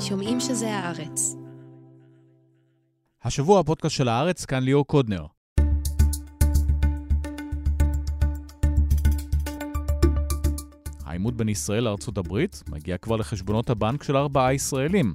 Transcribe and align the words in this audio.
שומעים 0.00 0.40
שזה 0.40 0.74
הארץ. 0.74 1.36
השבוע 3.24 3.60
הפודקאסט 3.60 3.96
של 3.96 4.08
הארץ, 4.08 4.44
כאן 4.44 4.62
ליאור 4.62 4.86
קודנר. 4.86 5.26
העימות 11.04 11.36
בין 11.36 11.48
ישראל 11.48 11.84
לארצות 11.84 12.18
הברית 12.18 12.62
מגיע 12.68 12.98
כבר 12.98 13.16
לחשבונות 13.16 13.70
הבנק 13.70 14.02
של 14.02 14.16
ארבעה 14.16 14.54
ישראלים. 14.54 15.14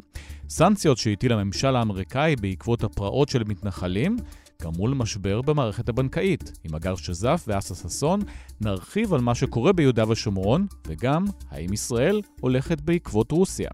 סנקציות 0.49 0.97
שהטיל 0.97 1.33
הממשל 1.33 1.75
האמריקאי 1.75 2.36
בעקבות 2.36 2.83
הפרעות 2.83 3.29
של 3.29 3.43
מתנחלים 3.43 4.17
גרמו 4.61 4.87
למשבר 4.87 5.41
במערכת 5.41 5.89
הבנקאית. 5.89 6.51
עם 6.63 6.75
אגר 6.75 6.95
שזף 6.95 7.45
ואסה 7.47 7.75
ששון 7.75 8.19
נרחיב 8.61 9.13
על 9.13 9.21
מה 9.21 9.35
שקורה 9.35 9.73
ביהודה 9.73 10.09
ושומרון, 10.09 10.67
וגם 10.88 11.25
האם 11.49 11.73
ישראל 11.73 12.21
הולכת 12.41 12.81
בעקבות 12.81 13.31
רוסיה. 13.31 13.70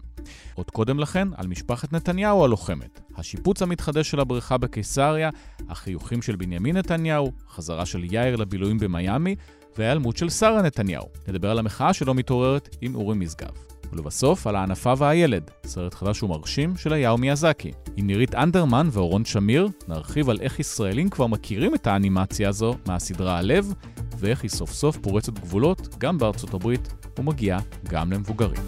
עוד 0.54 0.70
קודם 0.70 0.98
לכן, 0.98 1.28
על 1.36 1.46
משפחת 1.46 1.92
נתניהו 1.92 2.44
הלוחמת, 2.44 3.00
השיפוץ 3.16 3.62
המתחדש 3.62 4.10
של 4.10 4.20
הבריכה 4.20 4.58
בקיסריה, 4.58 5.30
החיוכים 5.68 6.22
של 6.22 6.36
בנימין 6.36 6.76
נתניהו, 6.76 7.32
חזרה 7.48 7.86
של 7.86 8.04
יאיר 8.04 8.36
לבילויים 8.36 8.78
במיאמי, 8.78 9.36
והיעלמות 9.78 10.16
של 10.16 10.30
שרה 10.30 10.62
נתניהו. 10.62 11.06
נדבר 11.28 11.50
על 11.50 11.58
המחאה 11.58 11.92
שלא 11.92 12.14
מתעוררת 12.14 12.76
עם 12.80 12.94
אורי 12.94 13.16
משגב. 13.16 13.71
ולבסוף, 13.92 14.46
על 14.46 14.56
הענפה 14.56 14.92
והילד, 14.98 15.50
סרט 15.66 15.94
חדש 15.94 16.22
ומרשים 16.22 16.76
של 16.76 16.92
היאו 16.92 17.18
מיאזקי. 17.18 17.70
עם 17.96 18.06
נירית 18.06 18.34
אנדרמן 18.34 18.88
ואורון 18.92 19.24
שמיר, 19.24 19.68
נרחיב 19.88 20.30
על 20.30 20.38
איך 20.40 20.60
ישראלים 20.60 21.10
כבר 21.10 21.26
מכירים 21.26 21.74
את 21.74 21.86
האנימציה 21.86 22.48
הזו 22.48 22.74
מהסדרה 22.86 23.38
הלב, 23.38 23.74
ואיך 24.18 24.42
היא 24.42 24.50
סוף 24.50 24.72
סוף 24.72 24.96
פורצת 24.96 25.38
גבולות 25.38 25.94
גם 25.98 26.18
בארצות 26.18 26.54
הברית 26.54 26.94
ומגיעה 27.18 27.60
גם 27.88 28.12
למבוגרים. 28.12 28.62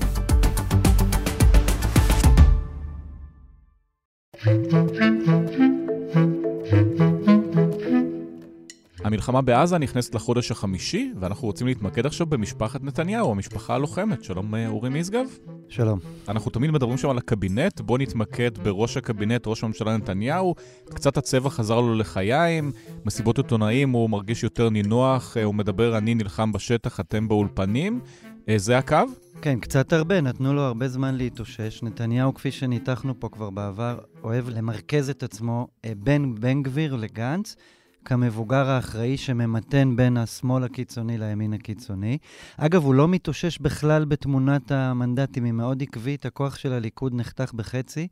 המלחמה 9.05 9.42
בעזה 9.42 9.78
נכנסת 9.78 10.14
לחודש 10.14 10.50
החמישי, 10.50 11.12
ואנחנו 11.20 11.47
רוצים 11.47 11.66
להתמקד 11.66 12.06
עכשיו 12.06 12.27
במשפחת 12.27 12.83
נתניהו, 12.83 13.30
המשפחה 13.30 13.74
הלוחמת. 13.74 14.24
שלום 14.24 14.55
אה, 14.55 14.69
אורי 14.69 14.91
משגב. 14.91 15.27
שלום. 15.69 15.98
אנחנו 16.28 16.50
תמיד 16.50 16.70
מדברים 16.70 16.98
שם 16.98 17.10
על 17.10 17.19
הקבינט, 17.19 17.80
בואו 17.80 17.98
נתמקד 17.98 18.58
בראש 18.58 18.97
הקבינט, 18.97 19.47
ראש 19.47 19.64
הממשלה 19.64 19.97
נתניהו. 19.97 20.55
קצת 20.84 21.16
הצבע 21.16 21.50
חזר 21.50 21.80
לו 21.80 21.94
לחיים, 21.94 22.72
מסיבות 23.05 23.38
עיתונאים 23.38 23.91
הוא 23.91 24.10
מרגיש 24.10 24.42
יותר 24.42 24.70
נינוח, 24.70 25.36
אה, 25.36 25.44
הוא 25.44 25.55
מדבר, 25.55 25.98
אני 25.98 26.14
נלחם 26.14 26.52
בשטח, 26.52 27.00
אתם 27.00 27.28
באולפנים. 27.28 28.00
אה, 28.48 28.58
זה 28.58 28.78
הקו? 28.78 28.97
כן, 29.42 29.60
קצת 29.60 29.92
הרבה, 29.92 30.20
נתנו 30.20 30.55
לו 30.55 30.60
הרבה 30.60 30.88
זמן 30.88 31.14
להתאושש. 31.14 31.82
נתניהו, 31.82 32.34
כפי 32.34 32.50
שניתחנו 32.50 33.20
פה 33.20 33.28
כבר 33.28 33.50
בעבר, 33.50 33.98
אוהב 34.22 34.48
למרכז 34.48 35.10
את 35.10 35.22
עצמו 35.22 35.69
בין 35.97 36.34
בן 36.34 36.62
גביר 36.62 36.97
לגנץ. 36.97 37.56
כמבוגר 38.05 38.70
האחראי 38.70 39.16
שממתן 39.16 39.97
בין 39.97 40.16
השמאל 40.16 40.64
הקיצוני 40.64 41.19
לימין 41.19 41.52
הקיצוני. 41.52 42.19
אגב, 42.56 42.84
הוא 42.84 42.94
לא 42.94 43.08
מתאושש 43.08 43.58
בכלל 43.58 44.05
בתמונת 44.05 44.70
המנדטים, 44.70 45.44
היא 45.44 45.52
מאוד 45.52 45.83
עקבית, 45.83 46.27
הכוח 46.27 46.56
של 46.56 46.72
הליכוד 46.72 47.14
נחתך 47.14 47.52
בחצי. 47.52 48.08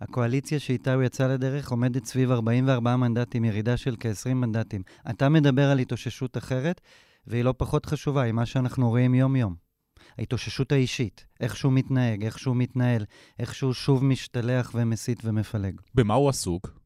הקואליציה 0.00 0.58
שאיתה 0.58 0.94
הוא 0.94 1.02
יצא 1.02 1.26
לדרך 1.26 1.70
עומדת 1.70 2.04
סביב 2.04 2.30
44 2.30 2.96
מנדטים, 2.96 3.44
ירידה 3.44 3.76
של 3.76 3.96
כ-20 4.00 4.34
מנדטים. 4.34 4.82
אתה 5.10 5.28
מדבר 5.28 5.70
על 5.70 5.78
התאוששות 5.78 6.36
אחרת, 6.36 6.80
והיא 7.26 7.42
לא 7.42 7.54
פחות 7.56 7.86
חשובה, 7.86 8.22
היא 8.22 8.32
מה 8.32 8.46
שאנחנו 8.46 8.88
רואים 8.88 9.14
יום-יום. 9.14 9.54
ההתאוששות 10.18 10.72
האישית, 10.72 11.26
איך 11.40 11.56
שהוא 11.56 11.72
מתנהג, 11.72 12.24
איך 12.24 12.38
שהוא 12.38 12.56
מתנהל, 12.56 13.04
איך 13.38 13.54
שהוא 13.54 13.72
שוב 13.72 14.04
משתלח 14.04 14.72
ומסית 14.74 15.20
ומפלג. 15.24 15.80
במה 15.94 16.14
הוא 16.14 16.28
עסוק? 16.28 16.85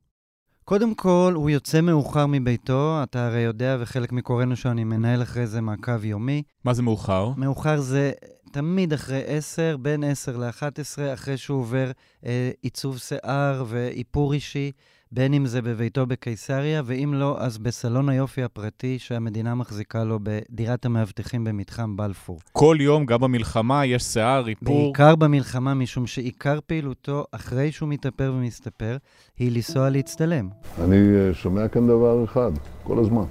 קודם 0.70 0.94
כל, 0.94 1.32
הוא 1.36 1.50
יוצא 1.50 1.80
מאוחר 1.80 2.26
מביתו, 2.26 3.00
אתה 3.02 3.26
הרי 3.26 3.40
יודע, 3.40 3.76
וחלק 3.80 4.12
מקוראנו 4.12 4.56
שאני 4.56 4.84
מנהל 4.84 5.22
אחרי 5.22 5.46
זה 5.46 5.60
מעקב 5.60 6.04
יומי. 6.04 6.42
מה 6.64 6.74
זה 6.74 6.82
מאוחר? 6.82 7.32
מאוחר 7.36 7.80
זה 7.80 8.12
תמיד 8.52 8.92
אחרי 8.92 9.22
10, 9.26 9.76
בין 9.76 10.04
10 10.04 10.36
ל-11, 10.36 11.14
אחרי 11.14 11.36
שהוא 11.36 11.60
עובר 11.60 11.90
אה, 12.26 12.50
עיצוב 12.62 12.98
שיער 12.98 13.64
ואיפור 13.66 14.32
אישי. 14.32 14.72
בין 15.12 15.34
אם 15.34 15.46
זה 15.46 15.62
בביתו 15.62 16.06
בקיסריה, 16.06 16.82
ואם 16.84 17.14
לא, 17.14 17.36
אז 17.40 17.58
בסלון 17.58 18.08
היופי 18.08 18.42
הפרטי 18.42 18.98
שהמדינה 18.98 19.54
מחזיקה 19.54 20.04
לו 20.04 20.18
בדירת 20.22 20.84
המאבטחים 20.84 21.44
במתחם 21.44 21.96
בלפור. 21.96 22.38
כל 22.52 22.76
יום, 22.80 23.06
גם 23.06 23.20
במלחמה, 23.20 23.86
יש 23.86 24.02
שיער, 24.02 24.48
איפור. 24.48 24.82
בעיקר 24.84 25.16
במלחמה, 25.16 25.74
משום 25.74 26.06
שעיקר 26.06 26.58
פעילותו, 26.66 27.24
אחרי 27.32 27.72
שהוא 27.72 27.88
מתאפר 27.88 28.32
ומסתפר, 28.36 28.96
היא 29.38 29.52
לנסוע 29.52 29.90
להצטלם. 29.90 30.48
אני 30.80 30.96
אה, 30.96 31.34
שומע 31.34 31.68
כאן 31.68 31.86
דבר 31.86 32.24
אחד, 32.24 32.52
כל 32.82 32.98
הזמן. 32.98 33.24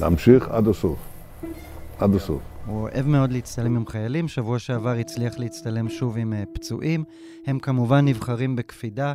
להמשיך 0.00 0.48
עד 0.48 0.68
הסוף. 0.68 0.98
עד 1.98 2.14
הסוף. 2.14 2.42
הוא 2.66 2.80
אוהב 2.80 3.06
מאוד 3.06 3.32
להצטלם 3.32 3.76
עם 3.76 3.86
חיילים, 3.86 4.28
שבוע 4.28 4.58
שעבר 4.58 4.90
הצליח 4.90 5.38
להצטלם 5.38 5.88
שוב 5.88 6.18
עם 6.18 6.32
uh, 6.32 6.54
פצועים. 6.54 7.04
הם 7.46 7.58
כמובן 7.58 8.04
נבחרים 8.04 8.56
בקפידה. 8.56 9.12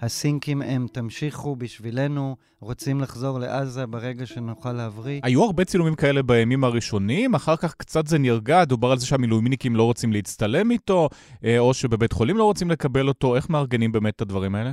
הסינקים 0.00 0.62
הם 0.62 0.86
תמשיכו 0.92 1.56
בשבילנו, 1.56 2.36
רוצים 2.60 3.00
לחזור 3.00 3.38
לעזה 3.38 3.86
ברגע 3.86 4.26
שנוכל 4.26 4.72
להבריא. 4.72 5.20
היו 5.22 5.44
הרבה 5.44 5.64
צילומים 5.64 5.94
כאלה 5.94 6.22
בימים 6.22 6.64
הראשונים, 6.64 7.34
אחר 7.34 7.56
כך 7.56 7.74
קצת 7.74 8.06
זה 8.06 8.18
נרגע, 8.18 8.64
דובר 8.64 8.90
על 8.90 8.98
זה 8.98 9.06
שהמילואימניקים 9.06 9.76
לא 9.76 9.82
רוצים 9.82 10.12
להצטלם 10.12 10.70
איתו, 10.70 11.08
אה, 11.44 11.58
או 11.58 11.74
שבבית 11.74 12.12
חולים 12.12 12.36
לא 12.36 12.44
רוצים 12.44 12.70
לקבל 12.70 13.08
אותו, 13.08 13.36
איך 13.36 13.50
מארגנים 13.50 13.92
באמת 13.92 14.16
את 14.16 14.20
הדברים 14.20 14.54
האלה? 14.54 14.72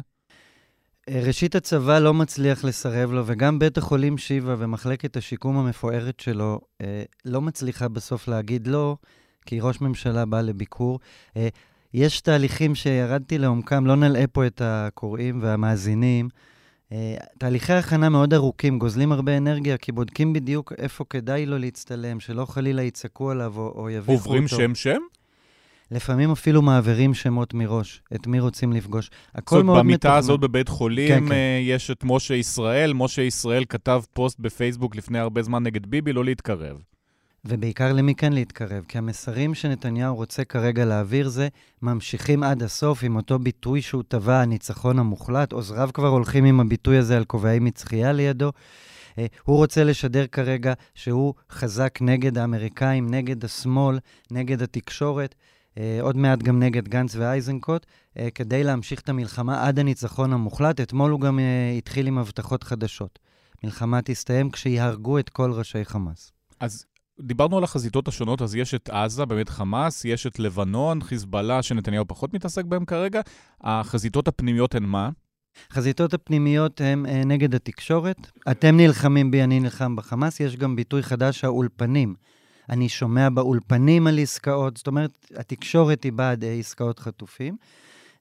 אה, 1.09 1.21
ראשית, 1.25 1.55
הצבא 1.55 1.99
לא 1.99 2.13
מצליח 2.13 2.63
לסרב 2.63 3.11
לו, 3.11 3.23
וגם 3.25 3.59
בית 3.59 3.77
החולים 3.77 4.17
שיבא 4.17 4.55
ומחלקת 4.59 5.17
השיקום 5.17 5.57
המפוארת 5.57 6.19
שלו 6.19 6.59
אה, 6.81 7.03
לא 7.25 7.41
מצליחה 7.41 7.87
בסוף 7.87 8.27
להגיד 8.27 8.67
לא, 8.67 8.97
כי 9.45 9.59
ראש 9.59 9.81
ממשלה 9.81 10.25
בא 10.25 10.41
לביקור. 10.41 10.99
יש 11.95 12.21
תהליכים 12.21 12.75
שירדתי 12.75 13.37
לעומקם, 13.37 13.85
לא 13.85 13.95
נלאה 13.95 14.27
פה 14.27 14.47
את 14.47 14.61
הקוראים 14.65 15.39
והמאזינים. 15.41 16.29
אה, 16.91 17.15
תהליכי 17.37 17.73
הכנה 17.73 18.09
מאוד 18.09 18.33
ארוכים, 18.33 18.79
גוזלים 18.79 19.11
הרבה 19.11 19.37
אנרגיה, 19.37 19.77
כי 19.77 19.91
בודקים 19.91 20.33
בדיוק 20.33 20.73
איפה 20.77 21.05
כדאי 21.09 21.45
לו 21.45 21.57
להצטלם, 21.57 22.19
שלא 22.19 22.45
חלילה 22.45 22.81
יצעקו 22.81 23.31
עליו 23.31 23.53
או, 23.57 23.73
או 23.75 23.89
יביכו 23.89 24.11
אותו. 24.11 24.23
עוברים 24.23 24.47
שם-שם? 24.47 24.99
לפעמים 25.91 26.31
אפילו 26.31 26.61
מעבירים 26.61 27.13
שמות 27.13 27.53
מראש, 27.53 28.01
את 28.15 28.27
מי 28.27 28.39
רוצים 28.39 28.73
לפגוש. 28.73 29.09
הכל 29.35 29.63
מאוד 29.63 29.77
מתוכנן. 29.77 29.81
זאת 29.81 29.85
במיטה 29.85 30.17
הזאת 30.17 30.39
בבית 30.39 30.69
חולים 30.69 31.07
כן, 31.07 31.25
כן. 31.25 31.31
אה, 31.31 31.59
יש 31.61 31.91
את 31.91 32.03
משה 32.03 32.33
ישראל. 32.33 32.93
משה 32.93 33.21
ישראל 33.21 33.65
כתב 33.69 34.01
פוסט 34.13 34.39
בפייסבוק 34.39 34.95
לפני 34.95 35.19
הרבה 35.19 35.41
זמן 35.41 35.63
נגד 35.63 35.85
ביבי, 35.85 36.13
לא 36.13 36.25
להתקרב. 36.25 36.77
ובעיקר 37.47 37.93
למי 37.93 38.15
כן 38.15 38.33
להתקרב, 38.33 38.83
כי 38.87 38.97
המסרים 38.97 39.53
שנתניהו 39.53 40.15
רוצה 40.15 40.43
כרגע 40.43 40.85
להעביר 40.85 41.29
זה 41.29 41.47
ממשיכים 41.81 42.43
עד 42.43 42.63
הסוף 42.63 43.03
עם 43.03 43.15
אותו 43.15 43.39
ביטוי 43.39 43.81
שהוא 43.81 44.03
טבע, 44.07 44.41
הניצחון 44.41 44.99
המוחלט. 44.99 45.51
עוזריו 45.51 45.89
כבר 45.93 46.07
הולכים 46.07 46.45
עם 46.45 46.59
הביטוי 46.59 46.97
הזה 46.97 47.17
על 47.17 47.25
כובעי 47.25 47.59
מצחייה 47.59 48.13
לידו. 48.13 48.51
אה, 49.17 49.25
הוא 49.43 49.57
רוצה 49.57 49.83
לשדר 49.83 50.27
כרגע 50.27 50.73
שהוא 50.95 51.33
חזק 51.51 51.99
נגד 52.01 52.37
האמריקאים, 52.37 53.13
נגד 53.13 53.45
השמאל, 53.45 53.99
נגד 54.31 54.61
התקשורת, 54.61 55.35
אה, 55.77 55.97
עוד 56.01 56.17
מעט 56.17 56.39
גם 56.39 56.59
נגד 56.59 56.87
גנץ 56.87 57.15
ואייזנקוט, 57.15 57.85
אה, 58.19 58.27
כדי 58.35 58.63
להמשיך 58.63 58.99
את 58.99 59.09
המלחמה 59.09 59.67
עד 59.67 59.79
הניצחון 59.79 60.33
המוחלט. 60.33 60.81
אתמול 60.81 61.11
הוא 61.11 61.21
גם 61.21 61.39
התחיל 61.77 62.07
עם 62.07 62.17
הבטחות 62.17 62.63
חדשות. 62.63 63.19
מלחמה 63.63 64.01
תסתיים 64.01 64.49
כשיהרגו 64.49 65.19
את 65.19 65.29
כל 65.29 65.51
ראשי 65.51 65.85
חמאס. 65.85 66.31
אז 66.59 66.85
דיברנו 67.19 67.57
על 67.57 67.63
החזיתות 67.63 68.07
השונות, 68.07 68.41
אז 68.41 68.55
יש 68.55 68.73
את 68.73 68.89
עזה, 68.89 69.25
באמת 69.25 69.49
חמאס, 69.49 70.05
יש 70.05 70.27
את 70.27 70.39
לבנון, 70.39 71.03
חיזבאללה, 71.03 71.63
שנתניהו 71.63 72.05
פחות 72.07 72.33
מתעסק 72.33 72.65
בהם 72.65 72.85
כרגע. 72.85 73.21
החזיתות 73.61 74.27
הפנימיות 74.27 74.75
הן 74.75 74.83
מה? 74.83 75.09
החזיתות 75.71 76.13
הפנימיות 76.13 76.81
הן 76.81 77.05
אה, 77.05 77.23
נגד 77.25 77.55
התקשורת. 77.55 78.31
אתם 78.51 78.77
נלחמים 78.77 79.31
בי, 79.31 79.43
אני 79.43 79.59
נלחם 79.59 79.95
בחמאס. 79.95 80.39
יש 80.39 80.55
גם 80.55 80.75
ביטוי 80.75 81.03
חדש, 81.03 81.43
האולפנים. 81.43 82.15
אני 82.69 82.89
שומע 82.89 83.29
באולפנים 83.29 84.07
על 84.07 84.19
עסקאות, 84.19 84.77
זאת 84.77 84.87
אומרת, 84.87 85.27
התקשורת 85.35 86.03
היא 86.03 86.13
בעד 86.13 86.43
אה, 86.43 86.53
עסקאות 86.53 86.99
חטופים. 86.99 87.57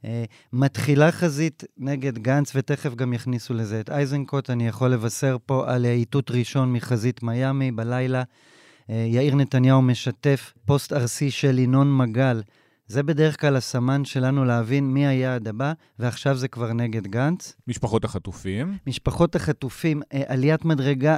אה, 0.05 0.25
מתחילה 0.53 1.13
חזית 1.13 1.65
נגד 1.79 2.19
גנץ, 2.19 2.53
ותכף 2.55 2.95
גם 2.95 3.13
יכניסו 3.13 3.55
לזה 3.55 3.81
את 3.81 3.91
אייזנקוט. 3.91 4.51
אני 4.51 4.69
יכול 4.69 4.91
לבשר 4.91 5.37
פה 5.47 5.73
על 5.75 5.85
איתות 5.85 6.31
ראשון 6.31 6.73
מחזית 6.73 7.23
מיאמי 7.23 7.73
בלילה. 7.73 8.23
אה, 8.91 9.07
יאיר 9.09 9.35
נתניהו 9.35 9.83
משתף 9.83 10.53
פוסט 10.65 10.93
ארסי 10.93 11.31
של 11.31 11.59
ינון 11.59 11.97
מגל. 11.97 12.43
זה 12.87 13.03
בדרך 13.03 13.41
כלל 13.41 13.57
הסמן 13.57 14.05
שלנו 14.05 14.45
להבין 14.45 14.85
מי 14.95 15.07
היעד 15.07 15.49
הבא, 15.49 15.73
ועכשיו 15.99 16.37
זה 16.37 16.49
כבר 16.49 16.73
נגד 16.73 17.07
גנץ. 17.07 17.57
משפחות 17.69 18.05
החטופים. 18.05 18.77
משפחות 18.87 19.37
החטופים, 19.37 20.03
אה, 20.13 20.23
עליית 20.27 20.65
מדרגה, 20.65 21.17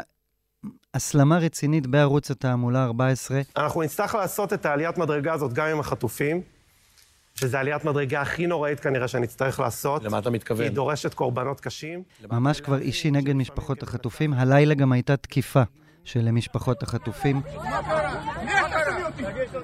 הסלמה 0.95 1.39
רצינית 1.39 1.87
בערוץ 1.87 2.31
התעמולה 2.31 2.85
14. 2.85 3.41
אנחנו 3.57 3.83
נצטרך 3.83 4.15
לעשות 4.15 4.53
את 4.53 4.67
העליית 4.67 4.99
מדרגה 4.99 5.33
הזאת 5.33 5.53
גם 5.53 5.67
עם 5.67 5.81
החטופים, 5.81 6.41
שזו 7.35 7.59
עליית 7.59 7.85
מדרגה 7.85 8.21
הכי 8.21 8.47
נוראית 8.47 8.81
כנראה 8.81 9.09
שאני 9.09 9.27
אצטרך 9.27 9.61
לעשות. 9.61 10.05
למה 10.05 10.19
אתה 10.19 10.31
מתכוון? 10.31 10.63
היא 10.63 10.71
דורשת 10.71 11.15
קורבנות 11.15 11.61
קשים. 11.61 12.03
ממש 12.31 12.61
כבר 12.61 12.79
אישי 12.79 13.11
נגד 13.11 13.33
משפחות 13.33 13.83
החטופים. 13.83 14.33
הלילה 14.33 14.75
גם 14.75 14.93
הייתה 14.93 15.17
תקיפה 15.17 15.63
של 16.07 16.31
משפחות 16.31 16.83
החטופים. 16.83 17.41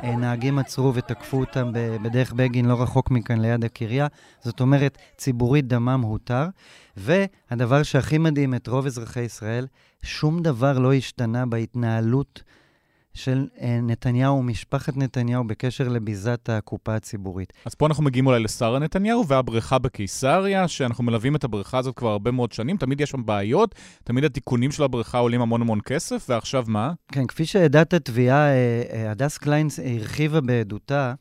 אה, 0.05 0.17
נהגים 0.17 0.59
עצרו 0.59 0.95
ותקפו 0.95 1.41
אותם 1.41 1.73
בדרך 2.03 2.33
בגין, 2.33 2.65
לא 2.65 2.83
רחוק 2.83 3.11
מכאן, 3.11 3.41
ליד 3.41 3.65
הקריה. 3.65 4.07
זאת 4.41 4.61
אומרת, 4.61 4.99
ציבורית 5.17 5.67
דמם 5.67 6.01
הותר. 6.03 6.47
והדבר 6.97 7.83
שהכי 7.83 8.19
מדהים 8.19 8.55
את 8.55 8.69
רוב 8.69 8.87
אזרחי 8.87 9.21
ישראל, 9.21 9.67
שום 10.03 10.43
דבר 10.43 10.79
לא 10.79 10.93
השתנה 10.93 11.47
בהתנהלות 11.47 12.43
של 13.15 13.47
אה, 13.61 13.79
נתניהו 13.83 14.39
ומשפחת 14.39 14.97
נתניהו 14.97 15.45
בקשר 15.45 15.89
לביזת 15.89 16.49
הקופה 16.49 16.95
הציבורית. 16.95 17.53
אז 17.65 17.75
פה 17.75 17.87
אנחנו 17.87 18.05
מגיעים 18.05 18.27
אולי 18.27 18.41
לשרה 18.41 18.79
נתניהו 18.79 19.27
והבריכה 19.27 19.79
בקיסריה, 19.79 20.69
שאנחנו 20.69 21.05
מלווים 21.05 21.37
את 21.37 21.45
הבריכה 21.45 21.79
הזאת 21.79 21.97
כבר 21.97 22.09
הרבה 22.09 22.31
מאוד 22.31 22.53
שנים, 22.53 22.77
תמיד 22.77 23.01
יש 23.01 23.11
שם 23.11 23.27
בעיות, 23.27 23.75
תמיד 24.05 24.25
התיקונים 24.25 24.71
של 24.71 24.83
הבריכה 24.83 25.19
עולים 25.19 25.41
המון 25.41 25.63
המון 25.63 25.81
כסף, 25.81 26.27
ועכשיו 26.29 26.65
מה? 26.69 26.93
כן, 27.13 27.27
כפי 27.27 27.47
שעדת 27.47 27.95
התביעה, 27.95 28.47
אה, 28.47 28.83
אה, 28.93 29.11
הדס 29.11 29.39
קליינס 29.39 29.79
הרחיבה 29.79 30.41
בעדותה, 30.41 31.15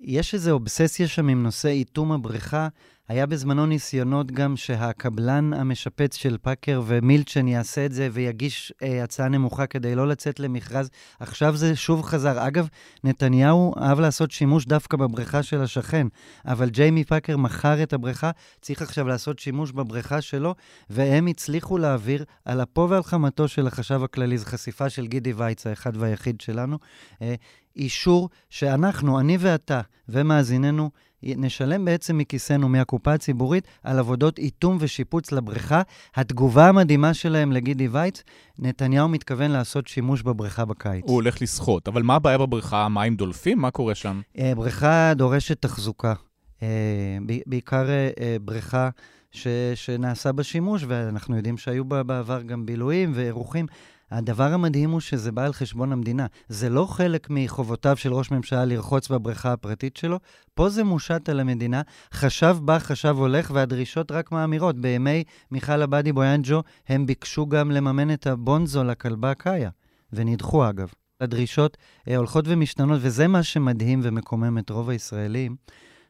יש 0.00 0.34
איזו 0.34 0.50
אובססיה 0.50 1.08
שם 1.08 1.28
עם 1.28 1.42
נושא 1.42 1.68
איתום 1.68 2.12
הבריכה. 2.12 2.68
היה 3.08 3.26
בזמנו 3.26 3.66
ניסיונות 3.66 4.32
גם 4.32 4.56
שהקבלן 4.56 5.52
המשפץ 5.52 6.16
של 6.16 6.36
פאקר 6.42 6.82
ומילצ'ן 6.86 7.48
יעשה 7.48 7.86
את 7.86 7.92
זה 7.92 8.08
ויגיש 8.12 8.72
אה, 8.82 9.04
הצעה 9.04 9.28
נמוכה 9.28 9.66
כדי 9.66 9.94
לא 9.94 10.08
לצאת 10.08 10.40
למכרז. 10.40 10.90
עכשיו 11.20 11.56
זה 11.56 11.76
שוב 11.76 12.02
חזר. 12.02 12.46
אגב, 12.46 12.68
נתניהו 13.04 13.74
אהב 13.78 14.00
לעשות 14.00 14.30
שימוש 14.30 14.66
דווקא 14.66 14.96
בבריכה 14.96 15.42
של 15.42 15.62
השכן, 15.62 16.06
אבל 16.46 16.70
ג'יימי 16.70 17.04
פאקר 17.04 17.36
מכר 17.36 17.82
את 17.82 17.92
הבריכה, 17.92 18.30
צריך 18.60 18.82
עכשיו 18.82 19.08
לעשות 19.08 19.38
שימוש 19.38 19.72
בבריכה 19.72 20.20
שלו, 20.20 20.54
והם 20.90 21.26
הצליחו 21.26 21.78
להעביר 21.78 22.24
על 22.44 22.62
אפו 22.62 22.86
ועל 22.90 23.02
חמתו 23.02 23.48
של 23.48 23.66
החשב 23.66 24.02
הכללי, 24.02 24.38
זו 24.38 24.46
חשיפה 24.46 24.90
של 24.90 25.06
גידי 25.06 25.32
וייץ, 25.32 25.66
האחד 25.66 25.96
והיחיד 25.96 26.40
שלנו, 26.40 26.78
אה, 27.22 27.34
אישור 27.76 28.28
שאנחנו, 28.50 29.20
אני 29.20 29.36
ואתה 29.40 29.80
ומאזיננו, 30.08 30.90
נשלם 31.22 31.84
בעצם 31.84 32.18
מכיסנו, 32.18 32.68
מהקופה 32.68 33.12
הציבורית, 33.12 33.66
על 33.82 33.98
עבודות 33.98 34.38
איתום 34.38 34.76
ושיפוץ 34.80 35.32
לבריכה. 35.32 35.82
התגובה 36.14 36.68
המדהימה 36.68 37.14
שלהם 37.14 37.52
לגידי 37.52 37.88
וייץ, 37.88 38.22
נתניהו 38.58 39.08
מתכוון 39.08 39.50
לעשות 39.50 39.88
שימוש 39.88 40.22
בבריכה 40.22 40.64
בקיץ. 40.64 41.04
הוא 41.06 41.14
הולך 41.14 41.42
לשחות, 41.42 41.88
אבל 41.88 42.02
מה 42.02 42.14
הבעיה 42.14 42.38
בבריכה? 42.38 42.88
מים 42.88 43.16
דולפים? 43.16 43.58
מה 43.58 43.70
קורה 43.70 43.94
שם? 43.94 44.20
אה, 44.38 44.54
בריכה 44.54 45.12
דורשת 45.14 45.62
תחזוקה. 45.62 46.14
אה, 46.62 47.18
בעיקר 47.46 47.88
אה, 47.88 48.36
בריכה 48.40 48.88
ש, 49.30 49.46
שנעשה 49.74 50.32
בה 50.32 50.42
שימוש, 50.42 50.84
ואנחנו 50.88 51.36
יודעים 51.36 51.58
שהיו 51.58 51.84
בה 51.84 52.02
בעבר 52.02 52.42
גם 52.42 52.66
בילויים 52.66 53.12
ואירוחים. 53.14 53.66
הדבר 54.12 54.52
המדהים 54.52 54.90
הוא 54.90 55.00
שזה 55.00 55.32
בא 55.32 55.44
על 55.44 55.52
חשבון 55.52 55.92
המדינה. 55.92 56.26
זה 56.48 56.68
לא 56.68 56.86
חלק 56.86 57.26
מחובותיו 57.30 57.96
של 57.96 58.12
ראש 58.12 58.30
ממשלה 58.30 58.64
לרחוץ 58.64 59.08
בבריכה 59.08 59.52
הפרטית 59.52 59.96
שלו, 59.96 60.18
פה 60.54 60.68
זה 60.68 60.84
מושת 60.84 61.28
על 61.28 61.40
המדינה. 61.40 61.82
חשב 62.14 62.56
בא, 62.62 62.78
חשב 62.78 63.14
הולך, 63.18 63.50
והדרישות 63.54 64.12
רק 64.12 64.32
מאמירות. 64.32 64.78
בימי 64.78 65.24
מיכל 65.50 65.82
עבאדי 65.82 66.12
בויאנג'ו 66.12 66.62
הם 66.88 67.06
ביקשו 67.06 67.46
גם 67.46 67.70
לממן 67.70 68.12
את 68.12 68.26
הבונזו 68.26 68.84
לכלבה 68.84 69.34
קאיה, 69.34 69.70
ונדחו 70.12 70.68
אגב. 70.68 70.92
הדרישות 71.20 71.76
אה, 72.08 72.16
הולכות 72.16 72.44
ומשתנות, 72.48 72.98
וזה 73.02 73.28
מה 73.28 73.42
שמדהים 73.42 74.00
ומקומם 74.02 74.58
את 74.58 74.70
רוב 74.70 74.90
הישראלים. 74.90 75.56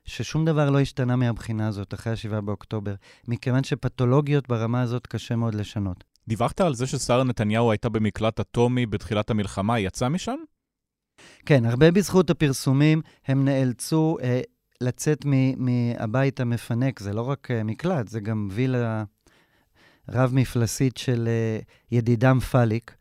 ששום 0.04 0.44
דבר 0.44 0.70
לא 0.70 0.80
השתנה 0.80 1.16
מהבחינה 1.16 1.68
הזאת 1.68 1.94
אחרי 1.94 2.12
ה-7 2.12 2.40
באוקטובר, 2.40 2.94
מכיוון 3.28 3.64
שפתולוגיות 3.64 4.48
ברמה 4.48 4.82
הזאת 4.82 5.06
קשה 5.06 5.36
מאוד 5.36 5.54
לשנות. 5.54 6.11
דיווחת 6.28 6.60
על 6.60 6.74
זה 6.74 6.86
ששרה 6.86 7.24
נתניהו 7.24 7.70
הייתה 7.70 7.88
במקלט 7.88 8.40
אטומי 8.40 8.86
בתחילת 8.86 9.30
המלחמה, 9.30 9.74
היא 9.74 9.86
יצאה 9.86 10.08
משם? 10.08 10.36
כן, 11.46 11.64
הרבה 11.64 11.90
בזכות 11.90 12.30
הפרסומים 12.30 13.00
הם 13.26 13.44
נאלצו 13.44 14.16
אה, 14.22 14.40
לצאת 14.80 15.24
מהבית 15.56 16.40
המפנק. 16.40 17.00
זה 17.00 17.12
לא 17.12 17.20
רק 17.20 17.50
אה, 17.50 17.62
מקלט, 17.62 18.08
זה 18.08 18.20
גם 18.20 18.48
וילה 18.50 19.04
רב-מפלסית 20.08 20.96
של 20.96 21.28
אה, 21.28 21.58
ידידם 21.90 22.40
פאליק. 22.40 22.94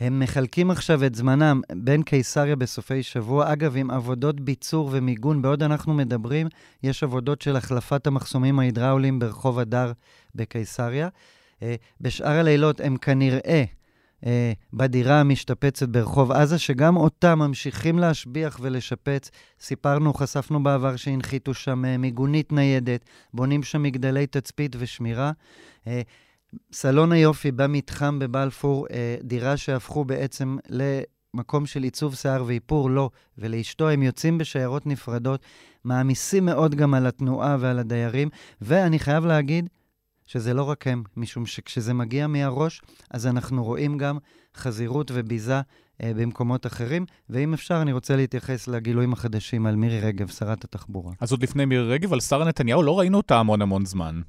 הם 0.00 0.20
מחלקים 0.20 0.70
עכשיו 0.70 1.04
את 1.04 1.14
זמנם 1.14 1.60
בין 1.76 2.02
קיסריה 2.02 2.56
בסופי 2.56 3.02
שבוע. 3.02 3.52
אגב, 3.52 3.76
עם 3.76 3.90
עבודות 3.90 4.40
ביצור 4.40 4.88
ומיגון, 4.92 5.42
בעוד 5.42 5.62
אנחנו 5.62 5.94
מדברים, 5.94 6.46
יש 6.82 7.02
עבודות 7.02 7.42
של 7.42 7.56
החלפת 7.56 8.06
המחסומים 8.06 8.58
ההידראוליים 8.58 9.18
ברחוב 9.18 9.58
הדר 9.58 9.92
בקיסריה. 10.34 11.08
אה, 11.62 11.74
בשאר 12.00 12.38
הלילות 12.38 12.80
הם 12.80 12.96
כנראה 12.96 13.64
אה, 14.26 14.52
בדירה 14.72 15.20
המשתפצת 15.20 15.88
ברחוב 15.88 16.32
עזה, 16.32 16.58
שגם 16.58 16.96
אותה 16.96 17.34
ממשיכים 17.34 17.98
להשביח 17.98 18.58
ולשפץ. 18.62 19.30
סיפרנו, 19.60 20.14
חשפנו 20.14 20.62
בעבר 20.62 20.96
שהנחיתו 20.96 21.54
שם 21.54 21.84
אה, 21.84 21.96
מיגונית 21.96 22.52
ניידת, 22.52 23.04
בונים 23.34 23.62
שם 23.62 23.82
מגדלי 23.82 24.26
תצפית 24.26 24.76
ושמירה. 24.78 25.32
סלון 26.72 27.12
היופי 27.12 27.52
במתחם 27.52 28.18
בבלפור, 28.18 28.86
דירה 29.22 29.56
שהפכו 29.56 30.04
בעצם 30.04 30.56
למקום 30.68 31.66
של 31.66 31.82
עיצוב 31.82 32.14
שיער 32.14 32.44
ואיפור 32.46 32.90
לו 32.90 33.10
ולאשתו, 33.38 33.88
הם 33.88 34.02
יוצאים 34.02 34.38
בשיירות 34.38 34.86
נפרדות, 34.86 35.40
מעמיסים 35.84 36.44
מאוד 36.44 36.74
גם 36.74 36.94
על 36.94 37.06
התנועה 37.06 37.56
ועל 37.60 37.78
הדיירים, 37.78 38.28
ואני 38.60 38.98
חייב 38.98 39.26
להגיד, 39.26 39.68
שזה 40.26 40.54
לא 40.54 40.62
רק 40.62 40.86
הם, 40.86 41.02
משום 41.16 41.46
שכשזה 41.46 41.94
מגיע 41.94 42.26
מהראש, 42.26 42.82
אז 43.10 43.26
אנחנו 43.26 43.64
רואים 43.64 43.98
גם 43.98 44.18
חזירות 44.56 45.10
וביזה 45.14 45.60
אה, 46.02 46.12
במקומות 46.16 46.66
אחרים. 46.66 47.06
ואם 47.30 47.54
אפשר, 47.54 47.82
אני 47.82 47.92
רוצה 47.92 48.16
להתייחס 48.16 48.68
לגילויים 48.68 49.12
החדשים 49.12 49.66
על 49.66 49.76
מירי 49.76 50.00
רגב, 50.00 50.28
שרת 50.28 50.64
התחבורה. 50.64 51.12
אז 51.20 51.32
עוד 51.32 51.42
לפני 51.42 51.64
מירי 51.64 51.92
רגב, 51.92 52.12
על 52.12 52.20
שרה 52.20 52.44
נתניהו 52.44 52.82
לא 52.82 52.98
ראינו 52.98 53.16
אותה 53.16 53.36
המון 53.36 53.62
המון 53.62 53.84
זמן. 53.84 54.20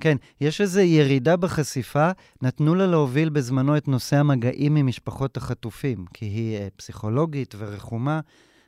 כן, 0.00 0.16
יש 0.40 0.60
איזו 0.60 0.80
ירידה 0.80 1.36
בחשיפה. 1.36 2.10
נתנו 2.42 2.74
לה 2.74 2.86
להוביל 2.86 3.28
בזמנו 3.28 3.76
את 3.76 3.88
נושא 3.88 4.16
המגעים 4.16 4.74
ממשפחות 4.74 5.36
החטופים, 5.36 6.04
כי 6.14 6.24
היא 6.24 6.56
אה, 6.56 6.68
פסיכולוגית 6.76 7.54
ורחומה 7.58 8.20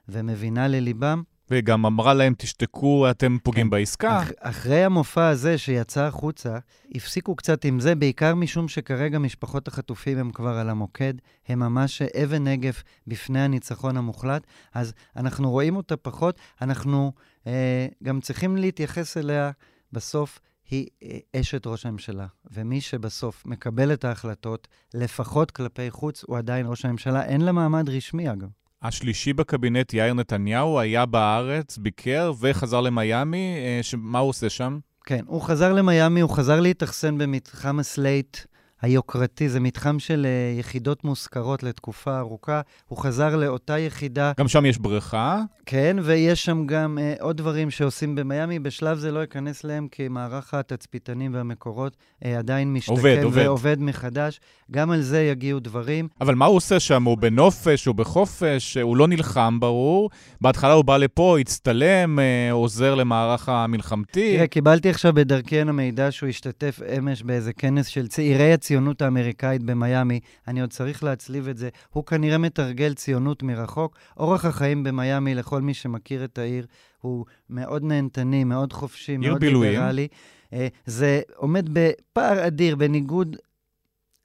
ומבינה 0.09 0.69
לליבם. 0.69 1.23
וגם 1.53 1.87
אמרה 1.87 2.15
להם, 2.15 2.35
תשתקו, 2.39 3.11
אתם 3.11 3.37
פוגעים 3.43 3.67
כן. 3.67 3.71
בעסקה. 3.71 4.19
אח, 4.23 4.31
אחרי 4.39 4.85
המופע 4.85 5.29
הזה 5.29 5.59
שיצא 5.59 6.03
החוצה, 6.03 6.59
הפסיקו 6.95 7.37
קצת 7.37 7.65
עם 7.65 7.81
זה, 7.81 7.95
בעיקר 7.95 8.35
משום 8.35 8.69
שכרגע 8.69 9.19
משפחות 9.19 9.69
החטופים 9.69 10.19
הם 10.19 10.31
כבר 10.31 10.57
על 10.59 10.71
המוקד, 10.71 11.15
הם 11.49 11.59
ממש 11.59 12.03
אבן 12.03 12.45
נגף 12.45 12.83
בפני 13.07 13.41
הניצחון 13.41 13.97
המוחלט, 13.97 14.47
אז 14.75 14.93
אנחנו 15.17 15.51
רואים 15.51 15.77
אותה 15.77 15.97
פחות, 15.97 16.39
אנחנו 16.63 17.13
אה, 17.47 17.87
גם 18.03 18.21
צריכים 18.21 18.57
להתייחס 18.57 19.17
אליה 19.17 19.51
בסוף. 19.93 20.41
היא 20.71 20.87
אה, 21.03 21.41
אשת 21.41 21.67
ראש 21.67 21.87
הממשלה, 21.87 22.27
ומי 22.51 22.81
שבסוף 22.81 23.47
מקבל 23.47 23.93
את 23.93 24.05
ההחלטות, 24.05 24.69
לפחות 24.95 25.51
כלפי 25.51 25.91
חוץ, 25.91 26.25
הוא 26.27 26.39
עדיין 26.39 26.67
ראש 26.67 26.85
הממשלה. 26.85 27.25
אין 27.25 27.41
לה 27.41 27.53
מעמד 27.53 27.89
רשמי, 27.89 28.33
אגב. 28.33 28.49
השלישי 28.83 29.33
בקבינט, 29.33 29.95
יאיר 29.95 30.15
נתניהו, 30.15 30.81
היה 30.81 31.07
בארץ, 31.07 31.79
ביקר 31.79 32.33
וחזר 32.41 32.81
למיאמי. 32.81 33.57
אה, 33.59 33.81
מה 33.97 34.19
הוא 34.19 34.29
עושה 34.29 34.51
שם? 34.51 34.79
כן, 35.05 35.25
הוא 35.27 35.43
חזר 35.43 35.73
למיאמי, 35.73 36.21
הוא 36.21 36.31
חזר 36.31 36.61
להתאכסן 36.61 37.19
במתחם 37.19 37.79
הסלייט 37.79 38.37
היוקרתי, 38.83 39.49
זה 39.49 39.61
מתחם 39.61 39.99
של 39.99 40.27
uh, 40.27 40.61
יחידות 40.61 41.05
מושכרות 41.05 41.63
לתקופה 41.63 42.19
ארוכה. 42.19 42.61
הוא 42.89 42.99
חזר 42.99 43.37
לאותה 43.37 43.79
יחידה. 43.79 44.33
גם 44.39 44.49
שם 44.49 44.67
יש 44.67 44.79
בריכה? 44.79 45.41
כן, 45.67 45.97
ויש 46.03 46.45
שם 46.45 46.67
גם 46.67 46.99
uh, 46.99 47.23
עוד 47.23 47.37
דברים 47.37 47.71
שעושים 47.71 48.15
במיאמי. 48.15 48.59
בשלב 48.59 48.99
זה 48.99 49.13
לא 49.13 49.25
אכנס 49.25 49.65
להם, 49.65 49.89
כי 49.91 50.09
מערך 50.09 50.55
התצפיתנים 50.55 51.35
והמקורות 51.35 51.97
uh, 51.97 52.27
עדיין 52.39 52.73
משתקם 52.73 52.93
עובד, 52.93 53.21
עובד. 53.23 53.43
ועובד 53.45 53.77
מחדש. 53.81 54.41
גם 54.71 54.91
על 54.91 55.03
זה 55.03 55.23
יגיעו 55.23 55.61
דברים. 55.61 56.09
אבל 56.21 56.35
מה 56.35 56.47
הוא 56.47 56.57
עושה 56.57 56.81
שם? 56.81 57.05
הוא 57.05 57.19
בנופש, 57.19 57.85
הוא 57.85 57.95
בחופש, 57.95 58.77
הוא 58.77 58.97
לא 58.97 59.09
נלחם, 59.09 59.61
ברור. 59.61 60.11
בהתחלה 60.41 60.73
הוא 60.73 60.85
בא 60.85 60.97
לפה, 60.97 61.39
הצטלם, 61.41 62.19
uh, 62.19 62.53
עוזר 62.53 62.95
למערך 62.95 63.49
המלחמתי. 63.49 64.37
תראה, 64.37 64.47
קיבלתי 64.47 64.91
עכשיו 64.91 65.13
בדרכי 65.13 65.61
המידע 65.61 66.11
שהוא 66.11 66.29
השתתף 66.29 66.81
אמש 66.99 67.23
באיזה 67.23 67.53
כנס 67.53 67.87
של 67.87 68.09
צעירי 68.09 68.53
הצ... 68.53 68.72
הציונות 68.73 69.03
האמריקאית 69.03 69.63
במיאמי, 69.63 70.21
אני 70.49 70.61
עוד 70.61 70.71
צריך 70.71 71.05
להצליב 71.05 71.49
את 71.49 71.57
זה. 71.57 71.69
הוא 71.91 72.05
כנראה 72.05 72.39
מתרגל 72.39 72.95
ציונות 72.95 73.43
מרחוק. 73.43 73.97
אורח 74.17 74.45
החיים 74.45 74.85
במיאמי, 74.85 75.35
לכל 75.35 75.61
מי 75.61 75.75
שמכיר 75.75 76.25
את 76.25 76.39
העיר, 76.39 76.67
הוא 77.01 77.25
מאוד 77.51 77.85
נהנתני, 77.85 78.45
מאוד 78.45 78.73
חופשי, 78.73 79.17
מאוד 79.17 79.41
בילויים. 79.41 79.73
ליברלי. 79.73 80.09
אה, 80.53 80.69
זה 80.87 81.21
עומד 81.37 81.69
בפער 81.73 82.47
אדיר, 82.47 82.77
בניגוד 82.77 83.37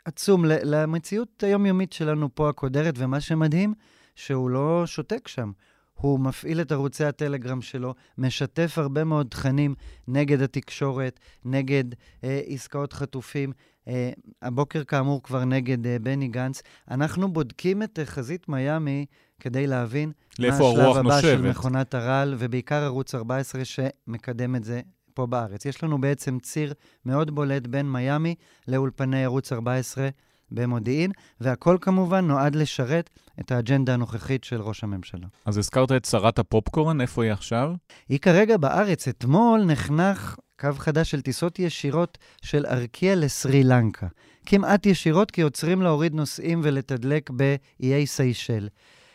עצום 0.06 0.46
למציאות 0.46 1.44
היומיומית 1.44 1.94
שלנו 1.94 2.30
פה 2.36 2.50
הקודרת, 2.50 2.94
ומה 2.98 3.22
שמדהים, 3.22 3.74
שהוא 4.16 4.50
לא 4.50 4.84
שותק 4.86 5.28
שם. 5.28 5.52
הוא 5.98 6.20
מפעיל 6.20 6.62
את 6.62 6.72
ערוצי 6.72 7.06
הטלגרם 7.06 7.62
שלו, 7.62 7.94
משתף 8.18 8.78
הרבה 8.78 9.04
מאוד 9.04 9.28
תכנים 9.30 9.76
נגד 10.08 10.42
התקשורת, 10.42 11.20
נגד 11.46 11.84
אה, 12.24 12.42
עסקאות 12.48 12.94
חטופים. 12.94 13.52
אה, 13.88 14.12
הבוקר, 14.42 14.84
כאמור, 14.84 15.24
כבר 15.24 15.46
נגד 15.46 15.88
אה, 15.88 16.00
בני 16.00 16.28
גנץ. 16.28 16.62
אנחנו 16.92 17.34
בודקים 17.34 17.84
את 17.84 18.00
אה, 18.00 18.06
חזית 18.06 18.50
מיאמי 18.50 19.06
כדי 19.40 19.68
להבין 19.68 20.12
מה 20.40 20.48
השלב 20.48 20.98
הבא 20.98 21.22
של 21.22 21.36
נושבת. 21.36 21.50
מכונת 21.50 21.94
הרעל, 21.94 22.36
ובעיקר 22.38 22.84
ערוץ 22.84 23.16
14 23.16 23.66
שמקדם 23.66 24.56
את 24.56 24.64
זה 24.64 24.82
פה 25.14 25.26
בארץ. 25.26 25.66
יש 25.66 25.84
לנו 25.84 26.02
בעצם 26.02 26.40
ציר 26.40 26.74
מאוד 27.06 27.36
בולט 27.36 27.68
בין 27.68 27.92
מיאמי 27.92 28.36
לאולפני 28.68 29.24
ערוץ 29.24 29.54
14 29.54 30.10
במודיעין, 30.52 31.12
והכל 31.42 31.78
כמובן 31.82 32.28
נועד 32.28 32.56
לשרת 32.56 33.10
את 33.40 33.52
האג'נדה 33.52 33.94
הנוכחית 33.94 34.44
של 34.44 34.62
ראש 34.62 34.84
הממשלה. 34.84 35.28
אז 35.46 35.58
הזכרת 35.58 35.92
את 35.92 36.06
שרת 36.06 36.40
הפופקורן, 36.40 37.02
איפה 37.02 37.24
היא 37.24 37.32
עכשיו? 37.32 37.74
היא 38.10 38.20
כרגע 38.20 38.58
בארץ. 38.58 39.08
אתמול 39.08 39.64
נחנך 39.66 40.36
קו 40.60 40.70
חדש 40.78 41.12
של 41.12 41.22
טיסות 41.22 41.60
ישירות 41.60 42.18
של 42.42 42.66
ארקיע 42.66 43.16
לסרי 43.16 43.64
לנקה. 43.64 44.08
כמעט 44.46 44.86
ישירות, 44.86 45.32
כי 45.32 45.42
עוצרים 45.42 45.82
להוריד 45.82 46.14
נוסעים 46.14 46.62
ולתדלק 46.64 47.30
באיי 47.30 48.08
סיישל. 48.08 48.68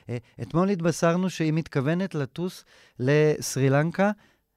אה, 0.08 0.16
אתמול 0.42 0.68
התבשרנו 0.68 1.30
שהיא 1.30 1.52
מתכוונת 1.52 2.14
לטוס 2.14 2.64
לסרי 2.98 3.70
לנקה, 3.70 4.10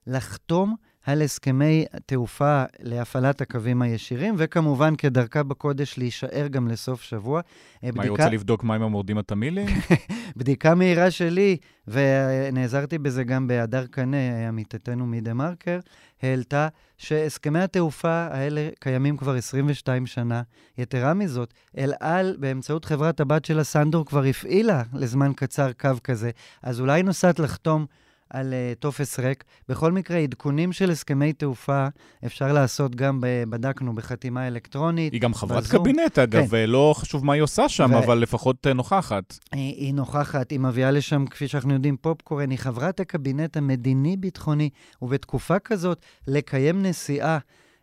לחתום 0.07 0.75
על 1.05 1.21
הסכמי 1.21 1.85
תעופה 2.05 2.63
להפעלת 2.79 3.41
הקווים 3.41 3.81
הישירים, 3.81 4.35
וכמובן, 4.37 4.95
כדרכה 4.95 5.43
בקודש, 5.43 5.97
להישאר 5.97 6.47
גם 6.47 6.67
לסוף 6.67 7.01
שבוע. 7.01 7.41
אה, 7.83 7.89
מה, 7.95 8.03
היא 8.03 8.11
רוצה 8.11 8.29
לבדוק 8.29 8.63
מה 8.63 8.75
עם 8.75 8.81
המורדים 8.81 9.17
התמילים? 9.17 9.67
בדיקה 10.37 10.75
מהירה 10.75 11.11
שלי, 11.11 11.57
ונעזרתי 11.87 12.97
בזה 12.97 13.23
גם 13.23 13.47
בהדר 13.47 13.85
קנה, 13.85 14.47
עמיתתנו 14.47 15.05
מדה-מרקר, 15.05 15.79
העלתה 16.21 16.67
שהסכמי 16.97 17.59
התעופה 17.59 18.27
האלה 18.31 18.69
קיימים 18.79 19.17
כבר 19.17 19.35
22 19.35 20.05
שנה. 20.05 20.41
יתרה 20.77 21.13
מזאת, 21.13 21.53
אל 21.77 21.93
על, 21.99 22.35
באמצעות 22.39 22.85
חברת 22.85 23.19
הבת 23.19 23.45
שלה, 23.45 23.63
סנדור, 23.63 24.05
כבר 24.05 24.23
הפעילה 24.23 24.83
לזמן 24.93 25.31
קצר 25.35 25.71
קו 25.71 25.89
כזה, 26.03 26.31
אז 26.63 26.79
אולי 26.79 27.03
נוסעת 27.03 27.39
לחתום 27.39 27.85
על 28.29 28.53
uh, 28.53 28.79
טופס 28.79 29.19
ריק. 29.19 29.43
בכל 29.69 29.91
מקרה, 29.91 30.17
עדכונים 30.17 30.73
של 30.73 30.91
הסכמי 30.91 31.33
תעופה 31.33 31.87
אפשר 32.25 32.53
לעשות 32.53 32.95
גם, 32.95 33.21
ב- 33.21 33.43
בדקנו, 33.49 33.95
בחתימה 33.95 34.47
אלקטרונית. 34.47 35.13
היא 35.13 35.21
גם 35.21 35.33
חברת 35.33 35.63
בזום. 35.63 35.79
קבינט, 35.81 36.19
אגב, 36.19 36.47
כן. 36.47 36.69
לא 36.69 36.93
חשוב 36.97 37.25
מה 37.25 37.33
היא 37.33 37.41
עושה 37.41 37.69
שם, 37.69 37.91
ו- 37.93 37.97
אבל 37.97 38.17
לפחות 38.17 38.67
אה, 38.67 38.73
נוכחת. 38.73 39.39
היא, 39.51 39.75
היא 39.75 39.93
נוכחת, 39.93 40.51
היא 40.51 40.59
מביאה 40.59 40.91
לשם, 40.91 41.25
כפי 41.25 41.47
שאנחנו 41.47 41.73
יודעים, 41.73 41.97
פופקורן, 41.97 42.49
היא 42.49 42.59
חברת 42.59 42.99
הקבינט 42.99 43.57
המדיני-ביטחוני, 43.57 44.69
ובתקופה 45.01 45.59
כזאת, 45.59 46.01
לקיים 46.27 46.81
נסיעה 46.85 47.37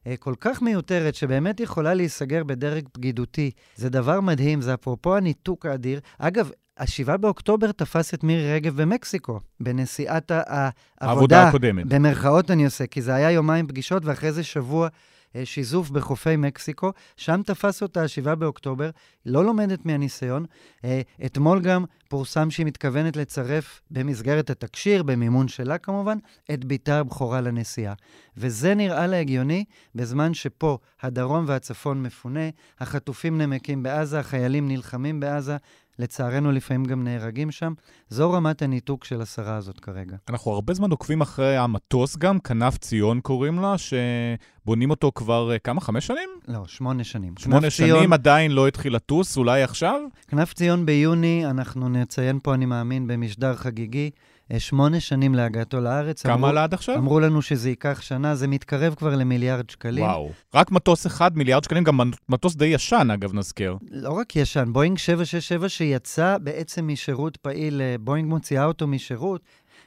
אה, 0.06 0.16
כל 0.16 0.34
כך 0.40 0.62
מיותרת, 0.62 1.14
שבאמת 1.14 1.61
יכולה 1.61 1.94
להיסגר 1.94 2.44
בדרג 2.44 2.88
בגידותי, 2.99 3.50
זה 3.76 3.88
דבר 3.88 4.20
מדהים, 4.20 4.61
זה 4.61 4.75
אפרופו 4.75 5.16
הניתוק 5.16 5.66
האדיר. 5.66 6.00
אגב, 6.18 6.50
ה-7 6.79 7.17
באוקטובר 7.17 7.73
תפס 7.73 8.14
את 8.14 8.25
מירי 8.25 8.55
רגב 8.55 8.83
במקסיקו, 8.83 9.41
בנסיעת 9.61 10.31
העבודה 10.31 10.71
העבודה, 11.00 11.49
הקודמת. 11.49 11.87
במרכאות 11.87 12.50
אני 12.50 12.64
עושה, 12.64 12.87
כי 12.87 13.02
זה 13.02 13.14
היה 13.14 13.31
יומיים 13.31 13.67
פגישות, 13.67 14.05
ואחרי 14.05 14.33
זה 14.33 14.43
שבוע 14.43 14.88
אה, 15.37 15.47
שיזוף 15.47 15.91
בחופי 15.91 16.37
מקסיקו. 16.37 16.93
שם 17.17 17.41
תפס 17.47 17.83
אותה 17.83 18.02
ה-7 18.02 18.35
באוקטובר, 18.35 18.91
לא 19.26 19.45
לומדת 19.45 19.87
מהניסיון. 19.87 20.47
אה, 20.85 21.00
אתמול 21.26 21.61
גם 21.61 21.85
פורסם 22.09 22.50
שהיא 22.50 22.67
מתכוונת 22.67 23.17
לצרף 23.17 23.81
במסגרת 23.91 24.50
התקשיר, 24.50 25.02
במימון 25.02 25.49
שלה 25.49 25.79
כמובן, 25.79 26.19
את 26.55 26.64
בתה 26.64 26.99
הבכורה 26.99 27.41
לנסיעה. 27.41 27.95
וזה 28.37 28.75
נראה 28.75 29.07
לה 29.07 29.21
הגיוני 29.21 29.64
בזמן 29.95 30.35
שפה 30.35 30.79
הדרום 31.02 31.45
והצפון 31.49 32.02
מפונה, 32.02 32.49
החטופים 32.81 33.41
נמקים 33.41 33.83
בעזה, 33.83 34.21
החיילים 34.21 34.69
נלחמים 34.69 35.21
בעזה, 35.21 35.57
לצערנו 35.99 36.52
לפעמים 36.52 36.84
גם 36.84 37.04
נהרגים 37.04 37.50
שם. 37.50 37.72
זו 38.08 38.32
רמת 38.32 38.62
הניתוק 38.62 39.04
של 39.04 39.20
השרה 39.22 39.56
הזאת 39.56 39.80
כרגע. 39.80 40.16
אנחנו 40.30 40.52
הרבה 40.52 40.75
זמן 40.75 40.90
עוקבים 40.90 41.20
אחרי 41.20 41.56
המטוס 41.56 42.16
גם, 42.16 42.38
כנף 42.40 42.78
ציון 42.78 43.20
קוראים 43.20 43.58
לה, 43.58 43.75
שבונים 43.78 44.90
אותו 44.90 45.12
כבר 45.14 45.52
אה, 45.52 45.58
כמה, 45.58 45.80
חמש 45.80 46.06
שנים? 46.06 46.28
לא, 46.49 46.62
שמונה 46.66 47.04
שנים. 47.04 47.34
שמונה 47.38 47.61
כנף 47.61 47.72
ציון- 47.76 47.99
שנים 47.99 48.12
עדיין 48.12 48.50
לא 48.52 48.68
התחיל 48.68 48.94
לטוס, 48.96 49.37
אולי 49.37 49.62
עכשיו? 49.62 50.00
כנף 50.28 50.52
ציון 50.54 50.87
ביוני, 50.87 51.46
אנחנו 51.50 51.88
נציין 51.88 52.38
פה, 52.42 52.54
אני 52.54 52.66
מאמין, 52.66 53.06
במשדר 53.06 53.56
חגיגי, 53.56 54.11
שמונה 54.59 55.00
שנים 55.00 55.35
להגעתו 55.35 55.80
לארץ. 55.80 56.23
כמה 56.23 56.35
אמרו- 56.35 56.47
עלה 56.47 56.64
עד 56.64 56.75
עכשיו? 56.75 56.97
אמרו 56.97 57.21
לנו 57.21 57.42
שזה 57.42 57.68
ייקח 57.68 58.00
שנה, 58.00 58.35
זה 58.35 58.49
מתקרב 58.49 58.94
כבר 58.94 59.14
למיליארד 59.14 59.71
שקלים. 59.71 60.04
וואו. 60.04 60.30
רק 60.54 60.71
מטוס 60.71 61.06
אחד, 61.06 61.37
מיליארד 61.37 61.64
שקלים, 61.64 61.85
גם 61.85 62.00
מטוס 62.28 62.56
די 62.56 62.66
ישן, 62.66 63.09
אגב, 63.14 63.35
נזכיר. 63.35 63.76
לא 63.90 64.11
רק 64.12 64.37
ישן, 64.37 64.68
בואינג 64.73 64.99
767 64.99 65.68
שיצא 65.68 66.38
בעצם 66.38 66.87
משירות 66.87 67.37
פעיל, 67.37 67.80
אה, 67.80 67.97
בואינג 68.00 68.28
מוציאה 68.28 68.64
אותו 68.64 68.87
משירות, 68.87 69.40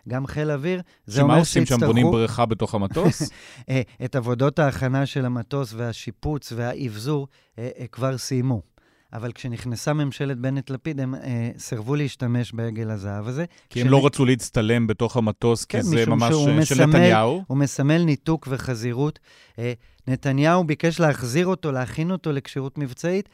גם 0.09 0.27
חיל 0.27 0.51
אוויר, 0.51 0.81
זה 1.05 1.15
שמה 1.15 1.23
אומר 1.23 1.39
עושים 1.39 1.65
שם? 1.65 1.79
בונים 1.79 1.95
שיצטרכו 1.95 2.11
בריכה 2.11 2.45
בתוך 2.45 2.75
המטוס? 2.75 3.21
אה, 3.69 3.81
את 4.05 4.15
עבודות 4.15 4.59
ההכנה 4.59 5.05
של 5.05 5.25
המטוס 5.25 5.73
והשיפוץ 5.77 6.53
והאבזור 6.55 7.27
אה, 7.59 7.69
אה, 7.79 7.87
כבר 7.87 8.17
סיימו. 8.17 8.61
אבל 9.15 9.31
כשנכנסה 9.31 9.93
ממשלת 9.93 10.37
בנט-לפיד, 10.37 10.99
הם 10.99 11.15
אה, 11.15 11.51
סירבו 11.57 11.95
להשתמש 11.95 12.53
בעגל 12.53 12.89
הזהב 12.89 13.27
הזה. 13.27 13.45
כי 13.69 13.81
הם 13.81 13.87
לא 13.87 14.05
רצו 14.05 14.25
להצטלם 14.25 14.87
בתוך 14.87 15.17
המטוס, 15.17 15.65
כן, 15.65 15.77
כי 15.77 15.83
זה 15.83 16.05
ממש 16.05 16.33
אה, 16.33 16.65
של 16.65 16.75
מסמל- 16.75 16.85
נתניהו. 16.85 17.43
הוא 17.47 17.57
מסמל 17.57 18.03
ניתוק 18.03 18.47
וחזירות. 18.51 19.19
אה, 19.59 19.73
נתניהו 20.07 20.63
ביקש 20.63 20.99
להחזיר 20.99 21.47
אותו, 21.47 21.71
להכין 21.71 22.11
אותו 22.11 22.31
לכשירות 22.31 22.77
מבצעית. 22.77 23.29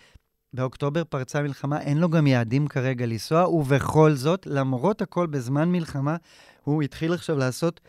באוקטובר 0.54 1.04
פרצה 1.04 1.42
מלחמה, 1.42 1.82
אין 1.82 1.98
לו 1.98 2.10
גם 2.10 2.28
יעדים 2.28 2.68
כרגע 2.68 3.06
לנסוע, 3.06 3.50
ובכל 3.50 4.14
זאת, 4.14 4.48
למרות 4.48 5.02
הכל, 5.02 5.28
בזמן 5.28 5.72
מלחמה, 5.72 6.16
הוא 6.64 6.84
התחיל 6.84 7.14
עכשיו 7.14 7.38
לעשות 7.38 7.80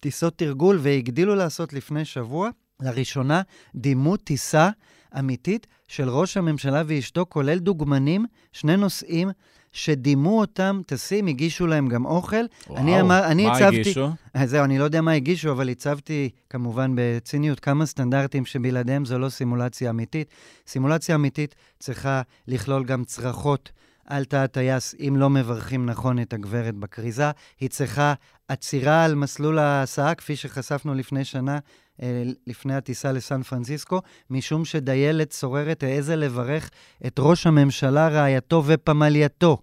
טיסות 0.00 0.38
תרגול, 0.38 0.78
והגדילו 0.82 1.34
לעשות 1.34 1.72
לפני 1.72 2.04
שבוע, 2.04 2.50
לראשונה, 2.80 3.42
דימו 3.74 4.16
טיסה 4.16 4.70
אמיתית 5.18 5.66
של 5.88 6.08
ראש 6.10 6.36
הממשלה 6.36 6.82
ואשתו, 6.86 7.26
כולל 7.28 7.58
דוגמנים, 7.58 8.26
שני 8.52 8.76
נוסעים 8.76 9.30
שדימו 9.72 10.40
אותם, 10.40 10.80
טסים, 10.86 11.26
הגישו 11.26 11.66
להם 11.66 11.88
גם 11.88 12.04
אוכל. 12.06 12.36
אני 12.76 12.90
וואו, 12.90 13.00
אמר- 13.00 13.26
אני 13.26 13.46
מה 13.46 13.52
הצבתי- 13.56 13.80
הגישו? 13.80 14.08
אז 14.34 14.50
זהו, 14.50 14.64
אני 14.64 14.78
לא 14.78 14.84
יודע 14.84 15.00
מה 15.00 15.12
הגישו, 15.12 15.52
אבל 15.52 15.68
הצבתי 15.68 16.30
כמובן 16.50 16.92
בציניות 16.94 17.60
כמה 17.60 17.86
סטנדרטים 17.86 18.44
שבלעדיהם 18.44 19.04
זו 19.04 19.18
לא 19.18 19.28
סימולציה 19.28 19.90
אמיתית. 19.90 20.28
סימולציה 20.66 21.14
אמיתית 21.14 21.54
צריכה 21.78 22.22
לכלול 22.48 22.84
גם 22.84 23.04
צרחות 23.04 23.72
על 24.12 24.24
תא 24.24 24.36
הטייס, 24.36 24.94
אם 25.08 25.16
לא 25.18 25.30
מברכים 25.30 25.86
נכון 25.86 26.18
את 26.18 26.32
הגברת 26.32 26.74
בכריזה. 26.74 27.30
היא 27.60 27.70
צריכה 27.70 28.14
עצירה 28.48 29.04
על 29.04 29.14
מסלול 29.14 29.58
ההסעה, 29.58 30.14
כפי 30.14 30.36
שחשפנו 30.36 30.94
לפני 30.94 31.24
שנה, 31.24 31.58
אה, 32.02 32.22
לפני 32.46 32.74
הטיסה 32.74 33.12
לסן 33.12 33.42
פרנסיסקו, 33.42 34.00
משום 34.30 34.64
שדיילת 34.64 35.32
סוררת 35.32 35.82
העזה 35.82 36.16
לברך 36.16 36.70
את 37.06 37.16
ראש 37.18 37.46
הממשלה, 37.46 38.08
רעייתו 38.08 38.62
ופמלייתו. 38.66 39.58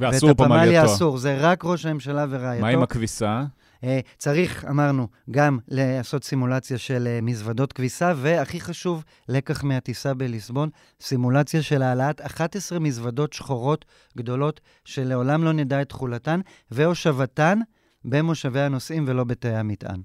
ואסור 0.00 0.28
ואת 0.28 0.40
הפמליה 0.40 0.62
פמלייתו. 0.64 0.94
אסור, 0.94 1.18
זה 1.18 1.36
רק 1.38 1.64
ראש 1.64 1.86
הממשלה 1.86 2.26
ורעייתו. 2.30 2.62
מה 2.62 2.68
עם 2.68 2.82
הכביסה? 2.82 3.44
אה, 3.84 4.00
צריך, 4.18 4.64
אמרנו, 4.64 5.08
גם 5.30 5.58
לעשות 5.68 6.24
סימולציה 6.24 6.78
של 6.78 7.08
אה, 7.10 7.20
מזוודות 7.22 7.72
כביסה, 7.72 8.12
והכי 8.16 8.60
חשוב, 8.60 9.04
לקח 9.28 9.64
מהטיסה 9.64 10.14
בליסבון, 10.14 10.70
סימולציה 11.00 11.62
של 11.62 11.82
העלאת 11.82 12.20
11 12.20 12.78
מזוודות 12.78 13.32
שחורות 13.32 13.84
גדולות, 14.16 14.60
שלעולם 14.84 15.44
לא 15.44 15.52
נדע 15.52 15.82
את 15.82 15.88
תכולתן, 15.88 16.40
והושבתן 16.70 17.58
במושבי 18.04 18.60
הנוסעים 18.60 19.04
ולא 19.08 19.24
בתאי 19.24 19.56
המטען. 19.56 20.00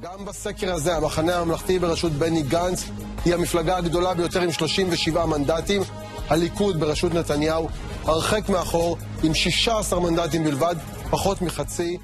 גם 0.00 0.24
בסקר 0.24 0.72
הזה, 0.72 0.96
המחנה 0.96 1.38
הממלכתי 1.38 1.78
בראשות 1.78 2.12
בני 2.12 2.42
גנץ 2.42 2.84
היא 3.24 3.34
המפלגה 3.34 3.76
הגדולה 3.76 4.14
ביותר 4.14 4.40
עם 4.40 4.52
37 4.52 5.26
מנדטים. 5.26 5.82
הליכוד 6.28 6.80
בראשות 6.80 7.14
נתניהו 7.14 7.68
הרחק 8.04 8.48
מאחור 8.48 8.96
עם 9.22 9.34
16 9.34 10.00
מנדטים 10.00 10.44
בלבד, 10.44 10.74
פחות 11.10 11.42
מחצי. 11.42 11.98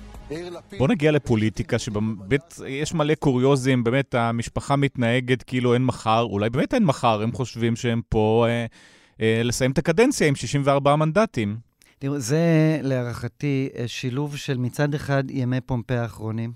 בוא 0.78 0.88
נגיע 0.88 1.10
לפוליטיקה, 1.12 1.78
שבאמת 1.78 2.54
יש 2.68 2.94
מלא 2.94 3.14
קוריוזים, 3.14 3.84
באמת 3.84 4.14
המשפחה 4.14 4.76
מתנהגת 4.76 5.42
כאילו 5.42 5.74
אין 5.74 5.84
מחר, 5.84 6.20
אולי 6.30 6.50
באמת 6.50 6.74
אין 6.74 6.84
מחר, 6.84 7.22
הם 7.22 7.32
חושבים 7.32 7.76
שהם 7.76 8.00
פה 8.08 8.46
אה, 8.48 8.66
אה, 9.20 9.42
לסיים 9.44 9.70
את 9.70 9.78
הקדנציה 9.78 10.28
עם 10.28 10.34
64 10.34 10.96
מנדטים. 10.96 11.56
תראו, 11.98 12.18
זה 12.18 12.38
להערכתי 12.82 13.68
אה, 13.78 13.88
שילוב 13.88 14.36
של 14.36 14.58
מצד 14.58 14.94
אחד 14.94 15.24
ימי 15.30 15.60
פומפי 15.60 15.94
האחרונים. 15.94 16.52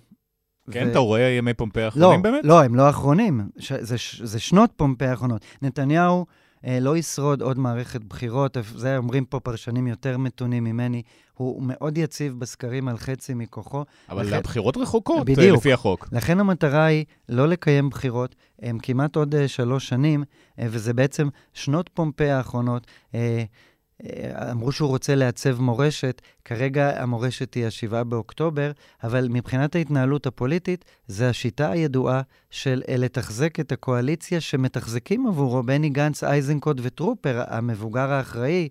כן, 0.71 0.85
ו- 0.87 0.90
אתה 0.90 0.99
רואה 0.99 1.21
ימי 1.21 1.54
פומפי 1.54 1.81
לא, 1.81 1.85
האחרונים 1.85 2.23
באמת? 2.23 2.45
לא, 2.45 2.62
הם 2.62 2.75
לא 2.75 2.83
האחרונים, 2.83 3.40
ש- 3.59 3.73
זה, 3.73 3.99
ש- 3.99 4.21
זה 4.23 4.38
שנות 4.40 4.71
פומפי 4.76 5.04
האחרונות. 5.04 5.45
נתניהו 5.62 6.19
אה, 6.19 6.25
לא 6.80 6.97
ישרוד 6.97 7.42
עוד 7.42 7.59
מערכת 7.59 8.04
בחירות, 8.04 8.56
זה 8.76 8.97
אומרים 8.97 9.25
פה 9.25 9.40
פרשנים 9.40 9.87
יותר 9.87 10.18
מתונים 10.18 10.64
ממני, 10.64 11.02
הוא 11.35 11.62
מאוד 11.62 11.99
יציב 11.99 12.38
בסקרים 12.38 12.88
על 12.88 12.97
חצי 12.97 13.35
מכוחו. 13.35 13.85
אבל 14.11 14.26
לכן, 14.26 14.37
הבחירות 14.37 14.76
רחוקות, 14.76 15.28
אה, 15.28 15.35
בדיוק. 15.35 15.59
לפי 15.59 15.73
החוק. 15.73 16.09
לכן 16.12 16.40
המטרה 16.40 16.85
היא 16.85 17.04
לא 17.28 17.49
לקיים 17.49 17.90
בחירות, 17.90 18.35
הם 18.62 18.78
כמעט 18.78 19.16
עוד 19.16 19.35
uh, 19.35 19.38
שלוש 19.47 19.88
שנים, 19.88 20.25
וזה 20.59 20.92
בעצם 20.92 21.28
שנות 21.54 21.90
פומפי 21.94 22.30
האחרונות. 22.30 22.87
Uh, 24.04 24.50
אמרו 24.50 24.73
שהוא 24.73 24.88
רוצה 24.88 25.14
לעצב 25.14 25.61
מורשת, 25.61 26.23
כרגע 26.44 27.02
המורשת 27.02 27.54
היא 27.54 27.64
ה-7 27.64 28.04
באוקטובר, 28.04 28.70
אבל 29.04 29.28
מבחינת 29.30 29.75
ההתנהלות 29.75 30.26
הפוליטית, 30.26 30.84
זה 31.06 31.28
השיטה 31.28 31.70
הידועה 31.70 32.23
של 32.50 32.82
לתחזק 32.88 33.61
את 33.61 33.73
הקואליציה 33.73 34.40
שמתחזקים 34.40 35.26
עבורו 35.26 35.62
בני 35.62 35.88
גנץ, 35.88 36.25
אייזנקוט 36.25 36.76
וטרופר, 36.82 37.42
המבוגר 37.46 38.12
האחראי. 38.12 38.68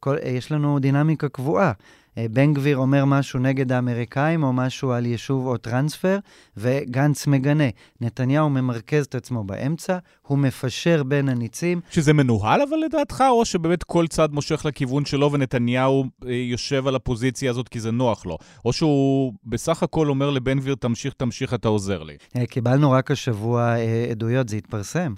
כל, 0.00 0.16
יש 0.24 0.52
לנו 0.52 0.78
דינמיקה 0.78 1.28
קבועה. 1.28 1.72
אה, 2.18 2.26
בן 2.30 2.54
גביר 2.54 2.76
אומר 2.76 3.04
משהו 3.04 3.38
נגד 3.38 3.72
האמריקאים 3.72 4.42
או 4.42 4.52
משהו 4.52 4.92
על 4.92 5.06
יישוב 5.06 5.46
או 5.46 5.56
טרנספר, 5.56 6.18
וגנץ 6.56 7.26
מגנה. 7.26 7.64
נתניהו 8.00 8.50
ממרכז 8.50 9.04
את 9.04 9.14
עצמו 9.14 9.44
באמצע, 9.44 9.98
הוא 10.22 10.38
מפשר 10.38 11.02
בין 11.02 11.28
הניצים. 11.28 11.80
שזה 11.90 12.12
מנוהל 12.12 12.62
אבל 12.62 12.76
לדעתך, 12.76 13.24
או 13.30 13.44
שבאמת 13.44 13.82
כל 13.82 14.06
צד 14.06 14.32
מושך 14.32 14.64
לכיוון 14.64 15.04
שלו 15.04 15.32
ונתניהו 15.32 16.04
אה, 16.26 16.32
יושב 16.32 16.86
על 16.86 16.94
הפוזיציה 16.94 17.50
הזאת 17.50 17.68
כי 17.68 17.80
זה 17.80 17.90
נוח 17.90 18.26
לו? 18.26 18.38
או 18.64 18.72
שהוא 18.72 19.32
בסך 19.44 19.82
הכל 19.82 20.08
אומר 20.08 20.30
לבן 20.30 20.58
גביר, 20.58 20.74
תמשיך, 20.74 21.14
תמשיך, 21.16 21.54
אתה 21.54 21.68
עוזר 21.68 22.02
לי? 22.02 22.16
אה, 22.36 22.46
קיבלנו 22.46 22.90
רק 22.90 23.10
השבוע 23.10 23.74
עדויות, 24.10 24.48
זה 24.48 24.56
התפרסם. 24.56 25.14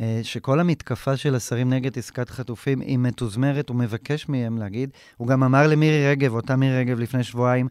אה, 0.00 0.20
שכל 0.22 0.60
המתקפה 0.60 1.16
של 1.16 1.34
השרים 1.34 1.70
נגד 1.70 1.98
עסקת 1.98 2.30
חטופים 2.30 2.80
היא 2.80 2.98
מתוזמרת, 2.98 3.68
הוא 3.68 3.76
מבקש 3.76 4.28
מהם 4.28 4.58
להגיד. 4.58 4.90
הוא 5.16 5.28
גם 5.28 5.42
אמר 5.42 5.66
למירי 5.66 6.10
רגב, 6.10 6.34
אותה 6.34 6.56
מירי 6.56 6.78
רגב 6.78 7.00
לפני 7.00 7.24
שבועיים, 7.24 7.68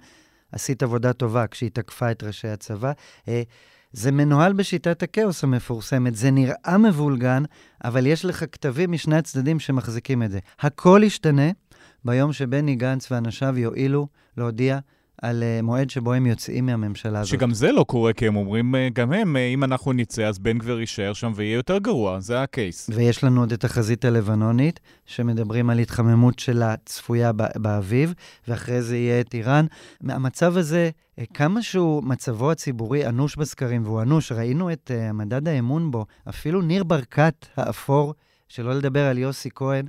עשית 0.52 0.84
עבודה 0.84 1.14
טובה 1.14 1.48
כשהיא 1.48 1.72
תקפה 1.74 2.12
את 2.12 2.24
ראשי 2.24 2.48
הצבא. 2.48 2.92
אה, 3.28 3.44
זה 3.92 4.12
מנוהל 4.12 4.54
בשיטת 4.54 5.04
הכאוס 5.04 5.44
המפורסמת, 5.44 6.16
זה 6.16 6.32
נראה 6.32 6.78
מבולגן, 6.80 7.44
אבל 7.84 8.08
יש 8.08 8.26
לך 8.26 8.46
כתבים 8.52 8.92
משני 8.92 9.18
הצדדים 9.18 9.60
שמחזיקים 9.60 10.24
את 10.24 10.32
זה. 10.32 10.40
הכל 10.60 11.02
ישתנה 11.04 11.52
ביום 12.06 12.34
שבני 12.34 12.76
גנץ 12.76 13.12
ואנשיו 13.12 13.58
יואילו 13.58 14.08
להודיע 14.38 14.80
על 15.22 15.44
uh, 15.44 15.62
מועד 15.62 15.90
שבו 15.90 16.14
הם 16.14 16.26
יוצאים 16.26 16.66
מהממשלה 16.66 17.20
הזאת. 17.20 17.32
שגם 17.32 17.54
זה 17.54 17.72
לא 17.72 17.84
קורה, 17.84 18.14
כי 18.14 18.28
הם 18.28 18.36
אומרים, 18.36 18.76
uh, 18.76 18.78
גם 18.94 19.14
הם, 19.14 19.36
uh, 19.36 19.40
אם 19.54 19.64
אנחנו 19.64 19.94
נצא, 19.94 20.24
אז 20.24 20.40
בן 20.40 20.58
גביר 20.58 20.80
יישאר 20.80 21.14
שם 21.14 21.32
ויהיה 21.36 21.56
יותר 21.56 21.78
גרוע, 21.78 22.20
זה 22.20 22.42
הקייס. 22.42 22.90
ויש 22.94 23.24
לנו 23.24 23.42
עוד 23.42 23.52
את 23.52 23.64
החזית 23.64 24.06
הלבנונית, 24.06 24.80
שמדברים 25.06 25.70
על 25.70 25.80
התחממות 25.80 26.40
שלה 26.40 26.76
צפויה 26.86 27.32
באביב, 27.56 28.14
ואחרי 28.48 28.82
זה 28.82 28.98
יהיה 28.98 29.22
את 29.22 29.34
איראן. 29.34 29.66
המצב 30.10 30.58
הזה, 30.58 30.90
כמה 31.34 31.62
שהוא 31.62 32.04
מצבו 32.04 32.52
הציבורי 32.52 33.08
אנוש 33.08 33.36
בסקרים, 33.36 33.84
והוא 33.86 34.02
אנוש, 34.02 34.32
ראינו 34.32 34.72
את 34.72 34.92
מדד 35.14 35.48
האמון 35.48 35.92
בו, 35.92 36.06
אפילו 36.30 36.62
ניר 36.62 36.84
ברקת 36.84 37.46
האפור, 37.58 38.14
שלא 38.50 38.74
לדבר 38.74 39.06
על 39.06 39.18
יוסי 39.18 39.50
כהן, 39.56 39.86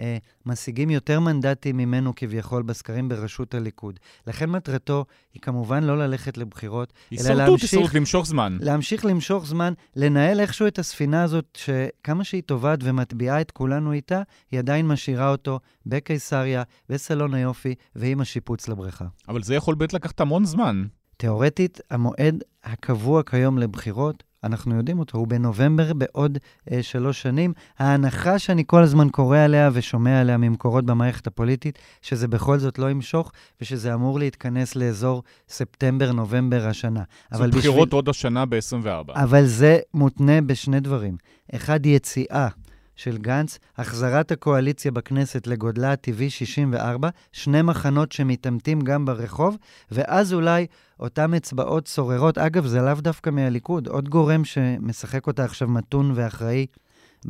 אה, 0.00 0.16
משיגים 0.46 0.90
יותר 0.90 1.20
מנדטים 1.20 1.76
ממנו 1.76 2.12
כביכול 2.16 2.62
בסקרים 2.62 3.08
בראשות 3.08 3.54
הליכוד. 3.54 4.00
לכן 4.26 4.50
מטרתו 4.50 5.04
היא 5.34 5.42
כמובן 5.42 5.84
לא 5.84 5.98
ללכת 5.98 6.38
לבחירות, 6.38 6.92
אלא 7.12 7.34
להמשיך... 7.34 7.72
הישרדות, 7.72 7.94
למשוך 7.94 8.26
זמן. 8.26 8.58
להמשיך 8.60 9.04
למשוך 9.04 9.46
זמן, 9.46 9.72
לנהל 9.96 10.40
איכשהו 10.40 10.66
את 10.66 10.78
הספינה 10.78 11.22
הזאת, 11.22 11.58
שכמה 11.60 12.24
שהיא 12.24 12.42
טובעת 12.46 12.78
ומטביעה 12.82 13.40
את 13.40 13.50
כולנו 13.50 13.92
איתה, 13.92 14.22
היא 14.50 14.58
עדיין 14.58 14.86
משאירה 14.86 15.30
אותו 15.30 15.60
בקיסריה, 15.86 16.62
בסלון 16.88 17.34
היופי 17.34 17.74
ועם 17.96 18.20
השיפוץ 18.20 18.68
לבריכה. 18.68 19.06
אבל 19.28 19.42
זה 19.42 19.54
יכול 19.54 19.74
באמת 19.74 19.92
לקחת 19.92 20.20
המון 20.20 20.44
זמן. 20.44 20.84
תאורטית, 21.16 21.80
המועד 21.90 22.44
הקבוע 22.64 23.22
כיום 23.22 23.58
לבחירות 23.58 24.24
אנחנו 24.44 24.76
יודעים 24.76 24.98
אותו, 24.98 25.18
הוא 25.18 25.26
בנובמבר 25.26 25.92
בעוד 25.92 26.38
אה, 26.72 26.82
שלוש 26.82 27.22
שנים. 27.22 27.52
ההנחה 27.78 28.38
שאני 28.38 28.64
כל 28.66 28.82
הזמן 28.82 29.08
קורא 29.08 29.38
עליה 29.38 29.70
ושומע 29.72 30.20
עליה 30.20 30.36
ממקורות 30.36 30.86
במערכת 30.86 31.26
הפוליטית, 31.26 31.78
שזה 32.02 32.28
בכל 32.28 32.58
זאת 32.58 32.78
לא 32.78 32.90
ימשוך, 32.90 33.32
ושזה 33.60 33.94
אמור 33.94 34.18
להתכנס 34.18 34.76
לאזור 34.76 35.22
ספטמבר-נובמבר 35.48 36.66
השנה. 36.66 37.02
זה 37.32 37.46
בחירות 37.48 37.88
בשביל... 37.88 37.98
עוד 37.98 38.08
השנה 38.08 38.44
ב-24. 38.46 39.12
אבל 39.14 39.44
זה 39.44 39.78
מותנה 39.94 40.40
בשני 40.40 40.80
דברים. 40.80 41.16
אחד, 41.54 41.86
יציאה 41.86 42.48
של 42.96 43.18
גנץ, 43.18 43.58
החזרת 43.76 44.32
הקואליציה 44.32 44.90
בכנסת 44.90 45.46
לגודלה 45.46 45.92
הטבעי 45.92 46.30
64, 46.30 47.08
שני 47.32 47.62
מחנות 47.62 48.12
שמתעמתים 48.12 48.80
גם 48.80 49.04
ברחוב, 49.04 49.56
ואז 49.90 50.32
אולי 50.32 50.66
אותן 51.00 51.34
אצבעות 51.34 51.88
סוררות. 51.88 52.38
אגב, 52.38 52.66
זה 52.66 52.80
לאו 52.80 52.94
דווקא 52.94 53.30
מהליכוד, 53.30 53.88
עוד 53.88 54.08
גורם 54.08 54.44
שמשחק 54.44 55.26
אותה 55.26 55.44
עכשיו 55.44 55.68
מתון 55.68 56.12
ואחראי. 56.14 56.66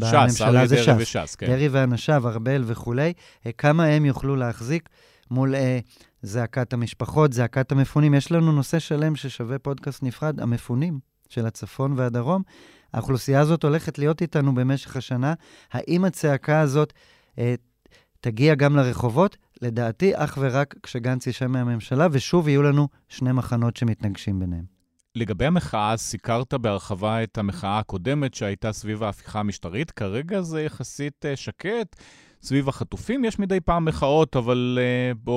ש"ס, 0.05 0.43
אריה 0.43 0.67
דרעי 0.67 1.03
וש"ס, 1.03 1.35
כן. 1.35 1.47
דרעי 1.47 1.69
ואנשיו, 1.69 2.29
ארבל 2.29 2.63
וכולי, 2.67 3.13
אה, 3.47 3.53
כמה 3.53 3.85
הם 3.85 4.05
יוכלו 4.05 4.37
להחזיק 4.37 4.89
מול 5.31 5.55
אה, 5.55 5.79
זעקת 6.23 6.73
המשפחות, 6.73 7.33
זעקת 7.33 7.73
המפונים. 7.73 8.15
יש 8.15 8.33
לנו 8.33 8.53
נושא 8.53 8.79
שלם 8.79 9.17
ששווה 9.17 9.59
פודקאסט 9.59 10.03
נפרד, 10.03 10.41
המפונים 10.41 10.99
של 11.29 11.47
הצפון 11.47 11.93
והדרום. 11.97 12.43
האוכלוסייה 12.93 13.41
הזאת 13.41 13.63
הולכת 13.63 13.99
להיות 13.99 14.23
איתנו 14.23 14.55
במשך 14.55 14.97
השנה. 14.97 15.35
האם 15.73 16.05
הצעקה 16.05 16.61
הזאת 16.61 16.93
אה, 17.39 17.55
תגיע 18.21 18.55
גם 18.55 18.77
לרחובות? 18.77 19.37
לדעתי, 19.63 20.13
אך 20.15 20.39
ורק 20.41 20.75
כשגנץ 20.83 21.27
יישב 21.27 21.47
מהממשלה, 21.47 22.07
ושוב 22.11 22.49
יהיו 22.49 22.63
לנו 22.63 22.89
שני 23.09 23.33
מחנות 23.33 23.77
שמתנגשים 23.77 24.41
ביניהם. 24.41 24.77
לגבי 25.17 25.47
המחאה, 25.47 25.97
סיקרת 25.97 26.55
בהרחבה 26.55 27.23
את 27.23 27.39
המחאה 27.39 27.79
הקודמת 27.79 28.35
שהייתה 28.35 28.73
סביב 28.73 29.03
ההפיכה 29.03 29.41
המשטרית. 29.41 29.91
כרגע 29.91 30.41
זה 30.41 30.63
יחסית 30.63 31.25
uh, 31.25 31.37
שקט. 31.37 31.97
סביב 32.43 32.69
החטופים 32.69 33.25
יש 33.25 33.39
מדי 33.39 33.61
פעם 33.61 33.85
מחאות, 33.85 34.37
אבל 34.37 34.79
uh, 35.25 35.29
uh, 35.29 35.31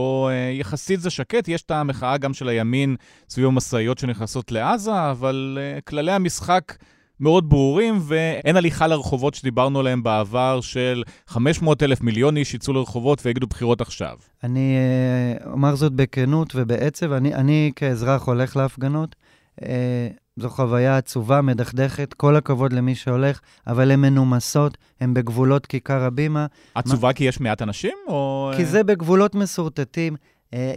יחסית 0.53 1.01
זה 1.01 1.09
שקט. 1.09 1.47
יש 1.47 1.62
את 1.62 1.71
המחאה 1.71 2.17
גם 2.17 2.33
של 2.33 2.47
הימין 2.47 2.95
סביב 3.29 3.47
המשאיות 3.47 3.97
שנכנסות 3.97 4.51
לעזה, 4.51 5.12
אבל 5.12 5.57
uh, 5.57 5.81
כללי 5.81 6.12
המשחק 6.12 6.73
מאוד 7.19 7.49
ברורים, 7.49 7.99
ואין 8.01 8.55
הליכה 8.55 8.88
לרחובות 8.88 9.34
שדיברנו 9.34 9.79
עליהם 9.79 10.03
בעבר, 10.03 10.62
של 10.62 11.03
500 11.27 11.84
אלף 11.84 12.01
מיליון 12.01 12.38
איש 12.38 12.53
יצאו 12.53 12.73
לרחובות 12.73 13.25
ויגידו 13.25 13.47
בחירות 13.47 13.82
עכשיו. 13.82 14.17
אני 14.43 14.75
אה, 14.77 15.51
אומר 15.51 15.75
זאת 15.75 15.93
בכנות 15.93 16.53
ובעצב, 16.55 17.12
אני, 17.12 17.34
אני 17.34 17.71
כאזרח 17.75 18.27
הולך 18.27 18.58
להפגנות. 18.58 19.15
אה, 19.63 20.08
זו 20.38 20.49
חוויה 20.49 20.97
עצובה, 20.97 21.41
מדכדכת, 21.41 22.13
כל 22.13 22.36
הכבוד 22.36 22.73
למי 22.73 22.95
שהולך, 22.95 23.39
אבל 23.67 23.91
הן 23.91 23.99
מנומסות, 23.99 24.77
הן 25.01 25.13
בגבולות 25.13 25.65
כיכר 25.65 26.03
הבימה. 26.03 26.45
עצובה 26.75 27.08
מה... 27.08 27.13
כי 27.13 27.23
יש 27.23 27.39
מעט 27.39 27.62
אנשים, 27.62 27.93
או... 28.08 28.51
כי 28.58 28.65
זה 28.65 28.84
בגבולות 28.84 29.36
מסורטטים, 29.36 30.15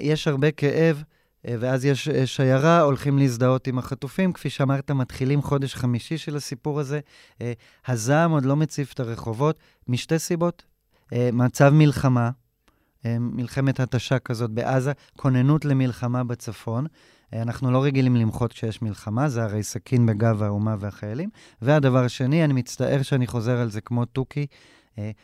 יש 0.00 0.28
הרבה 0.28 0.50
כאב. 0.50 1.02
אה, 1.48 1.54
ואז 1.60 1.84
יש 1.84 2.08
אה, 2.08 2.26
שיירה, 2.26 2.80
הולכים 2.80 3.18
להזדהות 3.18 3.66
עם 3.66 3.78
החטופים. 3.78 4.32
כפי 4.32 4.50
שאמרת, 4.50 4.90
מתחילים 4.90 5.42
חודש 5.42 5.74
חמישי 5.74 6.18
של 6.18 6.36
הסיפור 6.36 6.80
הזה. 6.80 7.00
אה, 7.40 7.52
הזעם 7.86 8.30
עוד 8.30 8.44
לא 8.44 8.56
מציף 8.56 8.92
את 8.92 9.00
הרחובות, 9.00 9.58
משתי 9.88 10.18
סיבות. 10.18 10.62
מצב 11.32 11.70
מלחמה, 11.74 12.30
מלחמת 13.04 13.80
התשה 13.80 14.18
כזאת 14.18 14.50
בעזה, 14.50 14.92
כוננות 15.16 15.64
למלחמה 15.64 16.24
בצפון. 16.24 16.86
אנחנו 17.32 17.70
לא 17.70 17.84
רגילים 17.84 18.16
למחות 18.16 18.52
כשיש 18.52 18.82
מלחמה, 18.82 19.28
זה 19.28 19.42
הרי 19.42 19.62
סכין 19.62 20.06
בגב 20.06 20.42
האומה 20.42 20.76
והחיילים. 20.78 21.30
והדבר 21.62 22.04
השני, 22.04 22.44
אני 22.44 22.52
מצטער 22.52 23.02
שאני 23.02 23.26
חוזר 23.26 23.56
על 23.60 23.70
זה 23.70 23.80
כמו 23.80 24.04
תוכי, 24.04 24.46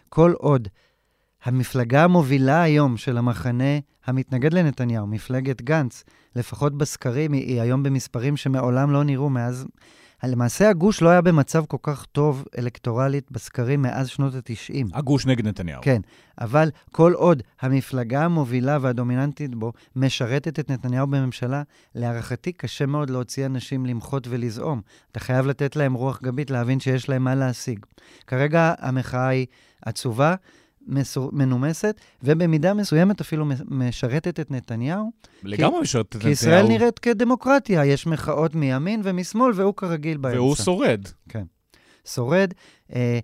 כל 0.09 0.33
עוד 0.39 0.69
המפלגה 1.45 2.05
המובילה 2.05 2.63
היום 2.63 2.97
של 2.97 3.19
המחנה 3.19 3.79
המתנגד 4.07 4.55
לנתניהו, 4.55 5.07
מפלגת 5.07 5.63
גנץ, 5.63 6.05
לפחות 6.37 6.79
בסקרים, 6.79 7.33
היא, 7.33 7.61
היום 7.61 7.83
במספרים 7.83 8.37
שמעולם 8.37 8.91
לא 8.91 9.05
נראו 9.05 9.31
מאז... 9.31 9.67
למעשה 10.25 10.71
הגוש 10.71 11.03
לא 11.03 11.09
היה 11.09 11.21
במצב 11.21 11.65
כל 11.67 11.77
כך 11.83 12.05
טוב 12.05 12.45
אלקטורלית 12.59 13.33
בסקרים 13.33 13.83
מאז 13.83 14.09
שנות 14.09 14.35
ה-90. 14.35 14.87
הגוש 14.93 15.27
נגד 15.27 15.47
נתניהו. 15.47 15.83
כן, 15.83 16.01
אבל 16.41 16.71
כל 16.93 17.13
עוד 17.13 17.43
המפלגה 17.61 18.25
המובילה 18.25 18.79
והדומיננטית 18.81 19.55
בו 19.55 19.73
משרתת 19.97 20.59
את 20.59 20.71
נתניהו 20.71 21.07
בממשלה, 21.07 21.63
להערכתי 21.95 22.53
קשה 22.53 22.87
מאוד 22.87 23.11
להוציא 23.11 23.47
אנשים 23.47 23.87
למחות 23.87 24.27
ולזעום. 24.31 24.81
אתה 25.13 25.21
חייב 25.21 25.47
לתת 25.47 25.77
להם 25.77 25.95
רוח 25.95 26.21
גבית 26.23 26.51
להבין 26.51 26.81
שיש 26.81 27.09
להם 27.09 27.25
מה 27.25 27.35
להשיג. 27.35 27.87
כרגע 28.27 28.75
המחאה 28.79 29.29
היא 29.29 29.47
עצובה. 29.83 30.35
מסור, 30.89 31.31
מנומסת, 31.33 32.01
ובמידה 32.23 32.75
מסוימת 32.75 33.21
אפילו 33.21 33.47
משרתת 33.69 34.41
את 34.41 34.51
נתניהו. 34.51 35.11
לגמרי 35.43 35.81
משרתת 35.81 36.09
את 36.09 36.17
נתניהו. 36.17 36.37
כי 36.37 36.43
ישראל 36.43 36.67
נראית 36.69 36.99
כדמוקרטיה, 36.99 37.85
יש 37.85 38.07
מחאות 38.07 38.55
מימין 38.55 39.01
ומשמאל, 39.05 39.53
והוא 39.55 39.75
כרגיל 39.75 40.17
באמצע. 40.17 40.41
והוא 40.41 40.55
שורד. 40.57 41.01
כן. 41.29 41.45
שורד. 42.05 42.55
אה, 42.95 43.19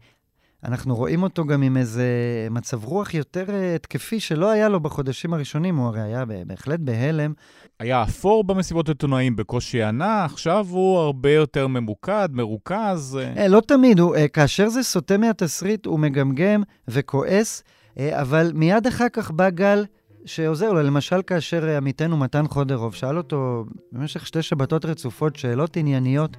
אנחנו 0.65 0.97
רואים 0.97 1.23
אותו 1.23 1.45
גם 1.45 1.63
עם 1.63 1.77
איזה 1.77 2.07
מצב 2.51 2.85
רוח 2.85 3.15
יותר 3.15 3.45
אה, 3.49 3.75
התקפי 3.75 4.21
שלא 4.21 4.51
היה 4.51 4.69
לו 4.69 4.81
בחודשים 4.81 5.35
הראשונים, 5.35 5.77
הוא 5.77 5.87
הרי 5.87 6.03
היה 6.03 6.25
בהחלט 6.47 6.81
בהלם. 6.81 7.33
היה 7.81 8.03
אפור 8.03 8.45
במסיבות 8.45 8.89
עיתונאים, 8.89 9.37
בקושי 9.37 9.83
ענה, 9.83 10.25
עכשיו 10.25 10.67
הוא 10.71 10.99
הרבה 10.99 11.31
יותר 11.31 11.67
ממוקד, 11.67 12.29
מרוכז. 12.33 13.19
אה, 13.37 13.49
לא 13.49 13.61
תמיד, 13.61 13.99
הוא, 13.99 14.17
אה, 14.17 14.29
כאשר 14.29 14.69
זה 14.69 14.83
סוטה 14.83 15.19
מהתסריט, 15.19 15.87
הוא 15.87 15.99
מגמגם 15.99 16.63
וכועס, 16.89 17.63
אבל 18.01 18.53
מיד 18.55 18.87
אחר 18.87 19.09
כך 19.13 19.31
בא 19.31 19.51
גל 19.51 19.85
שעוזר 20.25 20.73
לו. 20.73 20.83
למשל, 20.83 21.23
כאשר 21.27 21.77
עמיתנו 21.77 22.17
מתן 22.17 22.49
חודרוב 22.49 22.95
שאל 22.95 23.19
אותו 23.19 23.65
במשך 23.93 24.27
שתי 24.27 24.43
שבתות 24.43 24.85
רצופות 24.85 25.37
שאלות 25.37 25.77
ענייניות, 25.77 26.37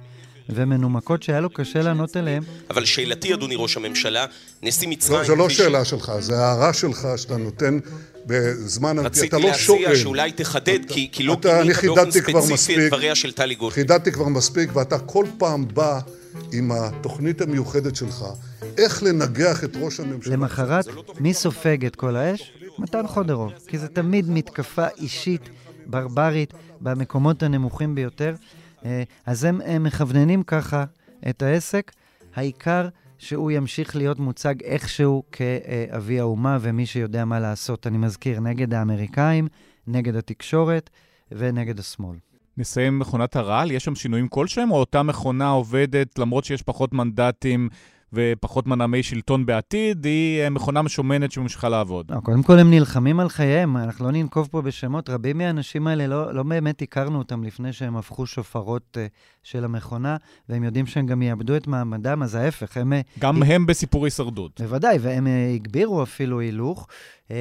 ומנומקות 0.48 1.22
שהיה 1.22 1.40
לו 1.40 1.50
קשה 1.50 1.82
לענות 1.82 2.16
עליהן. 2.16 2.42
אבל 2.70 2.84
שאלתי, 2.84 3.34
אדוני 3.34 3.54
ראש 3.58 3.76
הממשלה, 3.76 4.26
נשיא 4.62 4.88
מצרים... 4.88 5.20
לא, 5.20 5.26
זו 5.26 5.36
לא 5.36 5.48
שאלה 5.48 5.84
שלך, 5.84 6.12
זו 6.18 6.34
הערה 6.34 6.72
שלך 6.72 7.08
שאתה 7.16 7.36
נותן 7.36 7.78
בזמן... 8.26 8.98
רציתי 8.98 9.36
להציע 9.36 9.96
שאולי 9.96 10.32
תחדד, 10.32 10.78
כי 10.88 11.22
לא 11.22 11.36
פינית 11.42 11.76
באופן 11.84 12.10
ספציפי 12.10 12.86
את 12.86 12.86
דבריה 12.86 13.14
של 13.14 13.32
טלי 13.32 13.54
גוטליב. 13.54 13.74
חידדתי 13.74 14.12
כבר 14.12 14.28
מספיק, 14.28 14.76
ואתה 14.76 14.98
כל 14.98 15.26
פעם 15.38 15.68
בא 15.74 16.00
עם 16.52 16.72
התוכנית 16.72 17.40
המיוחדת 17.40 17.96
שלך, 17.96 18.24
איך 18.78 19.02
לנגח 19.02 19.64
את 19.64 19.76
ראש 19.80 20.00
הממשלה. 20.00 20.32
למחרת, 20.32 20.84
מי 21.20 21.34
סופג 21.34 21.86
את 21.86 21.96
כל 21.96 22.16
האש? 22.16 22.52
מתן 22.78 23.06
חודרוב, 23.06 23.52
כי 23.66 23.78
זה 23.78 23.88
תמיד 23.88 24.30
מתקפה 24.30 24.86
אישית, 24.98 25.48
ברברית, 25.86 26.52
במקומות 26.80 27.42
הנמוכים 27.42 27.94
ביותר. 27.94 28.34
אה, 28.86 29.02
אז 29.26 29.44
הם, 29.44 29.60
הם 29.64 29.82
מכווננים 29.82 30.42
ככה 30.42 30.84
את 31.28 31.42
העסק. 31.42 31.92
העיקר 32.34 32.88
שהוא 33.18 33.50
ימשיך 33.50 33.96
להיות 33.96 34.18
מוצג 34.18 34.62
איכשהו 34.62 35.22
כאבי 35.32 36.20
האומה 36.20 36.58
ומי 36.60 36.86
שיודע 36.86 37.24
מה 37.24 37.40
לעשות. 37.40 37.86
אני 37.86 37.98
מזכיר, 37.98 38.40
נגד 38.40 38.74
האמריקאים, 38.74 39.48
נגד 39.86 40.16
התקשורת 40.16 40.90
ונגד 41.32 41.78
השמאל. 41.78 42.16
נסיים 42.56 42.98
מכונת 42.98 43.36
הרעל? 43.36 43.70
יש 43.70 43.84
שם 43.84 43.94
שינויים 43.94 44.28
כלשהם, 44.28 44.70
או 44.70 44.76
אותה 44.76 45.02
מכונה 45.02 45.48
עובדת 45.48 46.18
למרות 46.18 46.44
שיש 46.44 46.62
פחות 46.62 46.92
מנדטים 46.92 47.68
ופחות 48.12 48.66
מנעמי 48.66 49.02
שלטון 49.02 49.46
בעתיד, 49.46 50.04
היא 50.04 50.40
אה, 50.40 50.50
מכונה 50.50 50.82
משומנת 50.82 51.32
שממשיכה 51.32 51.68
לעבוד. 51.68 52.10
לא, 52.10 52.20
קודם 52.20 52.42
כל 52.42 52.58
הם 52.58 52.70
נלחמים 52.70 53.20
על 53.20 53.28
חייהם, 53.28 53.76
אנחנו 53.76 54.04
לא 54.04 54.12
ננקוב 54.12 54.48
פה 54.50 54.62
בשמות. 54.62 55.10
רבים 55.10 55.38
מהאנשים 55.38 55.86
האלה, 55.86 56.06
לא, 56.06 56.34
לא 56.34 56.42
באמת 56.42 56.82
הכרנו 56.82 57.18
אותם 57.18 57.44
לפני 57.44 57.72
שהם 57.72 57.96
הפכו 57.96 58.26
שופרות 58.26 58.96
uh, 58.96 59.10
של 59.42 59.64
המכונה, 59.64 60.16
והם 60.48 60.64
יודעים 60.64 60.86
שהם 60.86 61.06
גם 61.06 61.22
יאבדו 61.22 61.56
את 61.56 61.66
מעמדם, 61.66 62.22
אז 62.22 62.34
ההפך, 62.34 62.76
הם... 62.76 62.92
אה, 62.92 63.00
גם 63.18 63.42
היא... 63.42 63.54
הם 63.54 63.66
בסיפור 63.66 64.04
הישרדות. 64.04 64.60
בוודאי, 64.60 64.98
והם 65.00 65.26
uh, 65.26 65.54
הגבירו 65.54 66.02
אפילו 66.02 66.40
הילוך. 66.40 66.86
Uh, 67.28 67.32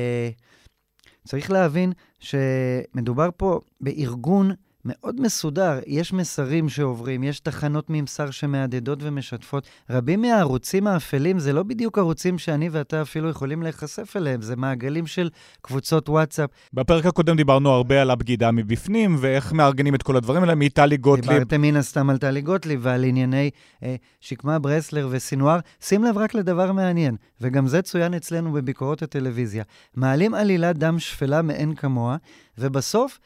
צריך 1.25 1.51
להבין 1.51 1.93
שמדובר 2.19 3.29
פה 3.37 3.59
בארגון 3.81 4.51
מאוד 4.85 5.21
מסודר. 5.21 5.79
יש 5.87 6.13
מסרים 6.13 6.69
שעוברים, 6.69 7.23
יש 7.23 7.39
תחנות 7.39 7.89
ממסר 7.89 8.31
שמהדהדות 8.31 8.99
ומשתפות. 9.01 9.67
רבים 9.89 10.21
מהערוצים 10.21 10.87
האפלים 10.87 11.39
זה 11.39 11.53
לא 11.53 11.63
בדיוק 11.63 11.97
ערוצים 11.97 12.37
שאני 12.37 12.69
ואתה 12.69 13.01
אפילו 13.01 13.29
יכולים 13.29 13.63
להיחשף 13.63 14.13
אליהם, 14.17 14.41
זה 14.41 14.55
מעגלים 14.55 15.07
של 15.07 15.29
קבוצות 15.61 16.09
וואטסאפ. 16.09 16.49
בפרק 16.73 17.05
הקודם 17.05 17.35
דיברנו 17.35 17.69
הרבה 17.69 18.01
על 18.01 18.11
הבגידה 18.11 18.51
מבפנים, 18.51 19.15
ואיך 19.19 19.53
מארגנים 19.53 19.95
את 19.95 20.03
כל 20.03 20.17
הדברים 20.17 20.41
האלה 20.41 20.55
מטלי 20.55 20.97
גוטליב. 20.97 21.31
דיברתם 21.31 21.61
מן 21.61 21.75
הסתם 21.75 22.09
על 22.09 22.17
טלי 22.17 22.41
גוטליב 22.41 22.79
ועל 22.83 23.03
ענייני 23.03 23.49
אה, 23.83 23.95
שקמה 24.21 24.59
ברסלר 24.59 25.07
וסינואר. 25.11 25.59
שים 25.81 26.03
לב 26.03 26.17
רק 26.17 26.33
לדבר 26.33 26.71
מעניין, 26.71 27.15
וגם 27.41 27.67
זה 27.67 27.81
צוין 27.81 28.13
אצלנו 28.13 28.51
בביקורות 28.51 29.01
הטלוויזיה. 29.01 29.63
מעלים 29.95 30.33
עלילת 30.33 30.77
דם 30.77 30.99
שפלה 30.99 31.41
מאין 31.41 31.75
כמוה, 31.75 32.17
ובסוף... 32.57 33.19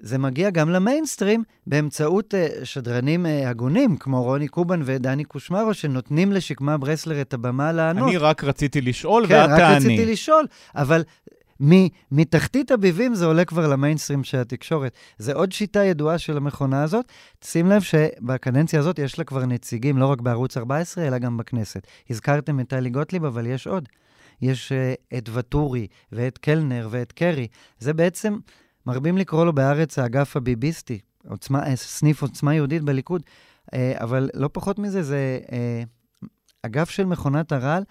זה 0.00 0.18
מגיע 0.18 0.50
גם 0.50 0.70
למיינסטרים 0.70 1.42
באמצעות 1.66 2.34
uh, 2.34 2.64
שדרנים 2.64 3.26
uh, 3.26 3.48
הגונים, 3.48 3.96
כמו 3.96 4.22
רוני 4.22 4.48
קובן 4.48 4.80
ודני 4.84 5.24
קושמרו, 5.24 5.74
שנותנים 5.74 6.32
לשקמה 6.32 6.78
ברסלר 6.78 7.20
את 7.20 7.34
הבמה 7.34 7.72
לענות. 7.72 8.08
אני 8.08 8.16
רק 8.16 8.44
רציתי 8.44 8.80
לשאול, 8.80 9.26
כן, 9.26 9.34
ואת 9.34 9.46
תעני. 9.46 9.58
כן, 9.58 9.64
רק 9.64 9.76
רציתי 9.76 10.06
לשאול, 10.06 10.46
אבל 10.74 11.02
מתחתית 12.12 12.70
הביבים 12.70 13.14
זה 13.14 13.26
עולה 13.26 13.44
כבר 13.44 13.68
למיינסטרים 13.68 14.24
של 14.24 14.38
התקשורת. 14.38 14.92
זה 15.18 15.32
עוד 15.32 15.52
שיטה 15.52 15.84
ידועה 15.84 16.18
של 16.18 16.36
המכונה 16.36 16.82
הזאת. 16.82 17.04
שים 17.44 17.66
לב 17.66 17.82
שבקדנציה 17.82 18.78
הזאת 18.80 18.98
יש 18.98 19.18
לה 19.18 19.24
כבר 19.24 19.46
נציגים, 19.46 19.98
לא 19.98 20.06
רק 20.06 20.20
בערוץ 20.20 20.56
14, 20.56 21.06
אלא 21.06 21.18
גם 21.18 21.36
בכנסת. 21.36 21.86
הזכרתם 22.10 22.60
את 22.60 22.68
טלי 22.68 22.90
גוטליב, 22.90 23.24
אבל 23.24 23.46
יש 23.46 23.66
עוד. 23.66 23.88
יש 24.42 24.72
uh, 24.72 25.16
את 25.18 25.28
ואטורי, 25.32 25.86
ואת 26.12 26.38
קלנר, 26.38 26.88
ואת 26.90 27.12
קרי. 27.12 27.46
זה 27.78 27.92
בעצם 27.92 28.36
מרבים 28.86 29.18
לקרוא 29.18 29.44
לו 29.44 29.52
בארץ 29.52 29.98
האגף 29.98 30.36
הביביסטי, 30.36 30.98
עוצמה, 31.28 31.66
אה, 31.66 31.76
סניף 31.76 32.22
עוצמה 32.22 32.54
יהודית 32.54 32.82
בליכוד, 32.82 33.22
אה, 33.74 33.92
אבל 33.96 34.30
לא 34.34 34.48
פחות 34.52 34.78
מזה, 34.78 35.02
זה 35.02 35.38
אה, 35.52 35.82
אגף 36.62 36.90
של 36.90 37.04
מכונת 37.04 37.52
הרעל, 37.52 37.82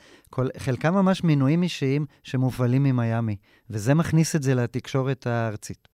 חלקם 0.57 0.93
ממש 0.93 1.23
מינויים 1.23 1.63
אישיים 1.63 2.05
שמופעלים 2.23 2.83
ממיאמי, 2.83 3.35
וזה 3.69 3.93
מכניס 3.93 4.35
את 4.35 4.43
זה 4.43 4.55
לתקשורת 4.55 5.27
הארצית. 5.27 5.87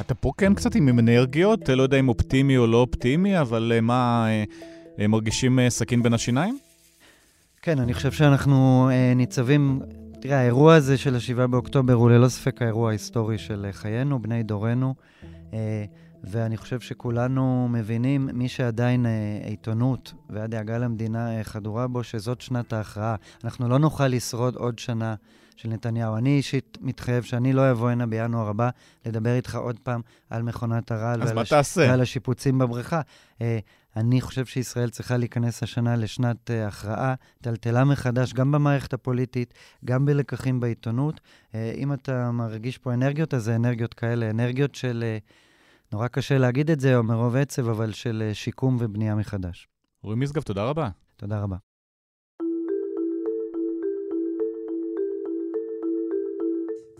אתה 0.00 0.14
פה 0.14 0.32
כן 0.38 0.54
קצת 0.54 0.74
עם 0.74 0.98
אנרגיות, 0.98 1.68
לא 1.68 1.82
יודע 1.82 1.98
אם 1.98 2.08
אופטימי 2.08 2.56
או 2.56 2.66
לא 2.66 2.76
אופטימי, 2.76 3.40
אבל 3.40 3.78
מה, 3.82 4.26
מרגישים 4.98 5.58
סכין 5.68 6.02
בין 6.02 6.14
השיניים? 6.14 6.58
כן, 7.64 7.78
אני 7.78 7.94
חושב 7.94 8.12
שאנחנו 8.12 8.88
אה, 8.92 9.14
ניצבים... 9.16 9.80
תראה, 10.20 10.40
האירוע 10.40 10.74
הזה 10.74 10.98
של 10.98 11.14
ה-7 11.14 11.46
באוקטובר 11.46 11.92
הוא 11.92 12.10
ללא 12.10 12.28
ספק 12.28 12.62
האירוע 12.62 12.88
ההיסטורי 12.88 13.38
של 13.38 13.64
אה, 13.64 13.72
חיינו, 13.72 14.22
בני 14.22 14.42
דורנו, 14.42 14.94
אה, 15.52 15.84
ואני 16.24 16.56
חושב 16.56 16.80
שכולנו 16.80 17.68
מבינים, 17.70 18.28
מי 18.32 18.48
שעדיין 18.48 19.06
אה, 19.06 19.10
עיתונות 19.44 20.12
והדאגה 20.30 20.78
למדינה 20.78 21.38
אה, 21.38 21.44
חדורה 21.44 21.86
בו, 21.88 22.04
שזאת 22.04 22.40
שנת 22.40 22.72
ההכרעה. 22.72 23.16
אנחנו 23.44 23.68
לא 23.68 23.78
נוכל 23.78 24.08
לשרוד 24.08 24.56
עוד 24.56 24.78
שנה 24.78 25.14
של 25.56 25.68
נתניהו. 25.68 26.16
אני 26.16 26.36
אישית 26.36 26.78
מתחייב 26.80 27.22
שאני 27.22 27.52
לא 27.52 27.70
אבוא 27.70 27.90
הנה 27.90 28.06
בינואר 28.06 28.48
הבא 28.48 28.70
לדבר 29.06 29.34
איתך 29.34 29.54
עוד 29.54 29.78
פעם 29.78 30.00
על 30.30 30.42
מכונת 30.42 30.90
הרעל 30.90 31.22
ועל, 31.22 31.38
הש... 31.38 31.76
ועל 31.76 32.00
השיפוצים 32.00 32.58
בבריכה. 32.58 33.00
אה, 33.40 33.58
אני 33.96 34.20
חושב 34.20 34.46
שישראל 34.46 34.90
צריכה 34.90 35.16
להיכנס 35.16 35.62
השנה 35.62 35.96
לשנת 35.96 36.50
uh, 36.50 36.68
הכרעה, 36.68 37.14
טלטלה 37.40 37.84
מחדש, 37.84 38.32
גם 38.32 38.52
במערכת 38.52 38.92
הפוליטית, 38.92 39.54
גם 39.84 40.06
בלקחים 40.06 40.60
בעיתונות. 40.60 41.20
Uh, 41.20 41.54
אם 41.76 41.92
אתה 41.92 42.30
מרגיש 42.30 42.78
פה 42.78 42.94
אנרגיות, 42.94 43.34
אז 43.34 43.44
זה 43.44 43.56
אנרגיות 43.56 43.94
כאלה, 43.94 44.30
אנרגיות 44.30 44.74
של, 44.74 45.04
uh, 45.18 45.92
נורא 45.92 46.08
קשה 46.08 46.38
להגיד 46.38 46.70
את 46.70 46.80
זה, 46.80 46.96
או 46.96 47.02
מרוב 47.02 47.36
עצב, 47.36 47.68
אבל 47.68 47.92
של 47.92 48.30
uh, 48.30 48.34
שיקום 48.34 48.76
ובנייה 48.80 49.14
מחדש. 49.14 49.68
אורי 50.04 50.16
משגב, 50.16 50.42
תודה 50.42 50.64
רבה. 50.64 50.88
תודה 51.16 51.40
רבה. 51.40 51.56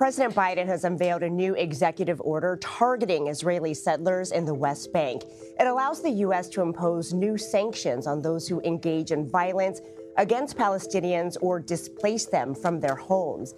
President 0.03 0.35
Biden 0.35 0.67
has 0.75 0.83
unveiled 0.91 1.23
a 1.23 1.33
new 1.43 1.53
executive 1.67 2.21
order 2.33 2.53
targeting 2.81 3.23
Israeli 3.35 3.75
settlers 3.87 4.29
in 4.39 4.45
the 4.51 4.57
West 4.65 4.87
Bank. 4.93 5.19
It 5.61 5.67
allows 5.73 5.99
the 6.03 6.15
U.S. 6.27 6.47
to 6.55 6.61
impose 6.69 7.05
new 7.25 7.37
sanctions 7.55 8.05
on 8.13 8.17
those 8.27 8.43
who 8.49 8.57
engage 8.73 9.11
in 9.17 9.21
violence 9.41 9.79
against 10.25 10.51
Palestinians 10.65 11.33
or 11.47 11.55
displace 11.75 12.25
them 12.37 12.49
from 12.63 12.75
their 12.81 12.97
homes. 12.97 13.55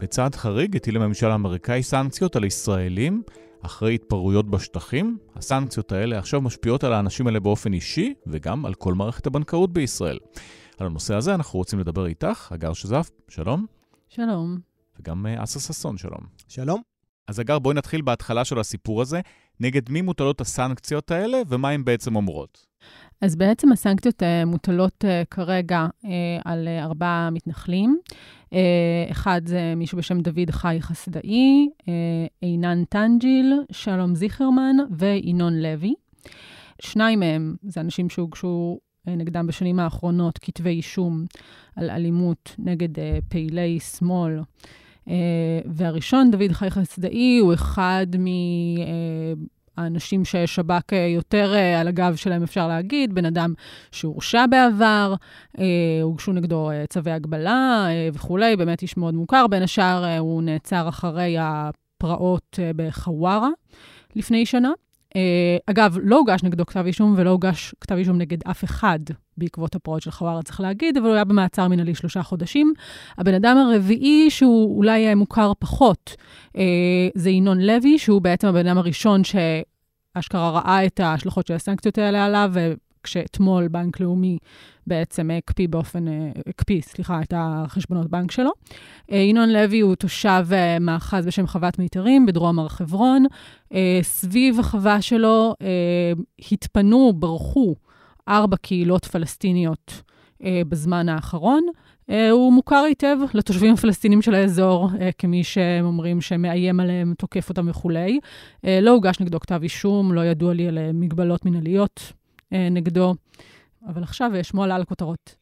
בצעד 0.00 0.34
חריג 0.34 0.76
הטיל 0.76 0.96
הממשל 0.96 1.30
האמריקאי 1.30 1.82
סנקציות 1.82 2.36
על 2.36 2.44
ישראלים 2.44 3.22
אחרי 3.62 3.94
התפרעויות 3.94 4.50
בשטחים. 4.50 5.18
הסנקציות 5.36 5.92
האלה 5.92 6.18
עכשיו 6.18 6.40
משפיעות 6.40 6.84
על 6.84 6.92
האנשים 6.92 7.26
האלה 7.26 7.40
באופן 7.40 7.72
אישי 7.72 8.14
וגם 8.26 8.66
על 8.66 8.74
כל 8.74 8.94
מערכת 8.94 9.26
הבנקאות 9.26 9.72
בישראל. 9.72 10.18
על 10.78 10.86
הנושא 10.86 11.14
הזה 11.14 11.34
אנחנו 11.34 11.58
רוצים 11.58 11.78
לדבר 11.78 12.06
איתך, 12.06 12.52
הגר 12.52 12.72
שזף, 12.72 13.10
שלום. 13.28 13.66
שלום. 14.08 14.77
וגם 15.00 15.26
אה, 15.26 15.42
אסה 15.44 15.60
ששון, 15.60 15.98
שלום. 15.98 16.20
שלום. 16.48 16.82
אז 17.28 17.40
אגר, 17.40 17.58
בואי 17.58 17.74
נתחיל 17.74 18.02
בהתחלה 18.02 18.44
של 18.44 18.58
הסיפור 18.58 19.02
הזה. 19.02 19.20
נגד 19.60 19.90
מי 19.90 20.02
מוטלות 20.02 20.40
הסנקציות 20.40 21.10
האלה 21.10 21.38
ומה 21.48 21.70
הן 21.70 21.84
בעצם 21.84 22.16
אומרות? 22.16 22.66
אז 23.20 23.36
בעצם 23.36 23.72
הסנקציות 23.72 24.22
uh, 24.22 24.46
מוטלות 24.46 25.04
uh, 25.04 25.26
כרגע 25.30 25.86
על 26.44 26.68
ארבעה 26.68 27.30
מתנחלים. 27.30 27.98
אחד 29.10 29.40
זה 29.44 29.74
מישהו 29.76 29.98
בשם 29.98 30.20
דוד 30.20 30.50
חי 30.50 30.76
חסדאי, 30.80 31.68
עינן 32.40 32.84
טנג'יל, 32.84 33.52
שלום 33.72 34.14
זיכרמן 34.14 34.76
וינון 34.90 35.54
לוי. 35.62 35.94
שניים 36.82 37.20
מהם 37.20 37.56
זה 37.62 37.80
אנשים 37.80 38.10
שהוגשו 38.10 38.78
נגדם 39.06 39.46
בשנים 39.46 39.80
האחרונות 39.80 40.38
כתבי 40.38 40.70
אישום 40.70 41.24
על 41.76 41.90
אלימות 41.90 42.54
נגד 42.58 42.88
פעילי 43.28 43.80
שמאל. 43.80 44.40
Uh, 45.08 45.10
והראשון, 45.66 46.30
דוד 46.30 46.52
חי 46.52 46.70
חסדאי, 46.70 47.38
הוא 47.38 47.54
אחד 47.54 48.06
האנשים 49.76 50.24
ששב"כ 50.24 50.92
יותר 50.92 51.54
על 51.80 51.88
הגב 51.88 52.16
שלהם, 52.16 52.42
אפשר 52.42 52.68
להגיד, 52.68 53.14
בן 53.14 53.24
אדם 53.24 53.54
שהורשע 53.92 54.46
בעבר, 54.46 55.14
הוגשו 56.02 56.32
נגדו 56.32 56.70
צווי 56.88 57.12
הגבלה 57.12 57.86
וכולי, 58.12 58.56
באמת 58.56 58.82
איש 58.82 58.96
מאוד 58.96 59.14
מוכר. 59.14 59.46
בין 59.46 59.62
השאר, 59.62 60.18
הוא 60.18 60.42
נעצר 60.42 60.88
אחרי 60.88 61.36
הפרעות 61.40 62.58
בחווארה 62.76 63.48
לפני 64.16 64.46
שנה. 64.46 64.70
אגב, 65.66 65.98
לא 66.02 66.16
הוגש 66.16 66.42
נגדו 66.42 66.66
כתב 66.66 66.86
אישום 66.86 67.14
ולא 67.16 67.30
הוגש 67.30 67.74
כתב 67.80 67.94
אישום 67.94 68.18
נגד 68.18 68.38
אף 68.50 68.64
אחד 68.64 68.98
בעקבות 69.36 69.74
הפרעות 69.74 70.02
של 70.02 70.10
חווארה, 70.10 70.42
צריך 70.42 70.60
להגיד, 70.60 70.96
אבל 70.96 71.06
הוא 71.06 71.14
היה 71.14 71.24
במעצר 71.24 71.68
מנהלי 71.68 71.94
שלושה 71.94 72.22
חודשים. 72.22 72.72
הבן 73.18 73.34
אדם 73.34 73.56
הרביעי, 73.56 74.30
שהוא 74.30 74.76
אולי 74.76 75.14
מוכר 75.14 75.52
פחות, 75.58 76.16
זה 77.14 77.30
ינון 77.30 77.60
לוי, 77.60 77.98
שהוא 77.98 78.22
בעצם 78.22 78.48
הבן 78.48 78.66
אדם 78.66 78.78
הראשון 78.78 79.22
שאשכרה 79.24 80.50
ראה 80.50 80.86
את 80.86 81.00
ההשלכות 81.00 81.46
של 81.46 81.54
הסנקציות 81.54 81.98
האלה 81.98 82.24
עליו, 82.24 82.52
כשאתמול 83.02 83.68
בנק 83.68 84.00
לאומי 84.00 84.38
בעצם 84.86 85.30
הקפיא 85.38 85.68
באופן, 85.68 86.04
הקפיא, 86.46 86.80
סליחה, 86.80 87.22
את 87.22 87.34
החשבונות 87.36 88.10
בנק 88.10 88.30
שלו. 88.30 88.50
ינון 89.08 89.48
לוי 89.48 89.80
הוא 89.80 89.94
תושב 89.94 90.46
מאחז 90.80 91.26
בשם 91.26 91.46
חוות 91.46 91.78
מיתרים 91.78 92.26
בדרום 92.26 92.58
הר 92.58 92.68
חברון. 92.68 93.26
סביב 94.02 94.60
החווה 94.60 95.02
שלו 95.02 95.54
התפנו, 96.52 97.12
ברחו 97.12 97.74
ארבע 98.28 98.56
קהילות 98.56 99.04
פלסטיניות 99.04 100.02
בזמן 100.42 101.08
האחרון. 101.08 101.62
הוא 102.30 102.52
מוכר 102.52 102.82
היטב 102.86 103.16
לתושבים 103.34 103.74
הפלסטינים 103.74 104.22
של 104.22 104.34
האזור, 104.34 104.90
כמי 105.18 105.44
שהם 105.44 105.84
אומרים 105.84 106.20
שמאיים 106.20 106.80
עליהם, 106.80 107.14
תוקף 107.18 107.48
אותם 107.48 107.68
וכולי. 107.68 108.20
לא 108.64 108.90
הוגש 108.90 109.20
נגדו 109.20 109.40
כתב 109.40 109.60
אישום, 109.62 110.12
לא 110.12 110.24
ידוע 110.24 110.54
לי 110.54 110.68
על 110.68 110.78
מגבלות 110.94 111.44
מנהליות 111.44 112.12
נגדו, 112.52 113.14
אבל 113.86 114.02
עכשיו 114.02 114.30
שמו 114.42 114.64
עלה 114.64 114.76
על 114.76 114.84
כותרות. 114.84 115.34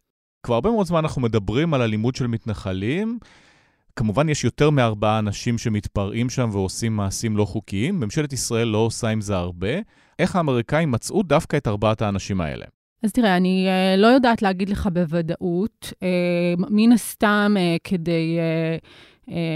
כבר 0.42 0.54
הרבה 0.54 0.70
מאוד 0.70 0.86
זמן 0.86 0.98
אנחנו 0.98 1.22
מדברים 1.22 1.74
על 1.74 1.82
אלימות 1.82 2.16
של 2.16 2.26
מתנחלים. 2.26 3.18
כמובן, 3.96 4.28
יש 4.28 4.44
יותר 4.44 4.70
מארבעה 4.70 5.18
אנשים 5.18 5.58
שמתפרעים 5.58 6.30
שם 6.30 6.48
ועושים 6.52 6.96
מעשים 6.96 7.36
לא 7.36 7.44
חוקיים. 7.44 8.00
ממשלת 8.00 8.32
ישראל 8.32 8.68
לא 8.68 8.78
עושה 8.78 9.08
עם 9.08 9.20
זה 9.20 9.36
הרבה. 9.36 9.68
איך 10.18 10.36
האמריקאים 10.36 10.90
מצאו 10.90 11.22
דווקא 11.22 11.56
את 11.56 11.66
ארבעת 11.66 12.02
האנשים 12.02 12.40
האלה? 12.40 12.64
אז 13.02 13.12
תראה, 13.12 13.36
אני 13.36 13.66
uh, 13.68 14.00
לא 14.00 14.06
יודעת 14.06 14.42
להגיד 14.42 14.68
לך 14.68 14.88
בוודאות. 14.92 15.92
Uh, 15.92 16.66
מן 16.70 16.92
הסתם, 16.92 17.54
uh, 17.56 17.80
כדי... 17.84 18.38
Uh, 18.82 18.86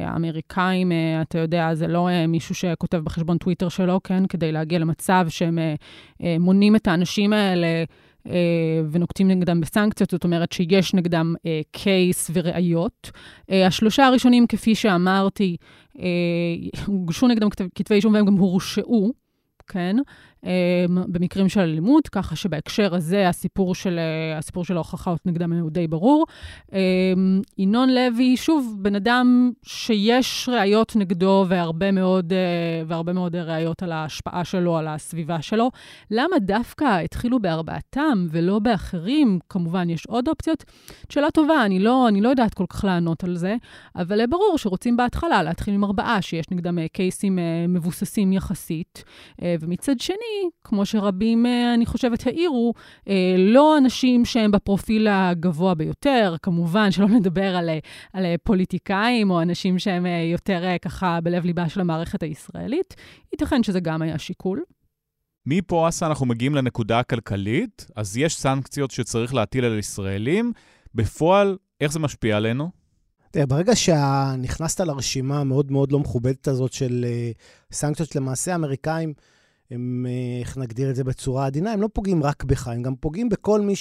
האמריקאים, 0.05 0.93
אתה 1.23 1.39
יודע, 1.39 1.75
זה 1.75 1.87
לא 1.87 2.09
מישהו 2.29 2.55
שכותב 2.55 2.99
בחשבון 2.99 3.39
טוויטר 3.39 3.69
שלו, 3.69 4.01
כן? 4.05 4.27
כדי 4.27 4.53
להגיע 4.53 4.79
למצב 4.79 5.27
שהם 5.29 5.59
מונים 6.41 6.77
את 6.77 6.89
האנשים 6.89 7.33
האלה 7.33 7.85
ונוקטים 8.91 9.29
נגדם 9.29 9.61
בסנקציות, 9.61 10.11
זאת 10.11 10.25
אומרת 10.25 10.53
שיש 10.53 10.95
נגדם 10.95 11.35
קייס 11.71 12.31
וראיות. 12.35 13.11
השלושה 13.49 14.07
הראשונים, 14.07 14.47
כפי 14.47 14.75
שאמרתי, 14.75 15.57
הוגשו 16.87 17.29
נגדם 17.29 17.49
כתבי 17.75 17.95
אישום 17.95 18.15
והם 18.15 18.27
גם 18.27 18.35
הורשעו, 18.35 19.13
כן? 19.67 19.97
במקרים 20.89 21.49
של 21.49 21.61
אלימות, 21.61 22.09
ככה 22.09 22.37
שבהקשר 22.37 22.95
הזה 22.95 23.29
הסיפור 23.29 23.75
של, 23.75 23.99
הסיפור 24.39 24.65
של 24.65 24.75
ההוכחות 24.75 25.27
נגדם 25.27 25.53
הוא 25.53 25.71
די 25.71 25.87
ברור. 25.87 26.27
ינון 27.59 27.89
לוי, 27.89 28.37
שוב, 28.37 28.77
בן 28.79 28.95
אדם 28.95 29.51
שיש 29.63 30.49
ראיות 30.53 30.97
נגדו 30.97 31.45
והרבה 31.49 31.93
מאוד, 31.93 32.33
והרבה 32.87 33.13
מאוד 33.13 33.37
ראיות 33.37 33.83
על 33.83 33.93
ההשפעה 33.93 34.45
שלו, 34.45 34.77
על 34.77 34.89
הסביבה 34.89 35.43
שלו. 35.43 35.71
למה 36.11 36.39
דווקא 36.41 37.01
התחילו 37.05 37.39
בארבעתם 37.39 38.27
ולא 38.31 38.59
באחרים? 38.59 39.39
כמובן, 39.49 39.91
יש 39.91 40.07
עוד 40.07 40.29
אופציות. 40.29 40.65
שאלה 41.09 41.31
טובה, 41.31 41.65
אני 41.65 41.79
לא, 41.79 42.09
אני 42.09 42.21
לא 42.21 42.29
יודעת 42.29 42.55
כל 42.55 42.67
כך 42.69 42.85
לענות 42.85 43.25
על 43.25 43.37
זה, 43.37 43.57
אבל 43.97 44.27
ברור 44.27 44.59
שרוצים 44.59 44.97
בהתחלה 44.97 45.43
להתחיל 45.43 45.75
עם 45.75 45.85
ארבעה, 45.85 46.23
שיש 46.23 46.51
נגדם 46.51 46.89
קייסים 46.93 47.39
מבוססים 47.69 48.33
יחסית, 48.33 49.05
ומצד 49.61 50.01
שני, 50.01 50.30
כמו 50.65 50.87
שרבים, 50.87 51.47
אני 51.75 51.87
חושבת, 51.87 52.27
העירו, 52.27 52.75
לא 53.39 53.79
אנשים 53.79 54.25
שהם 54.25 54.51
בפרופיל 54.51 55.09
הגבוה 55.11 55.75
ביותר, 55.75 56.37
כמובן 56.43 56.91
שלא 56.91 57.09
נדבר 57.09 57.57
על, 57.57 57.71
על 58.13 58.27
פוליטיקאים 58.43 59.31
או 59.31 59.43
אנשים 59.43 59.79
שהם 59.79 60.07
יותר 60.33 60.63
ככה 60.83 61.19
בלב 61.21 61.45
ליבה 61.45 61.69
של 61.69 61.81
המערכת 61.81 62.23
הישראלית, 62.23 62.95
ייתכן 63.33 63.63
שזה 63.63 63.81
גם 63.81 64.03
היה 64.03 64.19
שיקול. 64.19 64.63
מפה, 65.47 65.89
אסה, 65.89 66.07
אנחנו 66.07 66.27
מגיעים 66.27 66.55
לנקודה 66.55 66.99
הכלכלית, 66.99 67.87
אז 67.97 68.17
יש 68.17 68.37
סנקציות 68.37 68.91
שצריך 68.91 69.35
להטיל 69.35 69.65
על 69.65 69.79
ישראלים. 69.79 70.53
בפועל, 70.95 71.57
איך 71.81 71.93
זה 71.93 71.99
משפיע 71.99 72.37
עלינו? 72.37 72.71
תראה, 73.31 73.47
ברגע 73.47 73.77
שנכנסת 73.77 74.81
לרשימה 74.81 75.41
המאוד 75.41 75.73
מאוד 75.73 75.93
לא 75.93 75.99
מכובדת 75.99 76.49
הזאת 76.49 76.73
של 76.73 77.07
סנקציות, 77.73 78.17
למעשה 78.17 78.53
האמריקאים... 78.53 79.13
הם, 79.71 80.07
איך 80.41 80.59
נגדיר 80.59 80.91
את 80.91 80.97
זה 80.97 81.05
בצורה 81.05 81.47
עדינה, 81.47 81.73
הם 81.73 81.83
לא 81.83 81.89
פוגעים 81.93 82.23
רק 82.23 82.45
בך, 82.45 82.69
הם 82.69 82.83
גם 82.83 82.95
פוגעים 82.97 83.29
בכל 83.29 83.61
מי 83.61 83.77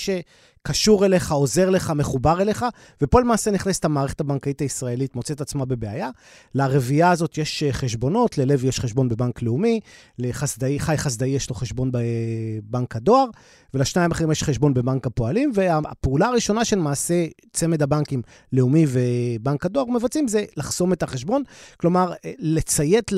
שקשור 0.67 1.05
אליך, 1.05 1.31
עוזר 1.31 1.69
לך, 1.69 1.93
מחובר 1.95 2.41
אליך, 2.41 2.65
ופה 3.01 3.21
למעשה 3.21 3.51
נכנסת 3.51 3.85
המערכת 3.85 4.19
הבנקאית 4.19 4.61
הישראלית, 4.61 5.15
מוצאת 5.15 5.41
עצמה 5.41 5.65
בבעיה. 5.65 6.09
לרביעייה 6.55 7.11
הזאת 7.11 7.37
יש 7.37 7.63
חשבונות, 7.71 8.37
ללוי 8.37 8.67
יש 8.67 8.79
חשבון 8.79 9.09
בבנק 9.09 9.41
לאומי, 9.41 9.79
לחסדאי, 10.19 10.79
חי 10.79 10.97
חסדאי 10.97 11.29
יש 11.29 11.49
לו 11.49 11.55
חשבון 11.55 11.91
בבנק 11.93 12.95
הדואר, 12.95 13.25
ולשניים 13.73 14.11
אחרים 14.11 14.31
יש 14.31 14.43
חשבון 14.43 14.73
בבנק 14.73 15.07
הפועלים, 15.07 15.51
והפעולה 15.55 16.27
הראשונה 16.27 16.65
של 16.65 16.79
מעשה 16.79 17.25
צמד 17.53 17.81
הבנקים, 17.81 18.21
לאומי 18.53 18.85
ובנק 18.87 19.65
הדואר, 19.65 19.85
מבצעים 19.85 20.27
זה 20.27 20.43
לחסום 20.57 20.93
את 20.93 21.03
החשבון, 21.03 21.43
כלומר, 21.77 22.13
לציית 22.39 23.11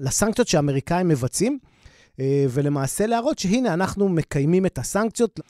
לסנקציות 0.00 0.48
שהאמריקאים 0.48 1.08
מבצעים. 1.08 1.58
ולמעשה 2.50 3.06
להראות 3.06 3.38
שהנה, 3.38 3.74
אנחנו 3.74 4.08
מקיימים 4.08 4.66
את 4.66 4.78
הסנקציות. 4.78 5.40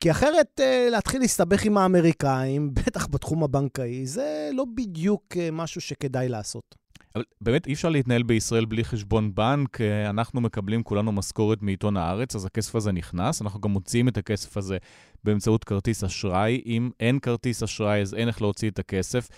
כי 0.00 0.10
אחרת 0.10 0.60
להתחיל 0.90 1.20
להסתבך 1.20 1.64
עם 1.64 1.76
האמריקאים, 1.76 2.70
בטח 2.86 3.06
בתחום 3.06 3.44
הבנקאי, 3.44 4.06
זה 4.06 4.50
לא 4.54 4.64
בדיוק 4.74 5.36
משהו 5.52 5.80
שכדאי 5.80 6.28
לעשות. 6.28 6.74
אבל 7.14 7.24
באמת 7.40 7.66
אי 7.66 7.72
אפשר 7.72 7.88
להתנהל 7.88 8.22
בישראל 8.22 8.64
בלי 8.64 8.84
חשבון 8.84 9.34
בנק. 9.34 9.80
אנחנו 10.10 10.40
מקבלים 10.40 10.82
כולנו 10.82 11.12
משכורת 11.12 11.62
מעיתון 11.62 11.96
הארץ, 11.96 12.34
אז 12.34 12.44
הכסף 12.44 12.74
הזה 12.74 12.92
נכנס. 12.92 13.42
אנחנו 13.42 13.60
גם 13.60 13.70
מוציאים 13.70 14.08
את 14.08 14.16
הכסף 14.16 14.56
הזה 14.56 14.78
באמצעות 15.24 15.64
כרטיס 15.64 16.04
אשראי. 16.04 16.62
אם 16.66 16.90
אין 17.00 17.18
כרטיס 17.18 17.62
אשראי, 17.62 18.00
אז 18.00 18.14
אין 18.14 18.28
איך 18.28 18.42
להוציא 18.42 18.70
את 18.70 18.78
הכסף. 18.78 19.28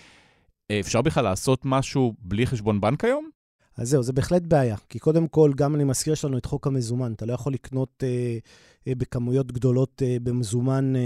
אפשר 0.81 1.03
בכלל 1.03 1.25
לעשות 1.25 1.61
משהו 1.65 2.15
בלי 2.19 2.47
חשבון 2.47 2.81
בנק 2.81 3.05
היום? 3.05 3.31
אז 3.77 3.89
זהו, 3.89 4.03
זה 4.03 4.13
בהחלט 4.13 4.43
בעיה. 4.43 4.77
כי 4.89 4.99
קודם 4.99 5.29
כל, 5.29 5.53
גם 5.57 5.75
אני 5.75 5.85
מזכיר, 5.85 6.13
יש 6.13 6.25
לנו 6.25 6.39
את 6.39 6.47
חוק 6.47 6.67
המזומן. 6.67 7.13
אתה 7.13 7.27
לא 7.27 7.33
יכול 7.33 7.53
לקנות 7.53 8.05
אה, 8.07 8.39
אה, 8.89 8.95
בכמויות 8.95 9.53
גדולות 9.53 10.03
אה, 10.05 10.17
במזומן, 10.23 10.97
אה, 10.97 11.01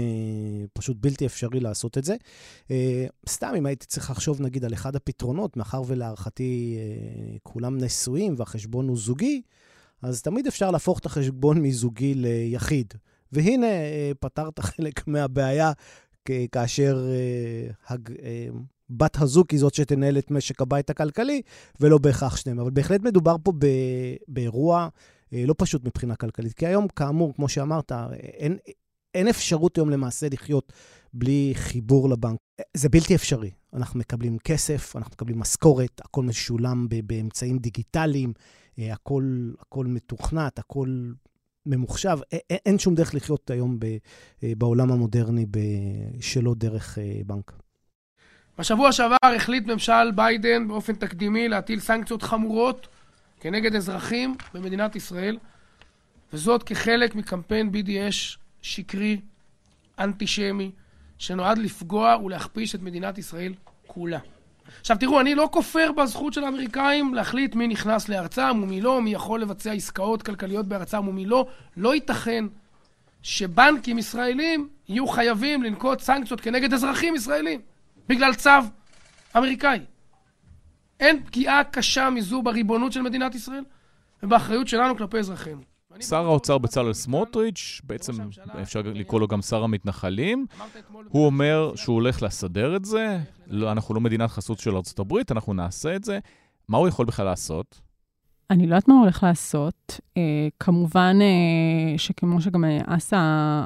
פשוט 0.73 0.97
בלתי 0.99 1.25
אפשרי 1.25 1.59
לעשות 1.59 1.97
את 1.97 2.03
זה. 2.03 2.15
אה, 2.71 3.05
סתם, 3.29 3.53
אם 3.57 3.65
הייתי 3.65 3.85
צריך 3.85 4.11
לחשוב, 4.11 4.41
נגיד, 4.41 4.65
על 4.65 4.73
אחד 4.73 4.95
הפתרונות, 4.95 5.57
מאחר 5.57 5.81
ולהערכתי 5.87 6.77
אה, 6.79 7.37
כולם 7.43 7.77
נשואים 7.77 8.35
והחשבון 8.37 8.87
הוא 8.87 8.97
זוגי, 8.97 9.41
אז 10.01 10.21
תמיד 10.21 10.47
אפשר 10.47 10.71
להפוך 10.71 10.99
את 10.99 11.05
החשבון 11.05 11.61
מזוגי 11.61 12.13
ליחיד. 12.15 12.93
והנה, 13.31 13.67
אה, 13.67 14.11
פתרת 14.19 14.59
חלק 14.69 15.07
מהבעיה 15.07 15.71
כאשר 16.51 17.07
אה, 17.09 17.71
הג, 17.87 18.11
אה, 18.11 18.47
בת 18.89 19.21
הזוג 19.21 19.45
היא 19.51 19.59
זאת 19.59 19.73
שתנהל 19.73 20.17
את 20.17 20.31
משק 20.31 20.61
הבית 20.61 20.89
הכלכלי, 20.89 21.41
ולא 21.79 21.97
בהכרח 21.97 22.35
שניהם. 22.35 22.59
אבל 22.59 22.71
בהחלט 22.71 23.01
מדובר 23.01 23.35
פה 23.43 23.51
ב, 23.59 23.65
באירוע 24.27 24.87
אה, 25.33 25.43
לא 25.47 25.55
פשוט 25.57 25.85
מבחינה 25.85 26.15
כלכלית. 26.15 26.53
כי 26.53 26.67
היום, 26.67 26.87
כאמור, 26.87 27.33
כמו 27.35 27.49
שאמרת, 27.49 27.91
אין, 28.13 28.57
אין 29.15 29.27
אפשרות 29.27 29.77
היום 29.77 29.89
למעשה 29.89 30.27
לחיות 30.31 30.73
בלי 31.13 31.51
חיבור 31.55 32.09
לבנק. 32.09 32.37
זה 32.73 32.89
בלתי 32.89 33.15
אפשרי. 33.15 33.51
אנחנו 33.73 33.99
מקבלים 33.99 34.37
כסף, 34.37 34.95
אנחנו 34.95 35.11
מקבלים 35.11 35.39
משכורת, 35.39 36.01
הכל 36.05 36.23
משולם 36.23 36.87
באמצעים 37.03 37.57
דיגיטליים, 37.57 38.33
הכל, 38.77 39.51
הכל 39.59 39.85
מתוכנת, 39.85 40.59
הכל 40.59 41.11
ממוחשב. 41.65 42.17
אין 42.49 42.79
שום 42.79 42.95
דרך 42.95 43.15
לחיות 43.15 43.49
היום 43.49 43.77
בעולם 44.57 44.91
המודרני 44.91 45.45
שלא 46.19 46.53
דרך 46.57 46.97
בנק. 47.25 47.66
בשבוע 48.57 48.91
שעבר 48.91 49.17
החליט 49.23 49.67
ממשל 49.67 50.11
ביידן 50.11 50.67
באופן 50.67 50.93
תקדימי 50.95 51.47
להטיל 51.47 51.79
סנקציות 51.79 52.23
חמורות 52.23 52.87
כנגד 53.39 53.75
אזרחים 53.75 54.35
במדינת 54.53 54.95
ישראל, 54.95 55.37
וזאת 56.33 56.63
כחלק 56.63 57.15
מקמפיין 57.15 57.71
BDS 57.73 58.37
שקרי, 58.61 59.21
אנטישמי, 59.99 60.71
שנועד 61.17 61.57
לפגוע 61.57 62.17
ולהכפיש 62.23 62.75
את 62.75 62.81
מדינת 62.81 63.17
ישראל 63.17 63.53
כולה. 63.87 64.19
עכשיו 64.81 64.97
תראו, 64.99 65.21
אני 65.21 65.35
לא 65.35 65.49
כופר 65.51 65.91
בזכות 65.91 66.33
של 66.33 66.43
האמריקאים 66.43 67.13
להחליט 67.13 67.55
מי 67.55 67.67
נכנס 67.67 68.09
לארצם 68.09 68.59
ומי 68.63 68.81
לא, 68.81 69.01
מי 69.01 69.13
יכול 69.13 69.41
לבצע 69.41 69.71
עסקאות 69.71 70.23
כלכליות 70.23 70.67
בארצם 70.67 71.07
ומי 71.07 71.25
לא. 71.25 71.47
לא 71.77 71.95
ייתכן 71.95 72.45
שבנקים 73.23 73.97
ישראלים 73.97 74.69
יהיו 74.89 75.07
חייבים 75.07 75.63
לנקוט 75.63 75.99
סנקציות 75.99 76.41
כנגד 76.41 76.73
אזרחים 76.73 77.15
ישראלים 77.15 77.61
בגלל 78.07 78.33
צו 78.33 78.49
אמריקאי. 79.37 79.79
אין 80.99 81.23
פגיעה 81.23 81.63
קשה 81.63 82.09
מזו 82.09 82.41
בריבונות 82.41 82.91
של 82.91 83.01
מדינת 83.01 83.35
ישראל 83.35 83.63
ובאחריות 84.23 84.67
שלנו 84.67 84.97
כלפי 84.97 85.17
אזרחינו. 85.17 85.61
שר 85.99 86.25
האוצר 86.25 86.57
בצלאל 86.57 86.93
סמוטריץ', 86.93 87.81
בעצם 87.83 88.13
אפשר 88.61 88.81
לקרוא 88.85 89.19
לו 89.19 89.27
גם 89.27 89.41
שר 89.41 89.63
המתנחלים, 89.63 90.45
הוא 91.09 91.25
אומר 91.25 91.75
שהוא 91.75 91.93
הולך 91.93 92.23
לסדר 92.23 92.75
את 92.75 92.85
זה, 92.85 93.19
לא, 93.47 93.71
אנחנו 93.71 93.95
לא 93.95 94.01
מדינת 94.01 94.29
חסות 94.29 94.59
של 94.59 94.75
ארה"ב, 94.75 95.13
אנחנו 95.31 95.53
נעשה 95.53 95.95
את 95.95 96.03
זה. 96.03 96.19
מה 96.67 96.77
הוא 96.77 96.87
יכול 96.87 97.05
בכלל 97.05 97.25
לעשות? 97.25 97.81
אני 98.49 98.67
לא 98.67 98.75
יודעת 98.75 98.87
מה 98.87 98.99
הולך 98.99 99.23
לעשות. 99.23 99.99
Uh, 99.99 100.19
כמובן 100.59 101.17
uh, 101.19 101.99
שכמו 101.99 102.41
שגם 102.41 102.63
אסא, 102.85 103.17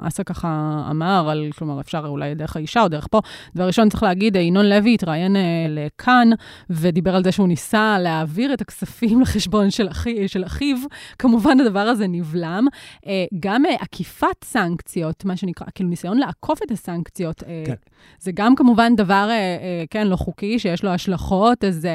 אסא 0.01 0.23
ככה 0.23 0.83
אמר, 0.89 1.29
על, 1.29 1.49
כלומר, 1.57 1.81
אפשר 1.81 2.03
אולי 2.05 2.35
דרך 2.35 2.55
האישה 2.55 2.81
או 2.81 2.87
דרך 2.87 3.07
פה. 3.11 3.21
דבר 3.55 3.67
ראשון, 3.67 3.89
צריך 3.89 4.03
להגיד, 4.03 4.35
ינון 4.35 4.65
לוי 4.65 4.93
התראיין 4.93 5.35
uh, 5.35 5.39
לכאן, 5.69 6.29
ודיבר 6.69 7.15
על 7.15 7.23
זה 7.23 7.31
שהוא 7.31 7.47
ניסה 7.47 7.99
להעביר 7.99 8.53
את 8.53 8.61
הכספים 8.61 9.21
לחשבון 9.21 9.71
של, 9.71 9.89
אחי, 9.89 10.27
של 10.27 10.45
אחיו. 10.45 10.77
כמובן, 11.19 11.59
הדבר 11.59 11.79
הזה 11.79 12.07
נבלם. 12.07 12.67
Uh, 12.95 13.07
גם 13.39 13.65
uh, 13.65 13.83
עקיפת 13.83 14.43
סנקציות, 14.43 15.25
מה 15.25 15.37
שנקרא, 15.37 15.67
כאילו 15.75 15.89
ניסיון 15.89 16.17
לעקוף 16.17 16.63
את 16.63 16.71
הסנקציות, 16.71 17.41
uh, 17.41 17.45
כן. 17.65 17.73
זה 18.19 18.31
גם 18.33 18.55
כמובן 18.55 18.95
דבר, 18.95 19.29
uh, 19.29 19.61
uh, 19.85 19.87
כן, 19.89 20.07
לא 20.07 20.15
חוקי, 20.15 20.59
שיש 20.59 20.83
לו 20.83 20.89
השלכות. 20.89 21.63
אז, 21.63 21.87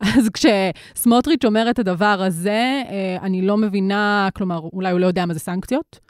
uh, 0.00 0.06
אז 0.18 0.28
כשסמוטריץ' 0.28 1.44
אומר 1.44 1.70
את 1.70 1.78
הדבר 1.78 2.25
הזה, 2.26 2.82
אה, 2.90 3.16
אני 3.22 3.42
לא 3.42 3.56
מבינה, 3.56 4.28
כלומר, 4.34 4.58
אולי 4.72 4.90
הוא 4.90 5.00
לא 5.00 5.06
יודע 5.06 5.26
מה 5.26 5.34
זה 5.34 5.40
סנקציות. 5.40 6.00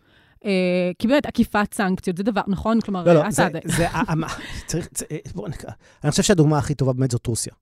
אה, 0.44 0.50
כי 0.98 1.09
באמת, 1.09 1.26
עקיפת 1.26 1.74
סנקציות, 1.74 2.16
זה 2.16 2.22
דבר, 2.22 2.42
נכון? 2.46 2.81
כלומר, 2.81 3.05
לא, 3.05 3.12
לא, 3.12 3.31
זה, 3.31 3.46
זה, 3.64 3.87
צריך, 4.66 4.88
אה, 5.11 5.16
בואו 5.35 5.48
נקרא. 5.48 5.70
אני 6.05 6.11
חושב 6.11 6.22
שהדוגמה 6.22 6.59
הכי 6.59 6.74
טובה 6.74 6.92
באמת 6.92 7.11
זאת 7.11 7.26
רוסיה. 7.26 7.52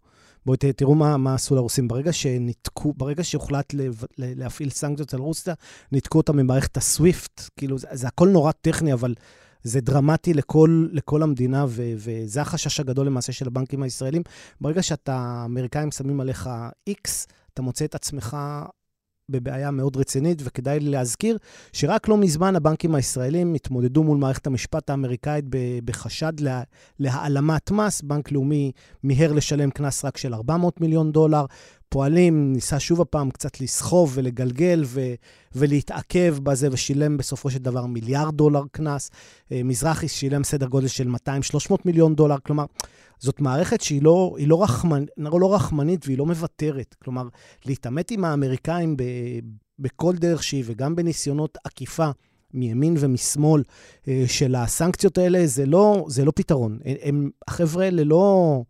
בואו 0.47 0.57
תראו 0.77 0.95
מה, 0.95 1.17
מה 1.17 1.35
עשו 1.35 1.55
לרוסים. 1.55 1.89
ברגע 1.89 2.13
שניתקו, 2.13 2.93
ברגע 2.97 3.25
שהוחלט 3.25 3.75
להפעיל 4.19 4.71
סנקציות 4.71 5.15
על 5.15 5.21
רוסיה, 5.21 5.55
ניתקו 5.93 6.19
אותם 6.19 6.37
ממערכת 6.37 6.77
הסוויפט. 6.77 7.43
כאילו, 7.57 7.79
זה, 7.79 7.89
זה 7.93 8.07
הכל 8.07 8.29
נורא 8.29 8.53
טכני, 8.53 8.93
אבל 8.93 9.15
זה 9.63 9.81
דרמטי 9.81 10.35
לכל, 10.35 10.87
לכל 10.93 11.23
המדינה, 11.23 11.65
ו, 11.69 11.93
וזה 11.97 12.41
החשש 12.41 12.81
הגדול 12.81 13.07
למעשה 13.07 13.33
של 13.33 13.47
הבנקים 13.47 13.83
הישראלים. 13.83 14.23
ברגע 14.61 14.83
שאתה, 14.83 15.17
האמריקאים 15.17 15.91
שמים 15.91 16.21
עליך 16.21 16.51
X, 16.91 17.11
אתה 17.55 17.63
מוצא 17.63 17.85
את 17.85 17.95
עצמך 17.95 18.37
בבעיה 19.31 19.71
מאוד 19.71 19.97
רצינית, 19.97 20.43
וכדאי 20.45 20.81
להזכיר 20.81 21.39
שרק 21.73 22.09
לא 22.09 22.17
מזמן 22.17 22.57
הבנקים 22.57 22.95
הישראלים 22.95 23.55
התמודדו 23.55 24.03
מול 24.03 24.19
מערכת 24.19 24.47
המשפט 24.47 24.91
האמריקאית 24.91 25.45
בחשד 25.85 26.41
לה, 26.41 26.63
להעלמת 26.99 27.71
מס. 27.71 28.03
בנק 28.03 28.33
לאומי 28.33 28.73
מיהר 29.05 29.33
לשלם 29.33 29.71
קנס 29.71 30.05
רק 30.05 30.17
של 30.17 30.35
400 30.35 30.81
מיליון 30.81 31.13
דולר. 31.13 31.45
פועלים 31.89 32.53
ניסה 32.53 32.81
שוב 32.81 33.01
הפעם 33.01 33.31
קצת 33.31 33.61
לסחוב 33.61 34.13
ולגלגל 34.15 34.83
ו, 34.87 35.01
ולהתעכב 35.55 36.37
בזה, 36.43 36.69
ושילם 36.73 37.17
בסופו 37.17 37.51
של 37.51 37.59
דבר 37.59 37.87
מיליארד 37.87 38.37
דולר 38.37 38.63
קנס. 38.73 39.11
אה, 39.53 39.61
מזרחי 39.65 40.09
שילם 40.09 40.45
סדר 40.45 40.67
גודל 40.67 40.87
של 40.87 41.09
200-300 41.71 41.75
מיליון 41.85 42.15
דולר. 42.15 42.37
כלומר, 42.47 42.65
זאת 43.19 43.41
מערכת 43.41 43.81
שהיא 43.81 44.03
לא, 44.03 44.37
לא, 44.47 44.63
רחמנ, 44.63 45.05
לא 45.17 45.55
רחמנית 45.55 46.07
והיא 46.07 46.19
לא 46.19 46.27
מוותרת. 46.27 46.95
כלומר, 47.05 47.29
להתעמת 47.67 48.11
עם 48.11 48.25
האמריקאים 48.25 48.97
ב, 48.97 49.03
בכל 49.79 50.15
דרך 50.17 50.43
שהיא, 50.43 50.65
וגם 50.67 50.97
בניסיונות 50.97 51.59
עקיפה 51.65 52.11
מימין 52.55 52.95
ומשמאל 52.99 53.63
אה, 54.09 54.25
של 54.27 54.55
הסנקציות 54.55 55.19
האלה, 55.19 55.47
זה 55.47 55.67
לא, 55.67 56.05
זה 56.09 56.25
לא 56.25 56.33
פתרון. 56.35 56.79
הם, 57.03 57.31
החבר'ה 57.49 57.85
האלה 57.85 58.05
לא, 58.05 58.63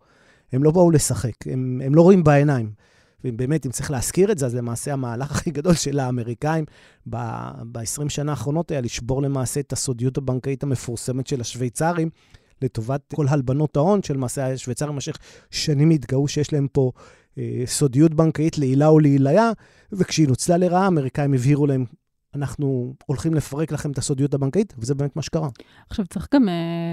הם 0.53 0.64
לא 0.64 0.70
באו 0.70 0.90
לשחק, 0.90 1.46
הם, 1.46 1.81
הם 1.85 1.94
לא 1.94 2.03
רואים 2.03 2.24
בעיניים. 2.24 2.70
ובאמת, 3.24 3.66
אם 3.66 3.70
צריך 3.70 3.90
להזכיר 3.90 4.32
את 4.32 4.38
זה, 4.38 4.46
אז 4.46 4.54
למעשה 4.54 4.92
המהלך 4.92 5.30
הכי 5.30 5.50
גדול 5.50 5.74
של 5.74 5.98
האמריקאים 5.98 6.64
ב-20 7.06 8.08
שנה 8.08 8.32
האחרונות 8.32 8.70
היה 8.70 8.80
לשבור 8.80 9.22
למעשה 9.22 9.60
את 9.60 9.72
הסודיות 9.72 10.18
הבנקאית 10.18 10.62
המפורסמת 10.62 11.26
של 11.26 11.40
השוויצרים, 11.40 12.10
לטובת 12.62 13.00
כל 13.14 13.26
הלבנות 13.28 13.76
ההון, 13.76 14.02
שלמעשה 14.02 14.52
השוויצרים 14.52 14.92
במשך 14.92 15.18
שנים 15.50 15.90
התגאו 15.90 16.28
שיש 16.28 16.52
להם 16.52 16.66
פה 16.72 16.92
אה, 17.38 17.62
סודיות 17.66 18.14
בנקאית 18.14 18.58
לעילה 18.58 18.88
או 18.88 19.00
לעיליה, 19.00 19.52
וכשהיא 19.92 20.28
נוצלה 20.28 20.56
לרעה, 20.56 20.84
האמריקאים 20.84 21.34
הבהירו 21.34 21.66
להם, 21.66 21.84
אנחנו 22.34 22.94
הולכים 23.06 23.34
לפרק 23.34 23.72
לכם 23.72 23.90
את 23.90 23.98
הסודיות 23.98 24.34
הבנקאית, 24.34 24.74
וזה 24.78 24.94
באמת 24.94 25.16
מה 25.16 25.22
שקרה. 25.22 25.48
עכשיו, 25.90 26.06
צריך 26.06 26.28
גם 26.34 26.48
uh, 26.48 26.50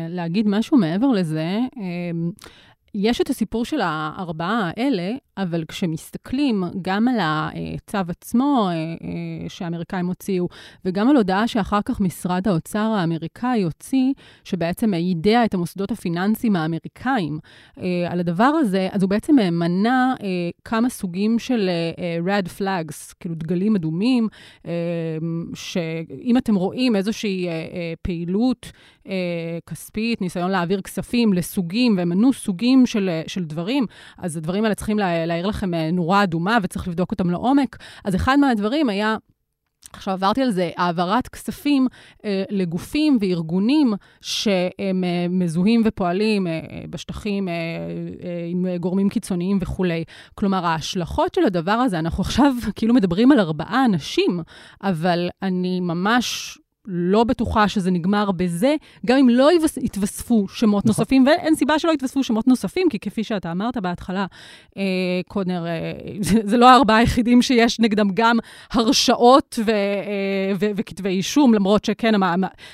להגיד 0.10 0.48
משהו 0.48 0.78
מעבר 0.78 1.08
לזה. 1.08 1.60
Uh, 1.76 1.80
יש 2.96 3.22
את 3.22 3.30
הסיפור 3.30 3.66
של 3.66 3.82
הארבעה 3.82 4.72
האלה, 4.78 5.12
אבל 5.38 5.64
כשמסתכלים 5.68 6.64
גם 6.82 7.08
על 7.08 7.18
הצו 7.20 7.98
עצמו 8.10 8.68
אה, 8.70 8.74
אה, 8.74 9.50
שהאמריקאים 9.50 10.08
הוציאו, 10.08 10.48
וגם 10.86 11.10
על 11.10 11.16
הודעה 11.16 11.48
שאחר 11.48 11.80
כך 11.86 12.02
משרד 12.02 12.48
האוצר 12.48 12.80
האמריקאי 12.80 13.64
הוציא, 13.64 14.14
שבעצם 14.44 14.94
יידע 14.94 15.46
את 15.46 15.54
המוסדות 15.54 15.92
הפיננסיים 15.92 16.56
האמריקאים 16.56 17.40
אה, 17.78 18.08
על 18.10 18.20
הדבר 18.20 18.44
הזה, 18.44 18.88
אז 18.92 19.02
הוא 19.02 19.10
בעצם 19.10 19.36
מנה 19.52 20.16
כמה 20.66 20.90
סוגים 20.90 21.40
של 21.40 21.70
red 22.26 22.60
flags, 22.60 23.14
כאילו 23.20 23.36
דגלים 23.36 23.76
אדומים, 23.76 24.28
שאם 25.54 26.38
אתם 26.38 26.56
רואים 26.56 26.96
איזושהי 26.96 27.48
פעילות 28.02 28.72
כספית, 29.70 30.22
ניסיון 30.22 30.52
להעביר 30.52 30.82
כספים 30.82 31.34
לסוגים, 31.34 31.98
והם 31.98 32.10
מנו 32.10 32.34
סוגים 32.34 32.86
של, 32.86 33.10
של 33.28 33.44
דברים, 33.44 33.86
אז 34.18 34.38
הדברים 34.38 34.64
האלה 34.64 34.76
צריכים 34.76 35.00
לה, 35.00 35.26
להעיר 35.32 35.48
לכם 35.48 35.74
אה, 35.74 35.92
נורה 35.92 36.24
אדומה 36.24 36.58
וצריך 36.64 36.88
לבדוק 36.88 37.12
אותם 37.12 37.30
לעומק. 37.30 37.78
אז 38.06 38.16
אחד 38.16 38.40
מהדברים 38.40 38.90
היה... 38.90 39.16
עכשיו 39.94 40.14
עברתי 40.14 40.42
על 40.42 40.52
זה, 40.52 40.70
העברת 40.78 41.28
כספים 41.28 41.88
אה, 42.26 42.44
לגופים 42.50 43.18
וארגונים 43.22 43.94
שהם 44.22 45.04
אה, 45.04 45.26
מזוהים 45.30 45.82
ופועלים 45.86 46.48
אה, 46.48 46.62
בשטחים 46.90 47.48
אה, 47.48 47.54
אה, 47.54 48.46
עם 48.50 48.66
גורמים 48.80 49.10
קיצוניים 49.10 49.58
וכולי. 49.62 50.04
כלומר, 50.36 50.66
ההשלכות 50.66 51.36
של 51.36 51.44
הדבר 51.46 51.72
הזה, 51.72 52.00
אנחנו 52.00 52.22
עכשיו 52.22 52.54
כאילו 52.76 52.94
מדברים 52.94 53.32
על 53.32 53.40
ארבעה 53.40 53.86
אנשים, 53.86 54.40
אבל 54.84 55.30
אני 55.42 55.80
ממש 55.80 56.58
לא 56.88 57.24
בטוחה 57.24 57.68
שזה 57.68 57.92
נגמר 57.92 58.32
בזה, 58.32 58.76
גם 59.06 59.18
אם 59.18 59.30
לא 59.30 59.50
יתווספו 59.82 60.48
שמות 60.48 60.86
נכון. 60.86 60.90
נוספים, 61.02 61.26
ואין 61.28 61.56
סיבה 61.56 61.80
שלא 61.80 61.92
יתווספו 61.92 62.24
שמות 62.24 62.48
נוספים, 62.48 62.90
כי 62.90 63.00
כפי 63.00 63.24
שאתה 63.24 63.52
אמרת 63.52 63.78
בהתחלה, 63.78 64.26
אה, 64.78 64.84
קונר, 65.28 65.66
אה, 65.68 65.92
זה, 66.22 66.40
זה 66.44 66.58
לא 66.58 66.70
הארבעה 66.70 66.98
היחידים 66.98 67.42
שיש 67.42 67.80
נגדם 67.80 68.08
גם 68.14 68.38
הרשעות 68.72 69.60
ו, 69.66 69.72
אה, 69.72 70.54
ו, 70.60 70.66
וכתבי 70.76 71.10
אישום, 71.10 71.54
למרות 71.54 71.86
שכן, 71.86 72.14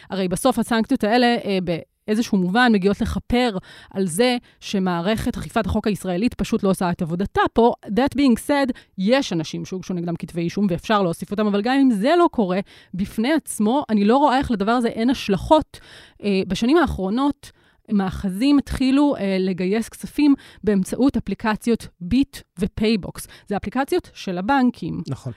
הרי 0.10 0.28
בסוף 0.28 0.60
הסנקציות 0.60 1.04
האלה, 1.04 1.36
אה, 1.46 1.60
באיזשהו 2.08 2.38
מובן 2.38 2.70
מגיעות 2.74 3.02
לכפר 3.02 3.58
על 3.92 4.08
זה 4.08 4.38
שמערכת 4.60 5.38
אכיפת 5.38 5.66
החוק 5.66 5.88
הישראלית 5.88 6.34
פשוט 6.34 6.64
לא 6.64 6.70
עושה 6.70 6.92
את 6.92 7.02
עבודתה 7.02 7.42
פה. 7.54 7.74
That 7.86 8.18
being 8.18 8.40
said, 8.48 8.72
יש 8.98 9.34
אנשים 9.34 9.66
שהוגשו 9.66 9.94
נגדם 9.94 10.16
כתבי 10.16 10.42
אישום 10.42 10.68
ואפשר 10.70 11.02
להוסיף 11.02 11.32
אותם, 11.32 11.48
אבל 11.48 11.62
גם 11.62 11.76
אם 11.82 11.92
זה 11.92 12.14
לא 12.18 12.30
קורה, 12.32 12.60
בפני 12.94 13.34
עצמו, 13.34 13.84
אני 13.90 14.06
לא 14.06 14.18
רואה 14.18 14.38
איך 14.38 14.52
לדבר 14.52 14.72
הזה 14.72 14.88
אין 14.88 15.10
השלכות. 15.10 15.80
אה, 16.24 16.42
בשנים 16.48 16.78
האחרונות, 16.78 17.52
מאחזים 17.92 18.58
התחילו 18.58 19.16
אה, 19.16 19.38
לגייס 19.40 19.90
כספים 19.90 20.36
באמצעות 20.64 21.18
אפליקציות 21.18 21.88
bit 22.02 22.38
ו 22.60 22.68
PayBox. 22.68 23.28
זה 23.48 23.58
אפליקציות 23.58 24.10
של 24.14 24.38
הבנקים. 24.38 25.02
נכון. 25.08 25.34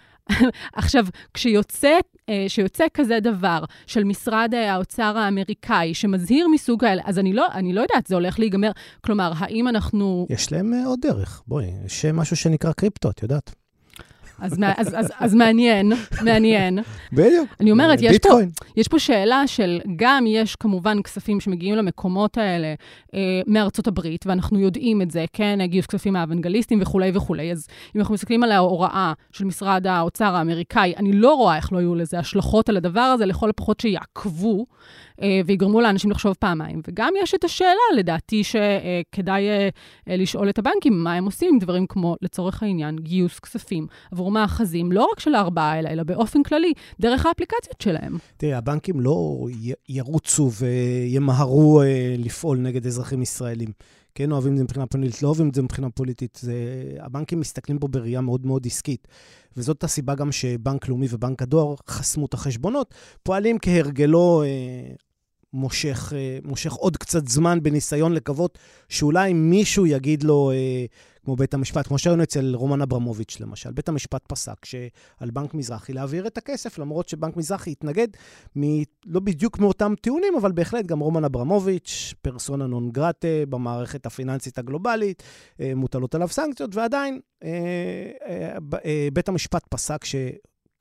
עכשיו, 0.73 1.07
כשיוצא, 1.35 1.99
אה, 2.29 2.45
כשיוצא 2.49 2.85
כזה 2.95 3.21
דבר 3.21 3.65
של 3.87 4.05
משרד 4.05 4.55
אה, 4.55 4.73
האוצר 4.73 5.19
האמריקאי, 5.19 5.95
שמזהיר 5.95 6.49
מסוג 6.55 6.85
האלה, 6.85 7.03
אז 7.05 7.19
אני 7.19 7.33
לא, 7.33 7.47
אני 7.53 7.73
לא 7.73 7.81
יודעת, 7.81 8.07
זה 8.07 8.15
הולך 8.15 8.39
להיגמר. 8.39 8.71
כלומר, 9.01 9.33
האם 9.37 9.69
אנחנו... 9.69 10.27
יש 10.31 10.53
להם 10.53 10.75
אה, 10.75 10.87
עוד 10.87 10.99
דרך. 11.03 11.43
בואי, 11.47 11.67
יש 11.87 12.05
משהו 12.05 12.37
שנקרא 12.37 12.73
קריפטו, 12.73 13.11
את 13.11 13.23
יודעת. 13.23 13.60
אז, 14.41 14.59
אז, 14.77 14.95
אז, 14.97 15.13
אז 15.21 15.35
מעניין, 15.35 15.93
מעניין. 16.25 16.79
בדיוק. 17.13 17.49
אני 17.61 17.71
אומרת, 17.71 17.99
יש 18.03 18.19
פה, 18.19 18.39
יש 18.77 18.89
פה 18.89 18.99
שאלה 18.99 19.47
של, 19.47 19.81
גם 19.97 20.25
יש 20.27 20.57
כמובן 20.57 21.03
כספים 21.03 21.41
שמגיעים 21.41 21.75
למקומות 21.75 22.39
האלה 22.39 22.75
אה, 23.15 23.41
מארצות 23.47 23.87
הברית, 23.87 24.27
ואנחנו 24.27 24.61
יודעים 24.61 25.03
את 25.03 25.11
זה, 25.11 25.25
כן, 25.33 25.59
גיוס 25.65 25.87
כספים 25.87 26.13
מהאוונגליסטים 26.13 26.79
וכולי 26.83 27.11
וכולי. 27.15 27.53
אז 27.53 27.67
אם 27.97 28.01
אנחנו 28.01 28.15
מסתכלים 28.15 28.43
על 28.43 28.53
ההוראה 28.53 29.13
של 29.33 29.45
משרד 29.45 29.87
האוצר 29.87 30.37
האמריקאי, 30.37 30.95
אני 30.97 31.13
לא 31.13 31.35
רואה 31.35 31.57
איך 31.57 31.73
לא 31.73 31.79
יהיו 31.79 31.95
לזה 31.95 32.19
השלכות 32.19 32.69
על 32.69 32.77
הדבר 32.77 33.01
הזה, 33.01 33.27
לכל 33.27 33.51
הפחות 33.51 33.81
שיעקבו. 33.81 34.67
אה, 35.23 35.41
ויגרמו 35.47 35.81
לאנשים 35.81 36.11
לחשוב 36.11 36.35
פעמיים. 36.39 36.81
וגם 36.89 37.13
יש 37.23 37.35
את 37.35 37.45
השאלה, 37.45 37.81
לדעתי, 37.97 38.43
שכדאי 38.45 39.49
אה, 39.49 39.69
לשאול 40.07 40.49
את 40.49 40.59
הבנקים 40.59 41.05
מה 41.05 41.15
הם 41.15 41.25
עושים 41.25 41.49
עם 41.53 41.59
דברים 41.59 41.87
כמו, 41.87 42.17
לצורך 42.23 42.63
העניין, 42.63 42.97
גיוס 42.97 43.39
כספים 43.39 43.87
עבור 44.13 44.30
מאחזים, 44.31 44.93
לא 44.93 45.09
רק 45.13 45.21
של 45.21 45.35
הארבעה 45.35 45.73
האלה, 45.73 45.91
אלא 45.91 46.03
באופן 46.03 46.43
כללי, 46.43 46.73
דרך 47.01 47.27
האפליקציות 47.27 47.81
שלהם. 47.81 48.19
תראה, 48.37 48.59
הבנקים 48.59 49.01
לא 49.01 49.47
ירוצו 49.89 50.51
וימהרו 50.53 51.83
לפעול 52.19 52.59
נגד 52.59 52.87
אזרחים 52.87 53.23
ישראלים. 53.23 53.73
כן 54.15 54.33
אוהבים 54.33 54.53
את 54.53 54.59
זה 54.59 54.65
מבחינה 54.65 54.87
פוליטית, 54.87 55.23
לא 55.23 55.29
אוהבים 55.29 55.49
את 55.49 55.55
זה 55.55 55.63
מבחינה 55.63 55.91
פוליטית. 55.91 56.39
זה, 56.43 56.55
הבנקים 57.01 57.41
מסתכלים 57.41 57.79
פה 57.79 57.89
בראייה 57.89 58.21
מאוד 58.21 58.47
מאוד 58.47 58.67
עסקית. 58.67 59.09
וזאת 59.57 59.85
הסיבה 59.85 60.15
גם 60.15 60.33
שבנק 60.33 60.89
לאומי 60.89 61.07
ובנק 61.11 61.43
הדואר 61.43 61.75
חסמו 61.89 62.27
את 62.27 62.35
החשבונות, 62.35 62.95
פועלים 63.23 63.59
כהרגלו 63.63 64.43
אה, 64.43 64.95
מושך, 65.53 66.13
אה, 66.17 66.39
מושך 66.45 66.73
עוד 66.73 66.97
קצת 66.97 67.29
זמן 67.29 67.63
בניסיון 67.63 68.13
לקוות 68.13 68.59
שאולי 68.89 69.33
מישהו 69.33 69.87
יגיד 69.87 70.23
לו, 70.23 70.51
אה, 70.51 70.85
כמו 71.31 71.37
בית 71.37 71.55
המשפט, 71.55 71.87
כמו 71.87 71.99
שהיינו 71.99 72.23
אצל 72.23 72.55
רומן 72.55 72.83
אברמוביץ' 72.83 73.41
למשל, 73.41 73.73
בית 73.73 73.89
המשפט 73.89 74.27
פסק 74.27 74.65
שעל 74.65 75.31
בנק 75.31 75.55
מזרחי 75.55 75.93
להעביר 75.93 76.27
את 76.27 76.39
הכסף, 76.39 76.79
למרות 76.79 77.09
שבנק 77.09 77.37
מזרחי 77.37 77.71
התנגד, 77.71 78.09
מ, 78.59 78.63
לא 79.07 79.21
בדיוק 79.21 79.59
מאותם 79.59 79.95
טיעונים, 80.01 80.35
אבל 80.41 80.53
בהחלט 80.53 80.87
גם 80.87 81.01
רומן 81.01 81.25
אברמוביץ', 81.25 82.15
פרסונה 82.23 82.67
נון 82.67 82.91
גרטה 82.91 83.29
במערכת 83.49 84.07
הפיננסית 84.07 84.59
הגלובלית, 84.59 85.23
אה, 85.61 85.73
מוטלות 85.75 86.15
עליו 86.15 86.29
סנקציות, 86.29 86.77
ועדיין 86.77 87.21
בית 89.13 89.29
המשפט 89.29 89.67
פסק 89.69 90.05
ש... 90.05 90.15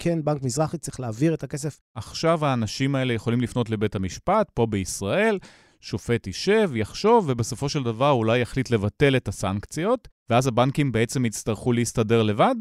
כן, 0.02 0.24
בנק 0.24 0.43
מזרחי 0.43 0.78
צריך 0.78 1.00
להעביר 1.00 1.34
את 1.34 1.43
הכסף. 1.43 1.80
עכשיו 1.95 2.45
האנשים 2.45 2.95
האלה 2.95 3.14
יכולים 3.14 3.41
לפנות 3.41 3.70
לבית 3.70 3.95
המשפט, 3.95 4.52
פה 4.54 4.66
בישראל, 4.66 5.39
שופט 5.82 6.28
יישב, 6.28 6.72
יחשוב, 6.76 7.26
ובסופו 7.28 7.70
של 7.70 7.84
דבר 7.84 8.12
אולי 8.12 8.39
יחליט 8.39 8.72
לבטל 8.72 9.16
את 9.16 9.28
הסנקציות, 9.28 10.08
ואז 10.30 10.48
הבנקים 10.48 10.92
בעצם 10.92 11.26
יצטרכו 11.26 11.72
להסתדר 11.72 12.24
לבד? 12.24 12.56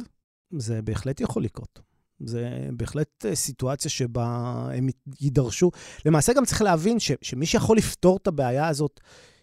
זה 0.50 0.82
בהחלט 0.82 1.20
יכול 1.20 1.44
לקרות. 1.44 1.80
זה 2.20 2.68
בהחלט 2.72 3.26
אה, 3.26 3.34
סיטואציה 3.34 3.90
שבה 3.90 4.26
הם 4.74 4.88
יידרשו. 5.20 5.70
למעשה 6.06 6.32
גם 6.32 6.44
צריך 6.44 6.62
להבין 6.62 6.98
ש, 6.98 7.12
שמי 7.22 7.46
שיכול 7.46 7.76
לפתור 7.76 8.16
את 8.22 8.26
הבעיה 8.26 8.68
הזאת, 8.68 9.00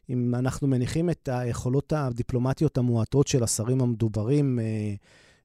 אם 0.09 0.35
אנחנו 0.35 0.67
מניחים 0.67 1.09
את 1.09 1.29
היכולות 1.31 1.93
הדיפלומטיות 1.93 2.77
המועטות 2.77 3.27
של 3.27 3.43
השרים 3.43 3.81
המדוברים, 3.81 4.59
אה, 4.59 4.65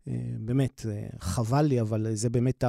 אה, 0.09 0.15
באמת, 0.39 0.87
חבל 1.19 1.63
לי, 1.63 1.81
אבל 1.81 2.07
זה 2.15 2.31
באמת 2.31 2.65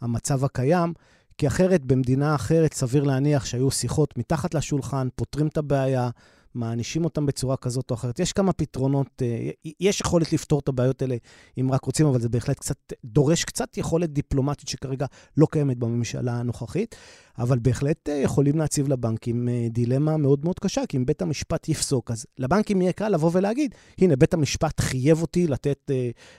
המצב 0.00 0.44
הקיים. 0.44 0.92
כי 1.38 1.46
אחרת, 1.46 1.84
במדינה 1.84 2.34
אחרת, 2.34 2.72
סביר 2.72 3.04
להניח 3.04 3.44
שהיו 3.44 3.70
שיחות 3.70 4.18
מתחת 4.18 4.54
לשולחן, 4.54 5.08
פותרים 5.14 5.46
את 5.46 5.56
הבעיה, 5.56 6.10
מענישים 6.54 7.04
אותם 7.04 7.26
בצורה 7.26 7.56
כזאת 7.56 7.90
או 7.90 7.94
אחרת. 7.94 8.18
יש 8.18 8.32
כמה 8.32 8.52
פתרונות, 8.52 9.22
אה, 9.22 9.50
יש 9.80 10.00
יכולת 10.00 10.32
לפתור 10.32 10.58
את 10.58 10.68
הבעיות 10.68 11.02
האלה 11.02 11.16
אם 11.60 11.72
רק 11.72 11.84
רוצים, 11.84 12.06
אבל 12.06 12.20
זה 12.20 12.28
בהחלט 12.28 12.58
קצת, 12.58 12.76
דורש 13.04 13.44
קצת 13.44 13.78
יכולת 13.78 14.12
דיפלומטית 14.12 14.68
שכרגע 14.68 15.06
לא 15.36 15.46
קיימת 15.50 15.76
בממשלה 15.76 16.32
הנוכחית, 16.32 16.96
אבל 17.38 17.58
בהחלט 17.58 18.08
אה, 18.08 18.14
יכולים 18.14 18.58
להציב 18.58 18.88
לבנקים 18.88 19.48
אה, 19.48 19.66
דילמה 19.70 20.16
מאוד 20.16 20.44
מאוד 20.44 20.58
קשה, 20.58 20.82
כי 20.88 20.96
אם 20.96 21.06
בית 21.06 21.22
המשפט 21.22 21.68
יפסוק, 21.68 22.10
אז 22.10 22.26
לבנקים 22.38 22.82
יהיה 22.82 22.92
קל 22.92 23.08
לבוא 23.08 23.30
ולהגיד, 23.32 23.74
הנה, 23.98 24.16
בית 24.16 24.34
המשפט 24.34 24.80
חייב 24.80 25.22
אותי 25.22 25.46
לתת 25.46 25.90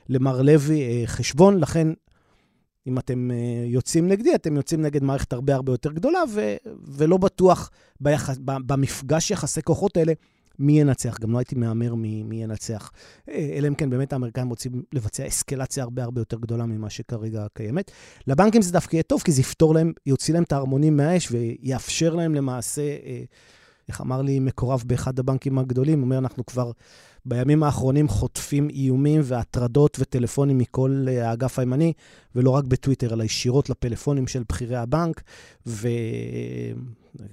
למר 0.10 0.42
לוי 0.42 1.04
חשבון, 1.06 1.60
לכן 1.60 1.88
אם 2.90 3.00
אתם 3.00 3.32
uh, 3.32 3.70
יוצאים 3.70 4.08
נגדי, 4.08 4.36
אתם 4.36 4.56
יוצאים 4.56 4.82
נגד 4.82 5.04
מערכת 5.04 5.34
הרבה 5.34 5.56
הרבה 5.56 5.74
יותר 5.74 5.92
גדולה, 5.92 6.20
ו- 6.34 6.56
ולא 6.88 7.18
בטוח 7.18 7.70
ביחס, 8.00 8.38
במפגש 8.44 9.32
יחסי 9.32 9.62
כוחות 9.62 9.98
האלה 9.98 10.14
מי 10.60 10.80
ינצח. 10.80 11.20
גם 11.20 11.32
לא 11.32 11.38
הייתי 11.38 11.56
מהמר 11.56 11.96
מי, 11.96 12.24
מי 12.24 12.44
ינצח. 12.44 12.92
אה, 13.30 13.54
אלא 13.58 13.68
אם 13.68 13.76
כן 13.76 13.90
באמת 13.90 14.14
האמריקאים 14.14 14.50
רוצים 14.50 14.84
לבצע 14.94 15.28
אסקלציה 15.28 15.84
הרבה 15.84 16.04
הרבה 16.04 16.22
יותר 16.22 16.38
גדולה 16.38 16.66
ממה 16.66 16.90
שכרגע 16.90 17.46
קיימת. 17.54 17.92
לבנקים 18.28 18.62
זה 18.62 18.72
דווקא 18.72 18.96
יהיה 18.96 19.04
טוב, 19.04 19.22
כי 19.22 19.32
זה 19.32 19.42
יפתור 19.42 19.74
להם, 19.74 19.94
יוציא 20.06 20.34
להם 20.34 20.44
את 20.44 20.52
הערמונים 20.52 20.98
מהאש 20.98 21.32
ויאפשר 21.32 22.16
להם 22.16 22.36
למעשה... 22.36 22.82
Uh, 22.82 23.10
איך 23.90 24.02
אמר 24.02 24.22
לי 24.22 24.40
מקורב 24.40 24.84
באחד 24.86 25.20
הבנקים 25.20 25.60
הגדולים, 25.60 26.02
אומר, 26.02 26.18
אנחנו 26.18 26.46
כבר 26.46 26.72
בימים 27.26 27.64
האחרונים 27.64 28.08
חוטפים 28.08 28.70
איומים 28.70 29.22
והטרדות 29.24 29.98
וטלפונים 30.00 30.58
מכל 30.58 31.06
אה, 31.08 31.30
האגף 31.30 31.60
הימני, 31.60 31.94
ולא 32.36 32.50
רק 32.50 32.64
בטוויטר, 32.64 33.14
אלא 33.14 33.24
ישירות 33.24 33.70
לפלאפונים 33.70 34.28
של 34.28 34.44
בכירי 34.50 34.76
הבנק, 34.76 35.22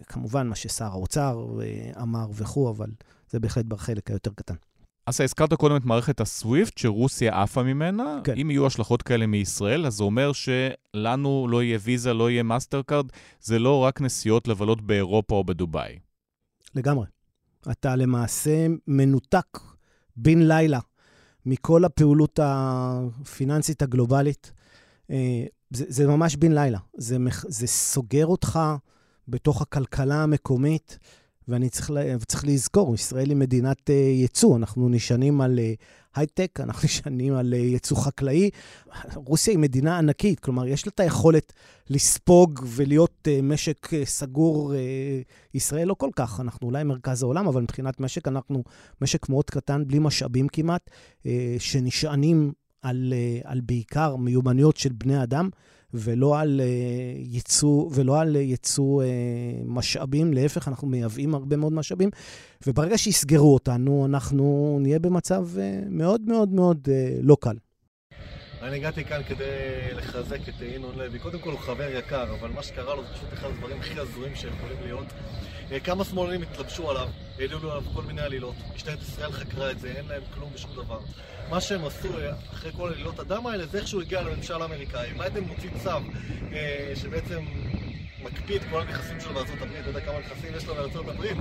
וכמובן 0.03 0.47
מה 0.49 0.55
ששר 0.55 0.85
האוצר 0.85 1.47
אה, 1.63 2.03
אמר 2.03 2.27
וכו', 2.33 2.71
אבל 2.71 2.91
זה 3.31 3.41
בהחלט 3.41 3.65
בחלק 3.65 4.11
היותר 4.11 4.31
קטן. 4.35 4.55
אז 5.07 5.21
הזכרת 5.21 5.55
קודם 5.55 5.77
את 5.77 5.85
מערכת 5.85 6.21
ה 6.21 6.29
SWIFT, 6.29 6.79
שרוסיה 6.79 7.43
עפה 7.43 7.63
ממנה. 7.63 8.21
כן. 8.25 8.35
אם 8.41 8.51
יהיו 8.51 8.67
השלכות 8.67 9.03
כאלה 9.03 9.27
מישראל, 9.27 9.87
אז 9.87 9.95
זה 9.95 10.05
אומר 10.05 10.33
שלנו 10.33 11.47
לא 11.51 11.63
יהיה 11.63 11.79
ויזה, 11.83 12.15
לא 12.15 12.31
יהיה 12.31 12.43
Mastercard, 12.43 13.07
זה 13.41 13.59
לא 13.59 13.79
רק 13.79 14.01
נסיעות 14.01 14.49
לבלות 14.49 14.81
באירופה 14.81 15.35
או 15.35 15.45
בדובאי. 15.45 15.99
לגמרי. 16.75 17.07
אתה 17.71 17.97
למעשה 17.97 18.67
מנותק 18.87 19.59
בן 20.17 20.39
לילה 20.39 20.81
מכל 21.47 21.85
הפעולות 21.85 22.41
הפיננסית 22.43 23.83
הגלובלית. 23.83 24.53
אה, 25.11 25.45
זה, 25.71 25.85
זה 25.89 26.07
ממש 26.07 26.37
בן 26.37 26.53
לילה. 26.53 26.79
זה, 26.97 27.17
זה 27.49 27.67
סוגר 27.67 28.27
אותך 28.27 28.59
בתוך 29.29 29.63
הכלכלה 29.63 30.23
המקומית, 30.23 30.99
ואני 31.49 31.69
צריך, 31.69 31.91
צריך 32.27 32.45
לזכור, 32.47 32.95
ישראל 32.95 33.29
היא 33.29 33.37
מדינת 33.37 33.91
uh, 33.91 33.93
ייצוא, 33.93 34.57
אנחנו 34.57 34.89
נשענים 34.89 35.41
על 35.41 35.59
uh, 35.59 35.85
הייטק, 36.15 36.61
אנחנו 36.61 36.83
נשענים 36.87 37.35
על 37.35 37.53
uh, 37.53 37.57
ייצוא 37.57 37.97
חקלאי. 37.97 38.51
רוסיה 39.15 39.53
היא 39.53 39.59
מדינה 39.59 39.99
ענקית, 39.99 40.41
כלומר, 40.41 40.67
יש 40.67 40.87
לה 40.87 40.93
את 40.95 41.01
היכולת 41.01 41.53
לספוג 41.91 42.61
ולהיות 42.67 43.29
uh, 43.29 43.43
משק 43.43 43.87
uh, 43.87 43.97
סגור. 44.05 44.73
Uh, 44.73 44.77
ישראל 45.55 45.89
לא 45.89 45.95
כל 45.95 46.11
כך, 46.17 46.41
אנחנו 46.41 46.67
אולי 46.67 46.85
מרכז 46.85 47.23
העולם, 47.23 47.49
אבל 47.49 47.63
מבחינת 47.63 48.01
משק 48.01 48.29
אנחנו 48.29 48.65
משק 49.01 49.29
מאוד 49.29 49.51
קטן, 49.51 49.87
בלי 49.87 49.99
משאבים 49.99 50.49
כמעט, 50.49 50.91
uh, 51.23 51.27
שנשענים 51.59 52.53
על, 52.83 53.13
uh, 53.13 53.49
על 53.51 53.61
בעיקר 53.61 54.17
מיומנויות 54.17 54.77
של 54.77 54.93
בני 54.93 55.23
אדם. 55.23 55.51
ולא 55.99 56.41
על 56.41 56.61
uh, 56.61 57.35
ייצוא, 57.35 57.91
ולא 57.95 58.21
על 58.21 58.37
ייצוא 58.37 59.03
uh, 59.03 59.07
משאבים, 59.67 60.33
להפך, 60.33 60.69
אנחנו 60.69 60.89
מייבאים 60.89 61.35
הרבה 61.35 61.57
מאוד 61.57 61.73
משאבים, 61.73 62.11
וברגע 62.67 62.99
שיסגרו 62.99 63.55
אותנו, 63.55 64.07
אנחנו 64.07 64.79
נהיה 64.81 64.99
במצב 64.99 65.49
מאוד 65.91 66.21
מאוד 66.27 66.53
מאוד 66.53 66.89
לא 67.23 67.37
קל. 67.41 67.57
אני 68.67 68.77
הגעתי 68.77 69.05
כאן 69.05 69.23
כדי 69.29 69.45
לחזק 69.93 70.49
את 70.49 70.55
ינון 70.75 70.99
לוי. 70.99 71.19
קודם 71.19 71.39
כל 71.39 71.51
הוא 71.51 71.59
חבר 71.59 71.89
יקר, 71.91 72.35
אבל 72.41 72.51
מה 72.51 72.63
שקרה 72.63 72.95
לו 72.95 73.03
זה 73.03 73.09
פשוט 73.15 73.33
אחד 73.33 73.49
הדברים 73.49 73.81
הכי 73.81 74.01
הזויים 74.01 74.35
שיכולים 74.35 74.77
להיות. 74.83 75.07
כמה 75.85 76.05
שמאלנים 76.05 76.43
התלבשו 76.43 76.91
עליו, 76.91 77.09
העלו 77.39 77.59
עליו 77.73 77.83
כל 77.95 78.03
מיני 78.03 78.21
עלילות. 78.21 78.55
משטרת 78.75 79.03
ישראל 79.03 79.33
חקרה 79.33 79.71
את 79.71 79.81
זה, 79.81 79.93
אין 79.97 80.07
להם 80.09 80.23
כלום 80.35 80.51
ושום 80.55 80.71
דבר. 80.75 80.99
מה 81.51 81.61
שהם 81.61 81.85
עשו 81.85 82.09
אחרי 82.53 82.73
כל 82.77 82.93
עלילות 82.93 83.19
הדם 83.19 83.47
האלה, 83.47 83.67
זה 83.67 83.79
איכשהו 83.79 84.01
הגיע 84.01 84.23
לממשל 84.23 84.63
האמריקאי. 84.63 85.11
אתם 85.27 85.45
מוצאים 85.45 85.73
צו 85.83 85.91
אה, 86.53 86.93
שבעצם 86.95 87.45
מקפיא 88.25 88.57
את 88.57 88.63
כל 88.71 88.81
הנכסים 88.81 89.21
שלו 89.21 89.35
בארצות 89.35 89.63
הברית, 89.63 89.81
אתה 89.81 89.89
יודע 89.89 90.01
כמה 90.01 90.19
נכסים 90.19 90.55
יש 90.57 90.67
לו 90.67 90.75
בארצות 90.75 91.09
הברית? 91.09 91.37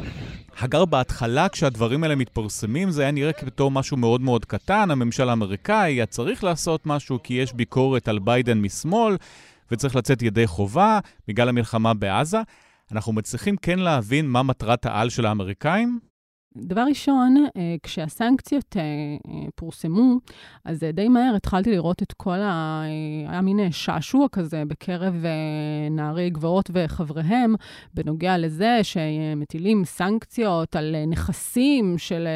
הגר, 0.59 0.85
בהתחלה 0.85 1.49
כשהדברים 1.49 2.03
האלה 2.03 2.15
מתפרסמים 2.15 2.91
זה 2.91 3.01
היה 3.01 3.11
נראה 3.11 3.33
כבתור 3.33 3.71
משהו 3.71 3.97
מאוד 3.97 4.21
מאוד 4.21 4.45
קטן, 4.45 4.91
הממשל 4.91 5.29
האמריקאי 5.29 5.93
היה 5.93 6.05
צריך 6.05 6.43
לעשות 6.43 6.85
משהו 6.85 7.19
כי 7.23 7.33
יש 7.33 7.53
ביקורת 7.53 8.07
על 8.07 8.19
ביידן 8.19 8.57
משמאל 8.57 9.17
וצריך 9.71 9.95
לצאת 9.95 10.21
ידי 10.21 10.47
חובה 10.47 10.99
בגלל 11.27 11.49
המלחמה 11.49 11.93
בעזה. 11.93 12.41
אנחנו 12.91 13.13
מצליחים 13.13 13.57
כן 13.57 13.79
להבין 13.79 14.27
מה 14.27 14.43
מטרת 14.43 14.85
העל 14.85 15.09
של 15.09 15.25
האמריקאים? 15.25 15.99
דבר 16.57 16.85
ראשון, 16.89 17.35
אה, 17.57 17.75
כשהסנקציות 17.83 18.77
אה, 18.77 18.81
אה, 18.81 19.47
פורסמו, 19.55 20.17
אז 20.65 20.85
די 20.93 21.07
מהר 21.07 21.35
התחלתי 21.35 21.71
לראות 21.71 22.03
את 22.03 22.13
כל 22.13 22.39
ה... 22.39 22.83
היה 23.27 23.41
מין 23.41 23.71
שעשוע 23.71 24.27
כזה 24.31 24.63
בקרב 24.67 25.23
נערי 25.91 26.29
גבעות 26.29 26.69
וחבריהם, 26.73 27.55
בנוגע 27.93 28.37
לזה 28.37 28.79
שמטילים 28.83 29.85
סנקציות 29.85 30.75
על 30.75 30.95
נכסים 31.07 31.97
של 31.97 32.27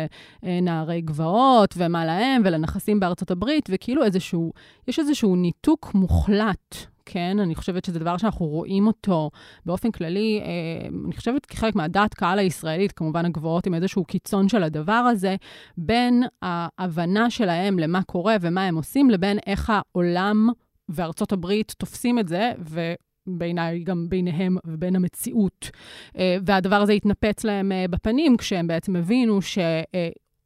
נערי 0.43 1.01
גבעות 1.01 1.73
ומה 1.77 2.05
להם 2.05 2.41
ולנכסים 2.45 2.99
בארצות 2.99 3.31
הברית, 3.31 3.69
וכאילו 3.71 4.03
איזשהו, 4.03 4.51
יש 4.87 4.99
איזשהו 4.99 5.35
ניתוק 5.35 5.91
מוחלט 5.93 6.75
כן, 7.11 7.39
אני 7.39 7.55
חושבת 7.55 7.85
שזה 7.85 7.99
דבר 7.99 8.17
שאנחנו 8.17 8.45
רואים 8.45 8.87
אותו 8.87 9.31
באופן 9.65 9.91
כללי, 9.91 10.41
אה, 10.43 10.87
אני 11.05 11.15
חושבת 11.15 11.45
כחלק 11.45 11.75
מהדעת 11.75 12.13
קהל 12.13 12.39
הישראלית, 12.39 12.91
כמובן 12.91 13.25
הגבוהות 13.25 13.67
עם 13.67 13.73
איזשהו 13.73 14.05
קיצון 14.05 14.49
של 14.49 14.63
הדבר 14.63 14.93
הזה, 14.93 15.35
בין 15.77 16.23
ההבנה 16.41 17.29
שלהם 17.29 17.79
למה 17.79 18.03
קורה 18.03 18.35
ומה 18.41 18.65
הם 18.65 18.75
עושים, 18.75 19.09
לבין 19.09 19.39
איך 19.47 19.71
העולם 19.73 20.49
וארצות 20.89 21.31
הברית 21.31 21.75
תופסים 21.77 22.19
את 22.19 22.27
זה, 22.27 22.51
ו... 22.69 22.93
בעיניי 23.27 23.83
גם 23.83 24.09
ביניהם 24.09 24.57
ובין 24.67 24.95
המציאות. 24.95 25.69
אה, 26.17 26.37
והדבר 26.45 26.75
הזה 26.75 26.93
התנפץ 26.93 27.43
להם 27.43 27.71
אה, 27.71 27.85
בפנים 27.89 28.37
כשהם 28.37 28.67
בעצם 28.67 28.95
הבינו 28.95 29.41
ש... 29.41 29.57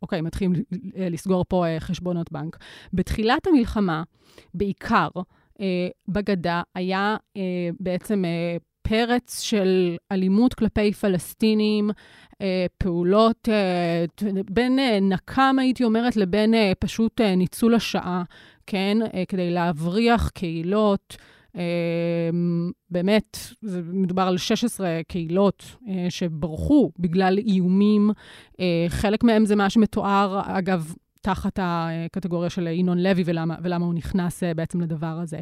אוקיי, 0.01 0.21
מתחילים 0.21 0.53
לסגור 0.95 1.45
פה 1.47 1.65
חשבונות 1.79 2.31
בנק. 2.31 2.57
בתחילת 2.93 3.47
המלחמה, 3.47 4.03
בעיקר, 4.53 5.07
בגדה 6.07 6.61
היה 6.75 7.17
אה, 7.37 7.69
בעצם 7.79 8.25
אה, 8.25 8.57
פרץ 8.87 9.41
של 9.41 9.95
אלימות 10.11 10.53
כלפי 10.53 10.93
פלסטינים, 10.93 11.91
אה, 12.41 12.65
פעולות 12.77 13.49
אה, 13.51 14.05
בין 14.51 14.79
אה, 14.79 14.99
נקם, 15.01 15.55
הייתי 15.59 15.83
אומרת, 15.83 16.15
לבין 16.15 16.53
אה, 16.53 16.71
פשוט 16.79 17.21
אה, 17.21 17.35
ניצול 17.35 17.75
השעה, 17.75 18.23
כן? 18.67 18.97
אה, 19.13 19.23
כדי 19.27 19.51
להבריח 19.51 20.29
קהילות. 20.29 21.17
באמת, 22.89 23.37
מדובר 23.93 24.21
על 24.21 24.37
16 24.37 24.87
קהילות 25.07 25.75
שברחו 26.09 26.91
בגלל 26.99 27.37
איומים. 27.37 28.11
חלק 28.87 29.23
מהם 29.23 29.45
זה 29.45 29.55
מה 29.55 29.69
שמתואר, 29.69 30.41
אגב, 30.45 30.93
תחת 31.23 31.59
הקטגוריה 31.61 32.49
של 32.49 32.67
ינון 32.67 32.97
לוי 32.97 33.23
ולמה, 33.25 33.55
ולמה 33.63 33.85
הוא 33.85 33.93
נכנס 33.93 34.43
אה, 34.43 34.53
בעצם 34.53 34.81
לדבר 34.81 35.19
הזה. 35.21 35.39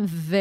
ו, 0.00 0.36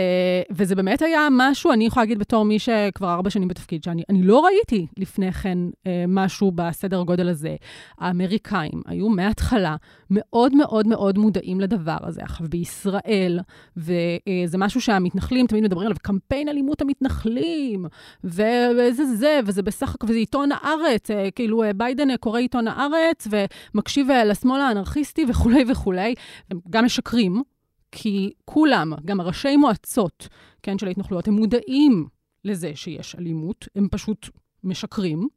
וזה 0.52 0.76
באמת 0.76 1.02
היה 1.02 1.28
משהו, 1.32 1.72
אני 1.72 1.86
יכולה 1.86 2.04
להגיד 2.04 2.20
בתור 2.20 2.46
מי 2.46 2.60
שכבר 2.60 3.14
ארבע 3.14 3.30
שנים 3.30 3.48
בתפקיד, 3.48 3.84
שאני 3.84 4.24
לא 4.24 4.40
ראיתי 4.40 4.88
לפני 4.98 5.32
כן 5.32 5.58
אה, 5.88 6.06
משהו 6.08 6.52
בסדר 6.52 7.04
גודל 7.04 7.30
הזה. 7.30 7.56
האמריקאים 8.00 8.82
היו 8.86 9.10
מההתחלה 9.10 9.76
מאוד 10.10 10.56
מאוד 10.56 10.88
מאוד 10.88 11.18
מודעים 11.18 11.60
לדבר 11.60 11.98
הזה. 12.02 12.22
עכשיו, 12.24 12.48
בישראל, 12.50 13.40
וזה 13.78 14.58
משהו 14.58 14.82
שהמתנחלים 14.82 15.48
תמיד 15.48 15.64
מדברים 15.64 15.86
עליו, 15.86 15.98
קמפיין 16.02 16.50
אלימות 16.50 16.82
המתנחלים, 16.82 17.86
וזה 18.24 19.06
זה, 19.16 19.40
וזה 19.46 19.62
בסך 19.62 19.96
הכל, 19.96 20.08
וזה 20.10 20.18
עיתון 20.18 20.50
הארץ, 20.52 21.12
אה, 21.12 21.32
כאילו 21.32 21.64
אה, 21.64 21.74
ביידן 21.74 22.12
אה, 22.12 22.18
קורא 22.18 22.40
עיתון 22.40 22.68
הארץ, 22.68 23.28
ומקשיב 23.74 24.12
אה, 24.12 24.26
לשמאל 24.26 24.62
האנרכיסטי 24.62 25.26
וכולי 25.30 25.64
וכולי. 25.68 26.16
הם 26.52 26.60
גם 26.70 26.86
משקרים. 26.86 27.44
כי 27.92 28.32
כולם, 28.46 28.94
גם 29.06 29.20
הראשי 29.20 29.58
מועצות, 29.58 30.28
כן, 30.64 30.78
של 30.78 30.88
ההתנחלויות, 30.88 31.28
הם 31.28 31.34
מודעים 31.34 32.08
לזה 32.46 32.72
שיש 32.76 33.16
אלימות, 33.16 33.68
הם 33.76 33.88
פשוט 33.92 34.30
משקרים, 34.64 35.28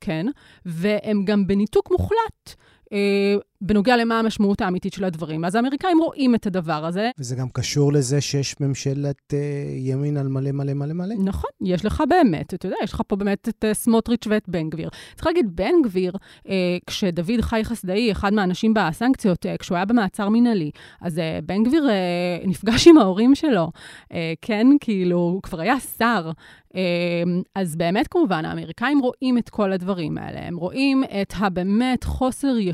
כן, 0.00 0.26
והם 0.64 1.24
גם 1.24 1.46
בניתוק 1.46 1.90
מוחלט 1.90 2.54
בנוגע 3.60 3.96
למה 3.96 4.18
המשמעות 4.18 4.60
האמיתית 4.60 4.92
של 4.92 5.04
הדברים. 5.04 5.44
אז 5.44 5.54
האמריקאים 5.54 5.98
רואים 5.98 6.34
את 6.34 6.46
הדבר 6.46 6.84
הזה. 6.84 7.10
וזה 7.18 7.36
גם 7.36 7.48
קשור 7.48 7.92
לזה 7.92 8.20
שיש 8.20 8.60
ממשלת 8.60 9.34
אה, 9.34 9.38
ימין 9.76 10.16
על 10.16 10.28
מלא 10.28 10.52
מלא 10.52 10.72
מלא 10.72 10.92
מלא? 10.92 11.14
נכון, 11.24 11.50
יש 11.62 11.84
לך 11.84 12.02
באמת, 12.08 12.54
אתה 12.54 12.66
יודע, 12.66 12.76
יש 12.84 12.92
לך 12.92 13.02
פה 13.06 13.16
באמת 13.16 13.48
את 13.48 13.64
אה, 13.64 13.74
סמוטריץ' 13.74 14.26
ואת 14.26 14.48
בן 14.48 14.70
גביר. 14.70 14.88
צריך 15.14 15.26
להגיד, 15.26 15.56
בן 15.56 15.74
גביר, 15.84 16.12
אה, 16.48 16.76
כשדוד 16.86 17.40
חי 17.40 17.60
חסדאי, 17.64 18.12
אחד 18.12 18.32
מהאנשים 18.32 18.74
בסנקציות, 18.74 19.46
אה, 19.46 19.56
כשהוא 19.56 19.76
היה 19.76 19.84
במעצר 19.84 20.28
מינהלי, 20.28 20.70
אז 21.00 21.18
אה, 21.18 21.38
בן 21.46 21.62
גביר 21.62 21.88
אה, 21.90 22.46
נפגש 22.46 22.88
עם 22.88 22.98
ההורים 22.98 23.34
שלו, 23.34 23.70
אה, 24.12 24.32
כן, 24.42 24.66
כאילו, 24.80 25.16
הוא 25.16 25.42
כבר 25.42 25.60
היה 25.60 25.80
שר. 25.98 26.30
אה, 26.76 26.82
אז 27.54 27.76
באמת, 27.76 28.08
כמובן, 28.08 28.44
האמריקאים 28.44 28.98
רואים 28.98 29.38
את 29.38 29.48
כל 29.48 29.72
הדברים 29.72 30.18
האלה. 30.18 30.46
הם 30.46 30.56
רואים 30.56 31.04
את 31.22 31.34
הבאמת 31.36 32.04
חוסר 32.04 32.58
יכולת 32.58 32.73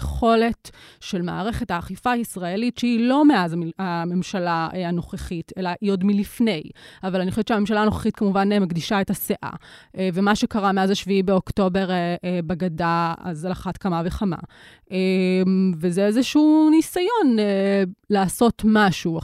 של 1.01 1.23
מערכת 1.23 1.71
האכיפה 1.71 2.11
הישראלית, 2.11 2.79
שהיא 2.79 3.09
לא 3.09 3.25
מאז 3.25 3.57
הממשלה 3.79 4.69
אה, 4.75 4.89
הנוכחית, 4.89 5.53
אלא 5.59 5.71
היא 5.81 5.93
עוד 5.93 6.05
מלפני. 6.05 6.63
אבל 7.05 7.21
אני 7.21 7.31
חושבת 7.31 7.49
שהממשלה 7.49 7.83
הנוכחית 7.83 8.17
כמובן 8.17 8.53
אה, 8.53 8.61
מקדישה 8.61 9.01
את 9.01 9.11
הסאה. 9.11 9.51
אה, 9.99 10.09
ומה 10.15 10.37
שקרה 10.37 10.73
מאז 10.73 10.91
7 10.95 11.15
באוקטובר 11.25 11.89
בגדה, 12.47 13.15
אז 13.19 13.45
על 13.45 13.53
אחת 13.53 13.77
כמה 13.77 14.03
וכמה. 14.05 14.37
וזה 15.81 16.07
איזשהו 16.07 16.69
ניסיון 16.71 17.37
לעשות 18.11 18.63
משהו. 18.65 19.21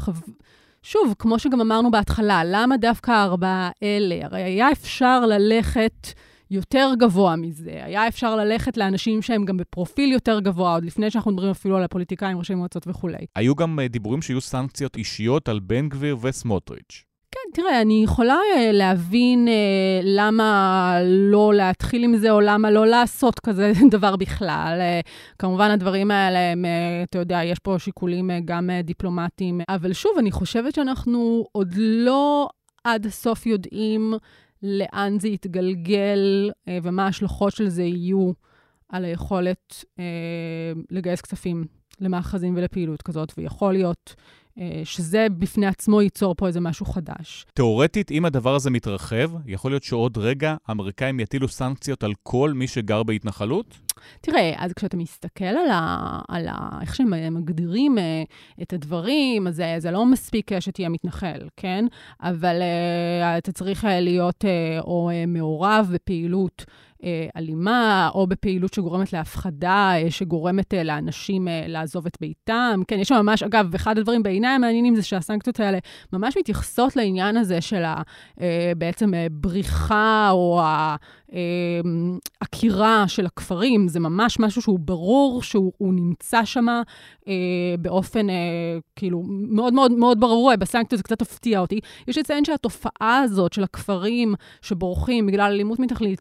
שוב, 0.83 1.15
כמו 1.19 1.39
שגם 1.39 1.61
אמרנו 1.61 1.91
בהתחלה, 1.91 2.43
למה 2.45 2.77
דווקא 2.77 3.11
הארבעה 3.11 3.71
האלה? 3.83 4.19
הרי 4.23 4.43
היה 4.43 4.73
אפשר 4.73 5.27
ללכת... 5.27 6.13
יותר 6.51 6.91
גבוה 6.99 7.37
מזה. 7.37 7.81
היה 7.85 8.09
אפשר 8.09 8.37
ללכת 8.37 8.77
לאנשים 8.77 9.23
שהם 9.23 9.45
גם 9.45 9.57
בפרופיל 9.57 10.13
יותר 10.13 10.41
גבוה, 10.41 10.75
עוד 10.75 10.85
לפני 10.85 11.11
שאנחנו 11.11 11.31
מדברים 11.31 11.51
אפילו 11.51 11.77
על 11.77 11.85
הפוליטיקאים, 11.85 12.39
ראשי 12.39 12.55
מועצות 12.55 12.89
וכולי. 12.89 13.27
היו 13.37 13.55
גם 13.55 13.79
uh, 13.79 13.89
דיבורים 13.89 14.23
שיהיו 14.23 14.41
סנקציות 14.41 14.97
אישיות 14.97 15.49
על 15.49 15.59
בן 15.59 15.89
גביר 15.89 16.17
וסמוטריץ'. 16.23 17.05
כן, 17.31 17.63
תראה, 17.63 17.81
אני 17.81 18.05
יכולה 18.05 18.35
uh, 18.35 18.59
להבין 18.73 19.49
uh, 19.49 19.51
למה 20.05 20.99
לא 21.05 21.55
להתחיל 21.55 22.05
עם 22.05 22.17
זה, 22.17 22.31
או 22.31 22.41
למה 22.41 22.71
לא 22.71 22.87
לעשות 22.87 23.41
כזה 23.41 23.73
דבר 23.91 24.17
בכלל. 24.17 24.79
Uh, 24.81 25.07
כמובן, 25.39 25.71
הדברים 25.71 26.11
האלה, 26.11 26.39
הם, 26.39 26.65
uh, 26.65 27.09
אתה 27.11 27.19
יודע, 27.19 27.41
יש 27.45 27.59
פה 27.59 27.77
שיקולים 27.79 28.31
uh, 28.31 28.35
גם 28.45 28.71
uh, 28.71 28.87
דיפלומטיים, 28.87 29.61
אבל 29.69 29.93
שוב, 29.93 30.13
אני 30.19 30.33
חושבת 30.33 30.75
שאנחנו 30.75 31.47
עוד 31.53 31.75
לא 31.79 32.49
עד 32.85 33.07
הסוף 33.07 33.47
יודעים 33.47 34.15
לאן 34.67 35.19
זה 35.21 35.29
יתגלגל 35.29 36.51
אה, 36.69 36.79
ומה 36.83 37.05
ההשלכות 37.05 37.53
של 37.53 37.69
זה 37.69 37.83
יהיו 37.83 38.33
על 38.89 39.05
היכולת 39.05 39.85
אה, 39.99 40.05
לגייס 40.91 41.21
כספים 41.21 41.65
למאחזים 42.01 42.57
ולפעילות 42.57 43.03
כזאת, 43.03 43.33
ויכול 43.39 43.73
להיות 43.73 44.15
שזה 44.85 45.27
בפני 45.39 45.67
עצמו 45.67 46.03
ייצור 46.03 46.35
פה 46.35 46.47
איזה 46.47 46.61
משהו 46.61 46.87
חדש. 46.87 47.47
תאורטית, 47.55 48.11
אם 48.11 48.25
הדבר 48.25 48.55
הזה 48.55 48.71
מתרחב, 48.71 49.31
יכול 49.47 49.71
להיות 49.71 49.83
שעוד 49.83 50.19
רגע 50.19 50.57
האמריקאים 50.67 51.21
יטילו 51.21 51.49
סנקציות 51.49 52.05
על 52.05 52.13
כל 52.23 52.53
מי 52.53 52.67
שגר 52.67 53.03
בהתנחלות? 53.03 53.79
תראה, 54.21 54.53
אז 54.57 54.73
כשאתה 54.73 54.97
מסתכל 54.97 55.45
על, 55.45 55.71
ה, 55.71 56.21
על 56.29 56.49
ה, 56.49 56.79
איך 56.81 56.95
שהם 56.95 57.35
מגדירים 57.35 57.99
uh, 57.99 58.63
את 58.63 58.73
הדברים, 58.73 59.47
אז 59.47 59.63
זה 59.79 59.91
לא 59.91 60.07
מספיק 60.07 60.53
uh, 60.53 60.61
שתהיה 60.61 60.89
מתנחל, 60.89 61.49
כן? 61.57 61.85
אבל 62.23 62.57
uh, 62.61 63.39
אתה 63.39 63.53
צריך 63.53 63.85
uh, 63.85 63.89
להיות 63.89 64.45
uh, 64.45 64.81
או 64.81 65.11
מעורב 65.27 65.91
בפעילות 65.93 66.65
אה, 66.69 66.86
אלימה, 67.37 68.11
או 68.15 68.27
בפעילות 68.27 68.75
שגורמת 68.75 69.13
להפחדה, 69.13 69.93
אה, 69.95 70.11
שגורמת 70.11 70.75
אה, 70.75 70.83
לאנשים 70.83 71.49
לעזוב 71.67 72.07
את 72.07 72.17
ביתם. 72.21 72.81
כן, 72.89 72.99
יש 72.99 73.09
שם 73.09 73.15
ממש, 73.15 73.43
אגב, 73.43 73.75
אחד 73.75 73.99
הדברים 73.99 74.23
בעיניי 74.23 74.51
המעניינים 74.51 74.97
זה 74.97 75.03
שהסנקציות 75.03 75.61
האלה 75.61 75.79
ממש 76.13 76.37
מתייחסות 76.39 76.97
לעניין 76.97 77.37
הזה 77.37 77.61
של 77.61 77.83
בעצם 78.79 79.13
בריחה 79.31 80.29
או 80.31 80.61
העקירה 82.41 83.05
של 83.09 83.27
הכפרים. 83.27 83.89
זה 83.89 84.01
ממש 84.01 84.41
משהו 84.41 84.63
שהוא 84.63 84.79
ברור 84.79 85.43
שהוא 85.43 85.73
נמצא 85.81 86.45
שם 86.45 86.67
באופן 87.81 88.27
כאילו 88.97 89.23
מאוד 89.27 89.73
מאוד 89.73 89.93
מאוד 89.93 90.21
ברור, 90.21 90.57
בסנקציות 90.57 90.99
זה 90.99 91.03
קצת 91.03 91.23
הפתיע 91.23 91.61
אותי. 91.61 91.81
יש 92.09 92.19
לציין 92.19 92.45
שהתופעה 92.45 93.19
הזאת 93.19 93.53
של 93.53 93.65
הכפרים 93.65 94.35
שבורחים 94.63 95.27
בגלל 95.27 95.53
אלימות 95.53 95.79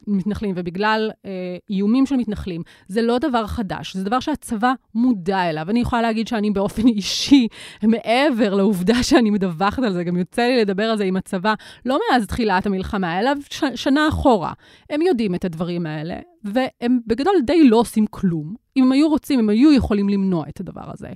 מתנחלים 0.08 0.53
ובגלל 0.56 1.12
אה, 1.26 1.32
איומים 1.70 2.06
של 2.06 2.16
מתנחלים, 2.16 2.62
זה 2.88 3.01
לא 3.01 3.18
דבר 3.18 3.47
חדש, 3.47 3.95
זה 3.95 4.03
דבר 4.03 4.20
שהצבא 4.20 4.74
מודע 4.95 5.49
אליו. 5.49 5.70
אני 5.70 5.80
יכולה 5.80 6.01
להגיד 6.01 6.28
שאני 6.28 6.51
באופן 6.51 6.88
אישי, 6.88 7.47
מעבר 7.84 8.53
לעובדה 8.53 9.03
שאני 9.03 9.30
מדווחת 9.30 9.84
על 9.84 9.93
זה, 9.93 10.03
גם 10.03 10.18
יוצא 10.18 10.41
לי 10.41 10.62
לדבר 10.62 10.84
על 10.84 10.97
זה 10.97 11.03
עם 11.03 11.18
הצבא, 11.18 11.53
לא 11.86 11.99
מאז 12.12 12.28
תחילת 12.28 12.66
המלחמה, 12.66 13.20
אלא 13.20 13.32
שנה 13.76 14.08
אחורה. 14.10 14.53
הם 14.95 15.01
יודעים 15.01 15.35
את 15.35 15.45
הדברים 15.45 15.85
האלה, 15.85 16.15
והם 16.43 16.99
בגדול 17.07 17.33
די 17.45 17.69
לא 17.69 17.77
עושים 17.77 18.05
כלום. 18.07 18.55
אם 18.77 18.83
הם 18.83 18.91
היו 18.91 19.09
רוצים, 19.09 19.39
הם 19.39 19.49
היו 19.49 19.73
יכולים 19.73 20.09
למנוע 20.09 20.45
את 20.49 20.59
הדבר 20.59 20.91
הזה. 20.93 21.07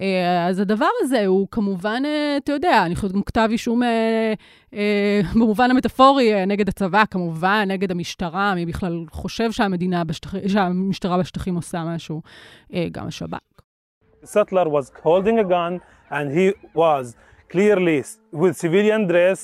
אה, 0.00 0.46
אז 0.46 0.58
הדבר 0.58 0.88
הזה 1.00 1.26
הוא 1.26 1.48
כמובן, 1.50 2.02
אה, 2.04 2.36
אתה 2.36 2.52
יודע, 2.52 2.82
אני 2.86 2.96
חושבת 2.96 3.12
גם 3.12 3.22
כתב 3.22 3.48
אישום 3.52 3.82
אה, 3.82 5.20
במובן 5.34 5.70
המטאפורי 5.70 6.46
נגד 6.46 6.68
הצבא, 6.68 7.04
כמובן, 7.10 7.64
נגד 7.68 7.90
המשטרה, 7.90 8.54
מי 8.54 8.66
בכלל 8.66 9.04
חושב 9.10 9.52
שהמדינה 9.52 10.04
בשטח, 10.04 10.34
שהמשטרה 10.46 11.18
בשטחים 11.18 11.54
עושה 11.54 11.84
משהו, 11.84 12.22
גם 12.92 13.06
השב"כ. 13.06 13.38
Clearly 17.52 18.00
with 18.40 18.54
civilian 18.64 19.02
dress 19.12 19.38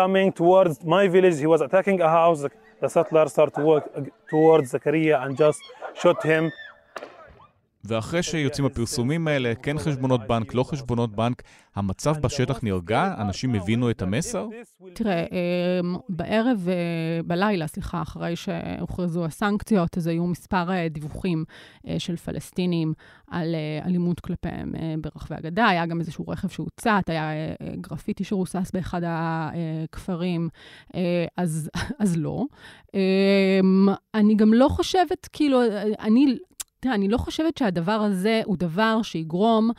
coming 0.00 0.28
towards 0.40 0.84
my 0.84 1.04
village. 1.08 1.38
He 1.44 1.48
was 1.54 1.60
attacking 1.66 1.98
a 2.08 2.10
house. 2.20 2.44
The 2.80 2.88
settler 2.88 3.28
started 3.28 3.54
to 3.54 3.62
walk 3.62 3.90
towards 4.28 4.72
Zakaria 4.72 5.24
and 5.24 5.36
just 5.36 5.60
shot 5.94 6.22
him. 6.22 6.52
ואחרי 7.84 8.22
שיוצאים 8.22 8.66
הפרסומים 8.66 9.28
האלה, 9.28 9.54
כן 9.62 9.78
חשבונות 9.78 10.20
בנק, 10.26 10.54
לא 10.54 10.62
חשבונות 10.62 11.16
בנק, 11.16 11.42
המצב 11.74 12.18
בשטח 12.18 12.62
נרגע? 12.62 13.14
אנשים 13.18 13.54
הבינו 13.54 13.90
את 13.90 14.02
המסר? 14.02 14.48
תראה, 14.92 15.24
אמ, 15.24 15.96
בערב, 16.08 16.68
אה, 16.68 17.22
בלילה, 17.26 17.66
סליחה, 17.66 18.02
אחרי 18.02 18.36
שהוכרזו 18.36 19.24
הסנקציות, 19.24 19.98
אז 19.98 20.06
היו 20.06 20.26
מספר 20.26 20.70
אה, 20.70 20.88
דיווחים 20.88 21.44
אה, 21.86 21.98
של 21.98 22.16
פלסטינים 22.16 22.92
על 23.30 23.54
אלימות 23.84 24.20
כלפיהם 24.20 24.72
ברחבי 25.00 25.34
הגדה. 25.34 25.68
היה 25.68 25.86
גם 25.86 26.00
איזשהו 26.00 26.24
רכב 26.28 26.48
שהוצת, 26.48 27.02
היה 27.06 27.30
גרפיטי 27.80 28.24
שרוסס 28.24 28.70
באחד 28.74 29.00
הכפרים, 29.04 30.48
אז, 31.36 31.70
אז 32.02 32.16
לא. 32.16 32.44
אמ, 32.94 33.88
אני 34.14 34.34
גם 34.34 34.54
לא 34.54 34.68
חושבת, 34.68 35.28
כאילו, 35.32 35.60
אני... 36.00 36.36
תראה, 36.84 36.94
אני 36.94 37.08
לא 37.08 37.18
חושבת 37.18 37.58
שהדבר 37.58 37.92
הזה 37.92 38.42
הוא 38.44 38.56
דבר 38.56 39.02
שיגרום 39.02 39.70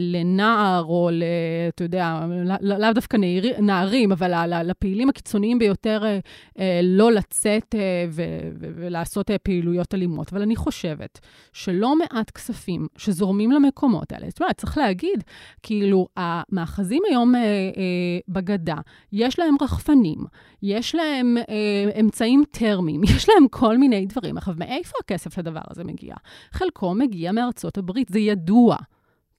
לנער 0.00 0.84
או, 0.84 1.10
ל, 1.12 1.22
אתה 1.68 1.84
יודע, 1.84 2.26
לאו 2.60 2.78
לא 2.78 2.92
דווקא 2.92 3.16
נער, 3.16 3.42
נערים, 3.60 4.12
אבל 4.12 4.62
לפעילים 4.62 5.08
הקיצוניים 5.08 5.58
ביותר 5.58 6.02
אה, 6.04 6.18
אה, 6.58 6.80
לא 6.82 7.12
לצאת 7.12 7.74
אה, 7.74 8.06
ו, 8.08 8.22
ו, 8.60 8.66
ולעשות 8.76 9.30
אה, 9.30 9.38
פעילויות 9.38 9.94
אלימות. 9.94 10.32
אבל 10.32 10.42
אני 10.42 10.56
חושבת 10.56 11.20
שלא 11.52 11.96
מעט 11.96 12.30
כספים 12.30 12.86
שזורמים 12.96 13.50
למקומות 13.50 14.12
האלה, 14.12 14.26
זאת 14.28 14.40
אומרת, 14.40 14.56
צריך 14.56 14.78
להגיד, 14.78 15.24
כאילו, 15.62 16.08
המאחזים 16.16 17.02
היום 17.08 17.34
אה, 17.34 17.40
אה, 17.40 18.18
בגדה, 18.28 18.76
יש 19.12 19.38
להם 19.38 19.54
רחפנים, 19.60 20.18
יש 20.62 20.94
להם 20.94 21.36
אה, 21.48 22.00
אמצעים 22.00 22.44
טרמיים, 22.50 23.04
יש 23.16 23.28
להם 23.28 23.48
כל 23.48 23.78
מיני 23.78 24.06
דברים. 24.06 24.36
עכשיו, 24.36 24.54
מאיפה 24.58 24.96
הכסף 25.04 25.38
לדבר 25.38 25.60
הזה 25.70 25.84
מגיע? 25.84 26.14
חלקו 26.52 26.94
מגיע 26.94 27.32
מארצות 27.32 27.78
הברית, 27.78 28.08
זה 28.08 28.18
ידוע. 28.18 28.76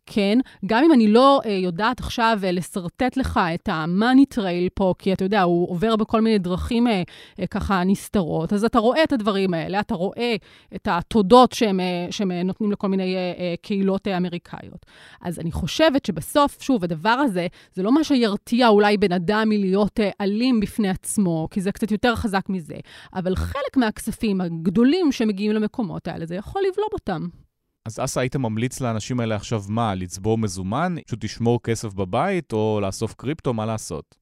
כן, 0.10 0.40
גם 0.66 0.84
אם 0.84 0.92
אני 0.94 1.08
לא 1.08 1.42
uh, 1.44 1.48
יודעת 1.48 2.00
עכשיו 2.00 2.40
uh, 2.42 2.46
לשרטט 2.52 3.18
לך 3.18 3.40
את 3.56 3.70
ה-money 3.70 4.36
trail 4.36 4.70
פה, 4.74 4.94
כי 5.00 5.14
אתה 5.14 5.24
יודע, 5.24 5.42
הוא 5.42 5.70
עובר 5.70 5.96
בכל 5.96 6.22
מיני 6.22 6.38
דרכים 6.38 6.88
uh, 6.88 6.90
uh, 6.90 7.48
ככה 7.48 7.84
נסתרות, 7.84 8.54
אז 8.54 8.64
אתה 8.64 8.80
רואה 8.80 9.04
את 9.04 9.14
הדברים 9.14 9.54
האלה, 9.54 9.80
אתה 9.80 9.96
רואה 9.96 10.36
את 10.76 10.88
התודות 10.92 11.52
שהם, 11.52 11.80
uh, 11.80 12.12
שהם 12.12 12.32
uh, 12.32 12.34
נותנים 12.46 12.72
לכל 12.72 12.88
מיני 12.88 13.16
uh, 13.16 13.40
uh, 13.40 13.62
קהילות 13.62 14.08
uh, 14.08 14.18
אמריקאיות. 14.18 14.86
אז 15.22 15.40
אני 15.40 15.52
חושבת 15.52 16.06
שבסוף, 16.06 16.58
שוב, 16.62 16.84
הדבר 16.84 17.10
הזה, 17.10 17.48
זה 17.74 17.84
לא 17.84 17.92
מה 17.92 18.04
שירתיע 18.04 18.68
אולי 18.68 18.98
בן 18.98 19.12
אדם 19.12 19.50
מלהיות 19.50 20.00
uh, 20.00 20.04
אלים 20.22 20.60
בפני 20.60 20.90
עצמו, 20.90 21.48
כי 21.52 21.62
זה 21.62 21.72
קצת 21.72 21.92
יותר 21.92 22.16
חזק 22.16 22.50
מזה, 22.50 22.76
אבל 23.14 23.36
חלק 23.36 23.78
מהכספים 23.78 24.42
הגדולים 24.42 25.12
שמגיעים 25.12 25.52
למקומות 25.52 26.08
האלה, 26.08 26.26
זה 26.26 26.36
יכול 26.36 26.62
לבלום 26.62 26.90
אותם. 26.94 27.47
אז 27.88 28.00
אסה, 28.00 28.22
היית 28.22 28.36
ממליץ 28.36 28.82
לאנשים 28.82 29.20
האלה 29.20 29.36
עכשיו 29.36 29.64
מה? 29.68 29.96
לצבור 29.96 30.38
מזומן? 30.38 30.96
פשוט 31.06 31.24
לשמור 31.24 31.60
כסף 31.64 31.94
בבית 31.94 32.54
או 32.54 32.80
לאסוף 32.82 33.14
קריפטו? 33.14 33.54
מה 33.54 33.66
לעשות? 33.66 34.16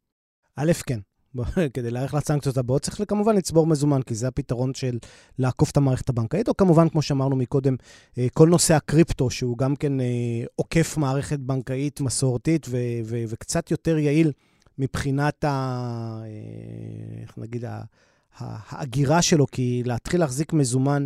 א', 0.55 0.72
כן. 0.86 0.99
כדי 1.74 1.91
להערך 1.91 2.13
לסנקציות 2.13 2.57
הבאות, 2.57 2.82
צריך 2.82 3.01
כמובן 3.07 3.36
לצבור 3.36 3.68
מזומן, 3.68 4.01
כי 4.01 4.16
זה 4.16 4.28
הפתרון 4.28 4.74
של 4.74 4.97
לעקוף 5.39 5.72
את 5.72 5.78
המערכת 5.78 6.09
הבנקאית, 6.09 6.47
או 6.47 6.57
כמובן, 6.57 6.89
כמו 6.89 7.01
שאמרנו 7.01 7.36
מקודם, 7.36 7.76
אה, 8.18 8.28
כל 8.34 8.49
נושא 8.49 8.74
הקריפטו, 8.74 9.30
שהוא 9.30 9.57
גם 9.57 9.76
כן 9.76 9.99
אה, 9.99 10.05
עוקף 10.55 10.97
מערכת 10.97 11.39
בנקאית 11.39 12.01
מסורתית 12.01 12.68
ו- 12.70 12.78
ו- 13.05 13.24
וקצת 13.28 13.72
יותר 13.72 13.97
יעיל 13.97 14.32
מבחינת, 14.78 15.43
ה- 15.43 16.22
אה, 16.24 17.22
איך 17.22 17.38
נגיד, 17.38 17.66
ההגירה 18.38 19.22
שלו, 19.22 19.47
כי 19.47 19.84
להתחיל 19.86 20.20
להחזיק 20.20 20.53
מזומן 20.53 21.05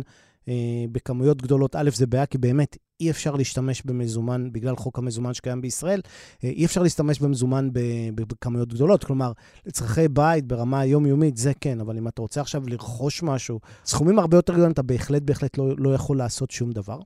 בכמויות 0.92 1.42
גדולות. 1.42 1.76
א', 1.76 1.90
זה 1.94 2.06
בעיה, 2.06 2.26
כי 2.26 2.38
באמת 2.38 2.76
אי 3.00 3.10
אפשר 3.10 3.34
להשתמש 3.34 3.82
במזומן, 3.82 4.52
בגלל 4.52 4.76
חוק 4.76 4.98
המזומן 4.98 5.34
שקיים 5.34 5.60
בישראל, 5.60 6.00
אה, 6.44 6.48
אי 6.48 6.64
אפשר 6.64 6.82
להשתמש 6.82 7.20
במזומן 7.20 7.68
בכמויות 8.14 8.74
גדולות. 8.74 9.04
כלומר, 9.04 9.32
לצרכי 9.66 10.08
בית 10.08 10.46
ברמה 10.46 10.80
היומיומית, 10.80 11.36
זה 11.36 11.52
כן, 11.60 11.80
אבל 11.80 11.96
אם 11.96 12.08
אתה 12.08 12.22
רוצה 12.22 12.40
עכשיו 12.40 12.68
לרכוש 12.68 13.22
משהו, 13.22 13.60
סכומים 13.84 14.18
הרבה 14.18 14.36
יותר 14.36 14.52
גדולים, 14.52 14.72
אתה 14.72 14.82
בהחלט, 14.82 15.22
בהחלט 15.22 15.58
לא, 15.58 15.74
לא 15.78 15.94
יכול 15.94 16.16
לעשות 16.18 16.50
שום 16.50 16.72
דבר. 16.72 16.98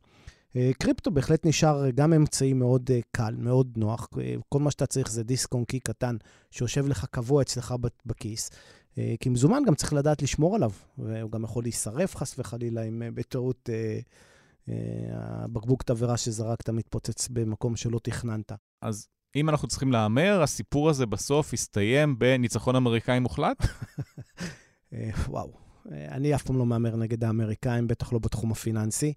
אה, 0.56 0.70
קריפטו 0.78 1.10
בהחלט 1.10 1.46
נשאר 1.46 1.90
גם 1.90 2.12
אמצעי 2.12 2.52
מאוד 2.52 2.90
קל, 3.12 3.34
מאוד 3.38 3.68
נוח. 3.76 4.08
כל 4.48 4.58
מה 4.58 4.70
שאתה 4.70 4.86
צריך 4.86 5.10
זה 5.10 5.22
דיסק 5.22 5.54
און 5.54 5.64
קי 5.64 5.80
קטן 5.80 6.16
שיושב 6.50 6.86
לך 6.88 7.06
קבוע 7.10 7.42
אצלך 7.42 7.74
בכיס. 8.06 8.50
אה, 8.98 9.14
כי 9.20 9.28
מזומן 9.28 9.62
גם 9.66 9.74
צריך 9.74 9.92
לדעת 9.92 10.22
לשמור 10.22 10.54
עליו, 10.54 10.70
והוא 10.98 11.30
גם 11.30 11.44
יכול 11.44 11.62
להישרף 11.62 12.16
חס 12.16 12.38
וחלילה 12.38 12.82
אם 12.82 13.02
אה, 13.02 13.10
בטעות 13.10 13.70
אה, 13.72 14.00
הבקבוק 15.12 15.82
תבערה 15.82 16.16
שזרקת 16.16 16.70
מתפוצץ 16.70 17.28
במקום 17.28 17.76
שלא 17.76 18.00
תכננת. 18.02 18.52
אז 18.82 19.08
אם 19.36 19.48
אנחנו 19.48 19.68
צריכים 19.68 19.92
להמר, 19.92 20.42
הסיפור 20.42 20.90
הזה 20.90 21.06
בסוף 21.06 21.52
יסתיים 21.52 22.18
בניצחון 22.18 22.76
אמריקאי 22.76 23.18
מוחלט? 23.18 23.56
וואו, 25.28 25.52
אני 25.92 26.34
אף 26.34 26.42
פעם 26.42 26.58
לא 26.58 26.66
מהמר 26.66 26.96
נגד 26.96 27.24
האמריקאים, 27.24 27.88
בטח 27.88 28.12
לא 28.12 28.18
בתחום 28.18 28.52
הפיננסי. 28.52 29.12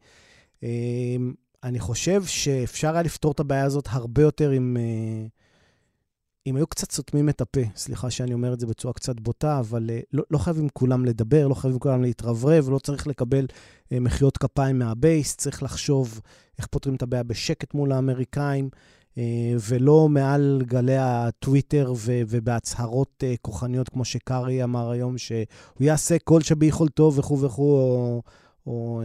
אני 1.63 1.79
חושב 1.79 2.25
שאפשר 2.25 2.93
היה 2.93 3.01
לפתור 3.01 3.31
את 3.31 3.39
הבעיה 3.39 3.63
הזאת 3.63 3.87
הרבה 3.89 4.21
יותר 4.21 4.49
עם... 4.49 4.77
אם 6.47 6.55
היו 6.55 6.67
קצת 6.67 6.91
סותמים 6.91 7.29
את 7.29 7.41
הפה, 7.41 7.59
סליחה 7.75 8.09
שאני 8.09 8.33
אומר 8.33 8.53
את 8.53 8.59
זה 8.59 8.67
בצורה 8.67 8.93
קצת 8.93 9.19
בוטה, 9.19 9.59
אבל 9.59 9.89
uh, 9.89 10.05
לא, 10.13 10.23
לא 10.31 10.37
חייבים 10.37 10.69
כולם 10.73 11.05
לדבר, 11.05 11.47
לא 11.47 11.53
חייבים 11.53 11.79
כולם 11.79 12.01
להתרברב, 12.01 12.69
לא 12.69 12.79
צריך 12.79 13.07
לקבל 13.07 13.45
uh, 13.45 13.99
מחיאות 13.99 14.37
כפיים 14.37 14.79
מהבייס, 14.79 15.35
צריך 15.35 15.63
לחשוב 15.63 16.21
איך 16.57 16.67
פותרים 16.67 16.95
את 16.95 17.01
הבעיה 17.01 17.23
בשקט 17.23 17.73
מול 17.73 17.91
האמריקאים, 17.91 18.69
uh, 19.11 19.17
ולא 19.69 20.09
מעל 20.09 20.61
גלי 20.65 20.97
הטוויטר 20.97 21.93
ו- 21.95 22.21
ובהצהרות 22.27 23.23
כוחניות, 23.41 23.89
כמו 23.89 24.05
שקארי 24.05 24.63
אמר 24.63 24.89
היום, 24.89 25.17
שהוא 25.17 25.45
יעשה 25.79 26.19
כל 26.19 26.41
שביכולתו 26.41 27.13
וכו' 27.15 27.41
וכו', 27.41 27.79
או... 27.79 28.21
או 28.67 29.01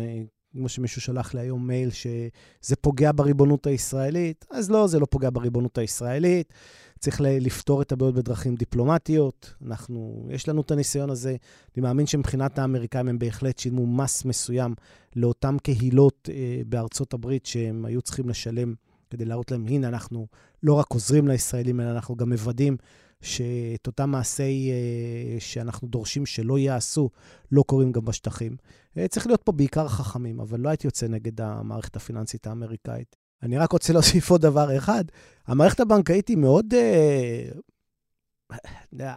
כמו 0.53 0.69
שמישהו 0.69 1.01
שלח 1.01 1.35
לי 1.35 1.41
היום 1.41 1.67
מייל, 1.67 1.91
שזה 1.91 2.77
פוגע 2.81 3.11
בריבונות 3.15 3.67
הישראלית, 3.67 4.45
אז 4.51 4.71
לא, 4.71 4.87
זה 4.87 4.99
לא 4.99 5.07
פוגע 5.11 5.29
בריבונות 5.33 5.79
הישראלית. 5.79 6.53
צריך 6.99 7.21
לפתור 7.25 7.83
את 7.83 7.93
הבעיות 7.93 8.15
בדרכים 8.15 8.55
דיפלומטיות. 8.55 9.55
אנחנו, 9.67 10.29
יש 10.31 10.49
לנו 10.49 10.61
את 10.61 10.71
הניסיון 10.71 11.11
הזה. 11.11 11.37
אני 11.77 11.83
מאמין 11.83 12.07
שמבחינת 12.07 12.59
האמריקאים 12.59 13.09
הם 13.09 13.19
בהחלט 13.19 13.59
שילמו 13.59 13.87
מס 13.87 14.25
מסוים 14.25 14.75
לאותן 15.17 15.57
קהילות 15.63 16.29
אה, 16.33 16.63
בארצות 16.67 17.15
הברית 17.15 17.47
שהם 17.47 17.85
היו 17.85 18.03
צריכים 18.03 18.29
לשלם 18.29 18.75
כדי 19.11 19.25
להראות 19.25 19.51
להם, 19.51 19.67
הנה, 19.67 19.89
אנחנו 19.89 20.27
לא 20.63 20.75
רק 20.75 20.87
עוזרים 20.89 21.29
לישראלים, 21.29 21.81
אלא 21.81 21.91
אנחנו 21.91 22.17
גם 22.17 22.29
מוודאים 22.29 22.77
שאת 23.23 23.87
אותם 23.87 24.11
מעשי 24.11 24.71
אה, 24.71 25.41
שאנחנו 25.41 25.89
דורשים 25.89 26.27
שלא 26.27 26.59
ייעשו, 26.59 27.11
לא 27.53 27.63
קורים 27.63 27.93
גם 27.93 28.05
בשטחים. 28.05 28.57
אה, 28.99 29.09
צריך 29.09 29.27
להיות 29.27 29.43
פה 29.43 29.53
בעיקר 29.53 29.89
חכמים, 29.89 30.41
אבל 30.41 30.61
לא 30.61 30.69
הייתי 30.69 30.87
יוצא 30.87 31.07
נגד 31.07 31.41
המערכת 31.41 31.97
הפיננסית 31.97 32.47
האמריקאית. 32.47 33.17
אני 33.43 33.59
רק 33.59 33.73
רוצה 33.73 33.93
להוסיף 33.97 34.31
עוד 34.31 34.41
דבר 34.41 34.77
אחד. 34.77 35.05
המערכת 35.47 35.81
הבנקאית 35.81 36.29
היא 36.29 36.37
מאוד 36.37 36.75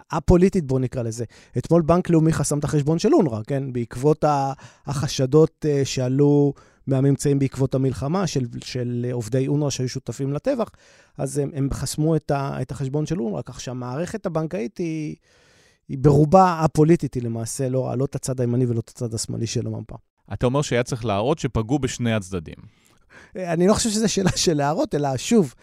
א-פוליטית, 0.09 0.63
אה, 0.63 0.67
בואו 0.67 0.79
נקרא 0.79 1.01
לזה. 1.03 1.25
אתמול 1.57 1.81
בנק 1.81 2.09
לאומי 2.09 2.33
חסם 2.33 2.59
את 2.59 2.63
החשבון 2.63 2.99
של 2.99 3.13
אונר"א, 3.13 3.41
כן? 3.47 3.73
בעקבות 3.73 4.25
החשדות 4.85 5.65
שעלו 5.83 6.53
מהממצאים 6.88 7.39
בעקבות 7.39 7.75
המלחמה 7.75 8.27
של, 8.27 8.45
של 8.63 9.05
עובדי 9.11 9.47
אונר"א 9.47 9.69
שהיו 9.69 9.89
שותפים 9.89 10.33
לטבח, 10.33 10.69
אז 11.17 11.38
הם, 11.38 11.51
הם 11.53 11.69
חסמו 11.73 12.15
את, 12.15 12.31
ה, 12.31 12.61
את 12.61 12.71
החשבון 12.71 13.05
של 13.05 13.21
אונר"א, 13.21 13.41
כך 13.45 13.61
שהמערכת 13.61 14.25
הבנקאית 14.25 14.77
היא, 14.77 15.15
היא 15.89 15.97
ברובה 15.97 16.61
א-פוליטית, 16.65 17.13
היא 17.13 17.23
למעשה 17.23 17.69
לא, 17.69 17.93
לא 17.97 18.05
את 18.05 18.15
הצד 18.15 18.39
הימני 18.39 18.65
ולא 18.65 18.79
את 18.79 18.89
הצד 18.89 19.13
השמאלי 19.13 19.47
של 19.47 19.67
המפה. 19.67 19.95
אתה 20.33 20.45
אומר 20.45 20.61
שהיה 20.61 20.83
צריך 20.83 21.05
להראות 21.05 21.39
שפגעו 21.39 21.79
בשני 21.79 22.13
הצדדים. 22.13 22.55
אני 23.36 23.67
לא 23.67 23.73
חושב 23.73 23.89
שזו 23.89 24.09
שאלה 24.13 24.31
של 24.36 24.53
להראות, 24.53 24.95
אלא 24.95 25.17
שוב, 25.17 25.53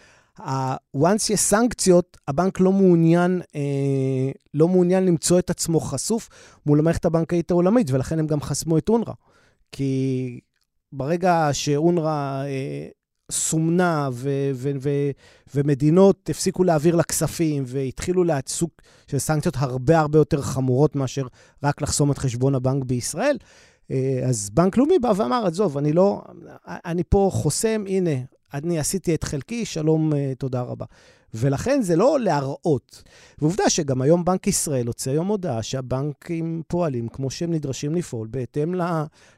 once 0.97 1.29
יש 1.29 1.39
סנקציות, 1.39 2.17
הבנק 2.27 2.59
לא 2.59 2.71
מעוניין, 2.71 3.41
אה, 3.55 4.31
לא 4.53 4.67
מעוניין 4.67 5.05
למצוא 5.05 5.39
את 5.39 5.49
עצמו 5.49 5.79
חשוף 5.79 6.29
מול 6.65 6.79
המערכת 6.79 7.05
הבנקאית 7.05 7.51
העולמית, 7.51 7.91
ולכן 7.91 8.19
הם 8.19 8.27
גם 8.27 8.41
חסמו 8.41 8.77
את 8.77 8.89
אונר"א. 8.89 9.13
כי 9.71 10.39
ברגע 10.93 11.49
שאונר"א 11.51 12.43
אה, 12.45 12.87
סומנה 13.31 14.09
ו- 14.11 14.51
ו- 14.53 14.71
ו- 14.81 15.11
ומדינות 15.55 16.29
הפסיקו 16.29 16.63
להעביר 16.63 16.95
לה 16.95 17.03
כספים 17.03 17.63
והתחילו 17.67 18.23
לעסוק 18.23 18.81
של 19.07 19.19
סנקציות 19.19 19.55
הרבה 19.57 19.99
הרבה 19.99 20.19
יותר 20.19 20.41
חמורות 20.41 20.95
מאשר 20.95 21.27
רק 21.63 21.81
לחסום 21.81 22.11
את 22.11 22.17
חשבון 22.17 22.55
הבנק 22.55 22.83
בישראל, 22.83 23.37
אה, 23.91 24.21
אז 24.29 24.49
בנק 24.49 24.77
לאומי 24.77 24.99
בא 24.99 25.13
ואמר, 25.17 25.45
עזוב, 25.45 25.77
אני 25.77 25.93
לא, 25.93 26.21
אני 26.67 27.03
פה 27.09 27.29
חוסם, 27.33 27.83
הנה, 27.87 28.11
אני 28.53 28.79
עשיתי 28.79 29.15
את 29.15 29.23
חלקי, 29.23 29.65
שלום, 29.65 30.13
אה, 30.13 30.33
תודה 30.37 30.61
רבה. 30.61 30.85
ולכן 31.33 31.81
זה 31.81 31.95
לא 31.95 32.19
להראות. 32.19 33.03
ועובדה 33.37 33.69
שגם 33.69 34.01
היום 34.01 34.25
בנק 34.25 34.47
ישראל 34.47 34.87
הוציא 34.87 35.11
היום 35.11 35.27
הודעה 35.27 35.63
שהבנקים 35.63 36.61
פועלים 36.67 37.07
כמו 37.07 37.31
שהם 37.31 37.51
נדרשים 37.51 37.95
לפעול, 37.95 38.27
בהתאם 38.31 38.73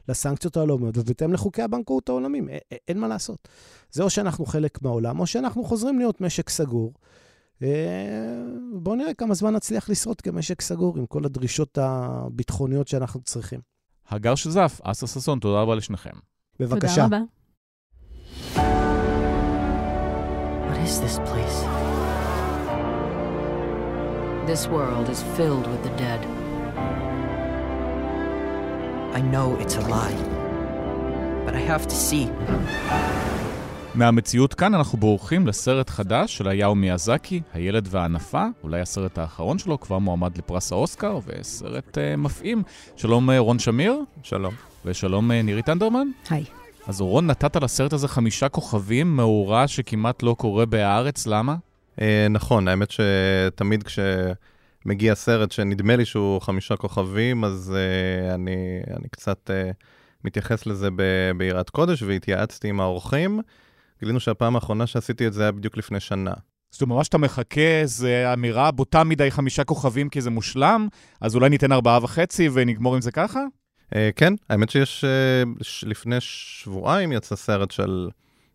לסנקציות 0.08 0.56
העולמיות 0.56 0.98
ובהתאם 0.98 1.32
לחוקי 1.32 1.62
הבנקאות 1.62 2.08
העולמיים. 2.08 2.48
אין 2.88 2.98
מה 2.98 3.08
לעשות. 3.08 3.48
זה 3.90 4.02
או 4.02 4.10
שאנחנו 4.10 4.46
חלק 4.46 4.82
מהעולם, 4.82 5.20
או 5.20 5.26
שאנחנו 5.26 5.64
חוזרים 5.64 5.98
להיות 5.98 6.20
משק 6.20 6.48
סגור. 6.48 6.92
אה, 7.62 7.68
בואו 8.72 8.94
נראה 8.96 9.14
כמה 9.14 9.34
זמן 9.34 9.54
נצליח 9.54 9.90
לשרוד 9.90 10.20
כמשק 10.20 10.60
סגור 10.60 10.98
עם 10.98 11.06
כל 11.06 11.24
הדרישות 11.24 11.78
הביטחוניות 11.78 12.88
שאנחנו 12.88 13.20
צריכים. 13.20 13.60
הגר 14.08 14.34
שזף, 14.34 14.80
אסה 14.82 15.06
ששון, 15.06 15.38
תודה 15.38 15.60
רבה 15.60 15.74
לשניכם. 15.74 16.10
בבקשה. 16.60 17.04
תודה 17.04 17.18
רבה. 18.56 18.75
Is 20.86 21.00
this 21.06 21.16
place? 21.30 21.58
This 24.50 24.62
world 24.76 25.06
is 25.14 25.20
filled 25.36 25.66
with 25.72 25.82
the 25.86 25.94
dead. 26.04 26.20
I 29.18 29.20
know 29.32 29.48
it's 29.62 29.76
a 29.82 29.84
lie, 29.94 30.18
but 31.44 31.54
I 31.60 31.62
have 31.72 31.84
to 31.92 31.96
see. 32.08 32.26
מהמציאות 33.94 34.54
כאן 34.54 34.74
אנחנו 34.74 34.98
בורחים 34.98 35.46
לסרט 35.46 35.90
חדש 35.90 36.36
של 36.36 36.48
היאו 36.48 36.74
מיאזקי, 36.74 37.40
הילד 37.54 37.88
והענפה, 37.90 38.44
אולי 38.62 38.80
הסרט 38.80 39.18
האחרון 39.18 39.58
שלו, 39.58 39.80
כבר 39.80 39.98
מועמד 39.98 40.38
לפרס 40.38 40.72
האוסקר, 40.72 41.18
וסרט 41.26 41.98
uh, 41.98 42.16
מפעים. 42.16 42.62
שלום 42.96 43.30
uh, 43.30 43.32
רון 43.38 43.58
שמיר. 43.58 44.00
שלום. 44.22 44.54
ושלום 44.84 45.30
uh, 45.30 45.34
נירית 45.34 45.68
אנדרמן. 45.68 46.08
היי. 46.30 46.44
אז 46.86 47.00
רון, 47.00 47.26
נתת 47.26 47.56
לסרט 47.56 47.92
הזה 47.92 48.08
חמישה 48.08 48.48
כוכבים, 48.48 49.16
מאורע 49.16 49.68
שכמעט 49.68 50.22
לא 50.22 50.34
קורה 50.38 50.66
בהארץ, 50.66 51.26
למה? 51.26 51.56
אה, 52.00 52.26
נכון, 52.30 52.68
האמת 52.68 52.88
שתמיד 52.90 53.82
כשמגיע 53.82 55.14
סרט 55.14 55.52
שנדמה 55.52 55.96
לי 55.96 56.04
שהוא 56.04 56.40
חמישה 56.40 56.76
כוכבים, 56.76 57.44
אז 57.44 57.74
אה, 57.76 58.34
אני, 58.34 58.56
אני 58.96 59.08
קצת 59.08 59.50
אה, 59.50 59.70
מתייחס 60.24 60.66
לזה 60.66 60.88
ביראת 61.36 61.70
קודש, 61.70 62.02
והתייעצתי 62.02 62.68
עם 62.68 62.80
האורחים. 62.80 63.40
גילינו 64.00 64.20
שהפעם 64.20 64.54
האחרונה 64.54 64.86
שעשיתי 64.86 65.26
את 65.26 65.32
זה 65.32 65.42
היה 65.42 65.52
בדיוק 65.52 65.76
לפני 65.76 66.00
שנה. 66.00 66.32
זאת 66.70 66.82
אומרת, 66.82 66.96
ממש 66.96 67.08
אתה 67.08 67.18
מחכה, 67.18 67.80
זו 67.84 68.08
אמירה 68.32 68.70
בוטה 68.70 69.04
מדי 69.04 69.30
חמישה 69.30 69.64
כוכבים 69.64 70.08
כי 70.08 70.20
זה 70.20 70.30
מושלם, 70.30 70.88
אז 71.20 71.34
אולי 71.34 71.48
ניתן 71.48 71.72
ארבעה 71.72 71.98
וחצי 72.02 72.48
ונגמור 72.52 72.94
עם 72.94 73.00
זה 73.00 73.12
ככה? 73.12 73.40
Uh, 73.90 73.96
כן, 74.16 74.32
האמת 74.50 74.70
שיש, 74.70 75.04
uh, 75.04 75.88
לפני 75.88 76.16
שבועיים 76.20 77.12
יצא 77.12 77.36
סרט 77.36 77.70
של 77.70 78.08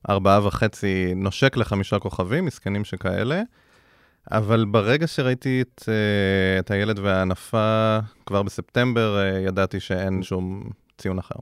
ארבעה 0.10 0.48
וחצי 0.48 1.14
נושק 1.16 1.58
לחמישה 1.58 2.00
כוכבים, 2.00 2.46
מסכנים 2.46 2.86
שכאלה, 2.86 3.42
אבל 4.32 4.66
ברגע 4.66 5.08
שראיתי 5.08 5.62
את, 5.62 5.82
uh, 5.82 6.60
את 6.60 6.72
הילד 6.72 7.00
והענפה, 7.00 8.00
כבר 8.26 8.44
בספטמבר, 8.44 9.18
uh, 9.18 9.48
ידעתי 9.48 9.80
שאין 9.80 10.24
שום 10.24 10.70
ציון 10.98 11.20
אחר. 11.20 11.36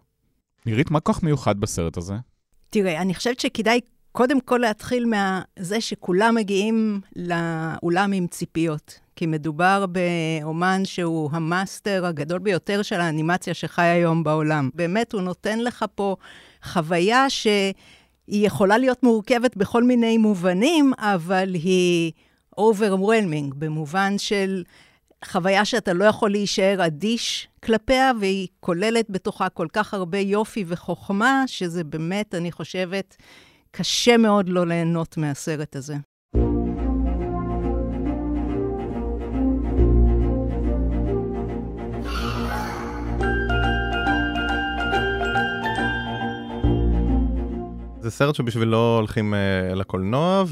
נירית, 0.65 0.91
מה 0.91 0.99
כל 0.99 1.13
כך 1.13 1.23
מיוחד 1.23 1.59
בסרט 1.59 1.97
הזה? 1.97 2.13
תראה, 2.69 3.01
אני 3.01 3.15
חושבת 3.15 3.39
שכדאי 3.39 3.79
קודם 4.11 4.41
כל 4.41 4.57
להתחיל 4.57 5.05
מזה 5.05 5.81
שכולם 5.81 6.35
מגיעים 6.35 7.01
לאולם 7.15 8.11
עם 8.11 8.27
ציפיות. 8.27 8.99
כי 9.15 9.25
מדובר 9.25 9.85
באומן 9.85 10.81
שהוא 10.85 11.29
המאסטר 11.33 12.05
הגדול 12.05 12.39
ביותר 12.39 12.81
של 12.81 12.99
האנימציה 12.99 13.53
שחי 13.53 13.81
היום 13.81 14.23
בעולם. 14.23 14.69
באמת, 14.73 15.13
הוא 15.13 15.21
נותן 15.21 15.59
לך 15.59 15.85
פה 15.95 16.15
חוויה 16.63 17.29
שהיא 17.29 17.67
יכולה 18.27 18.77
להיות 18.77 19.03
מורכבת 19.03 19.57
בכל 19.57 19.83
מיני 19.83 20.17
מובנים, 20.17 20.93
אבל 20.97 21.53
היא 21.53 22.11
overwhelming, 22.59 23.55
במובן 23.55 24.17
של 24.17 24.63
חוויה 25.25 25.65
שאתה 25.65 25.93
לא 25.93 26.05
יכול 26.05 26.31
להישאר 26.31 26.85
אדיש 26.85 27.47
כלפיה, 27.63 28.11
והיא 28.19 28.47
כוללת 28.59 29.05
בתוכה 29.09 29.49
כל 29.49 29.67
כך 29.73 29.93
הרבה 29.93 30.17
יופי 30.17 30.63
וחוכמה, 30.67 31.43
שזה 31.47 31.83
באמת, 31.83 32.35
אני 32.35 32.51
חושבת, 32.51 33.15
קשה 33.71 34.17
מאוד 34.17 34.49
לא 34.49 34.67
ליהנות 34.67 35.17
מהסרט 35.17 35.75
הזה. 35.75 35.95
זה 48.01 48.11
סרט 48.11 48.35
שבשבילו 48.35 48.95
הולכים 48.97 49.33
uh, 49.33 49.75
לקולנוע, 49.75 50.43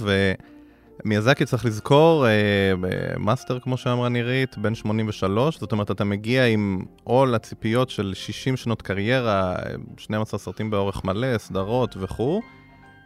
ומיאזקי 1.05 1.45
צריך 1.45 1.65
לזכור, 1.65 2.25
uh, 2.25 3.17
מאסטר, 3.19 3.59
כמו 3.59 3.77
שאמרה 3.77 4.09
נירית, 4.09 4.57
בן 4.57 4.75
83, 4.75 5.59
זאת 5.59 5.71
אומרת, 5.71 5.91
אתה 5.91 6.03
מגיע 6.03 6.45
עם 6.45 6.85
עול 7.03 7.35
הציפיות 7.35 7.89
של 7.89 8.13
60 8.13 8.57
שנות 8.57 8.81
קריירה, 8.81 9.55
12 9.97 10.39
סרטים 10.39 10.69
באורך 10.69 11.03
מלא, 11.03 11.37
סדרות 11.37 11.95
וכו', 11.99 12.41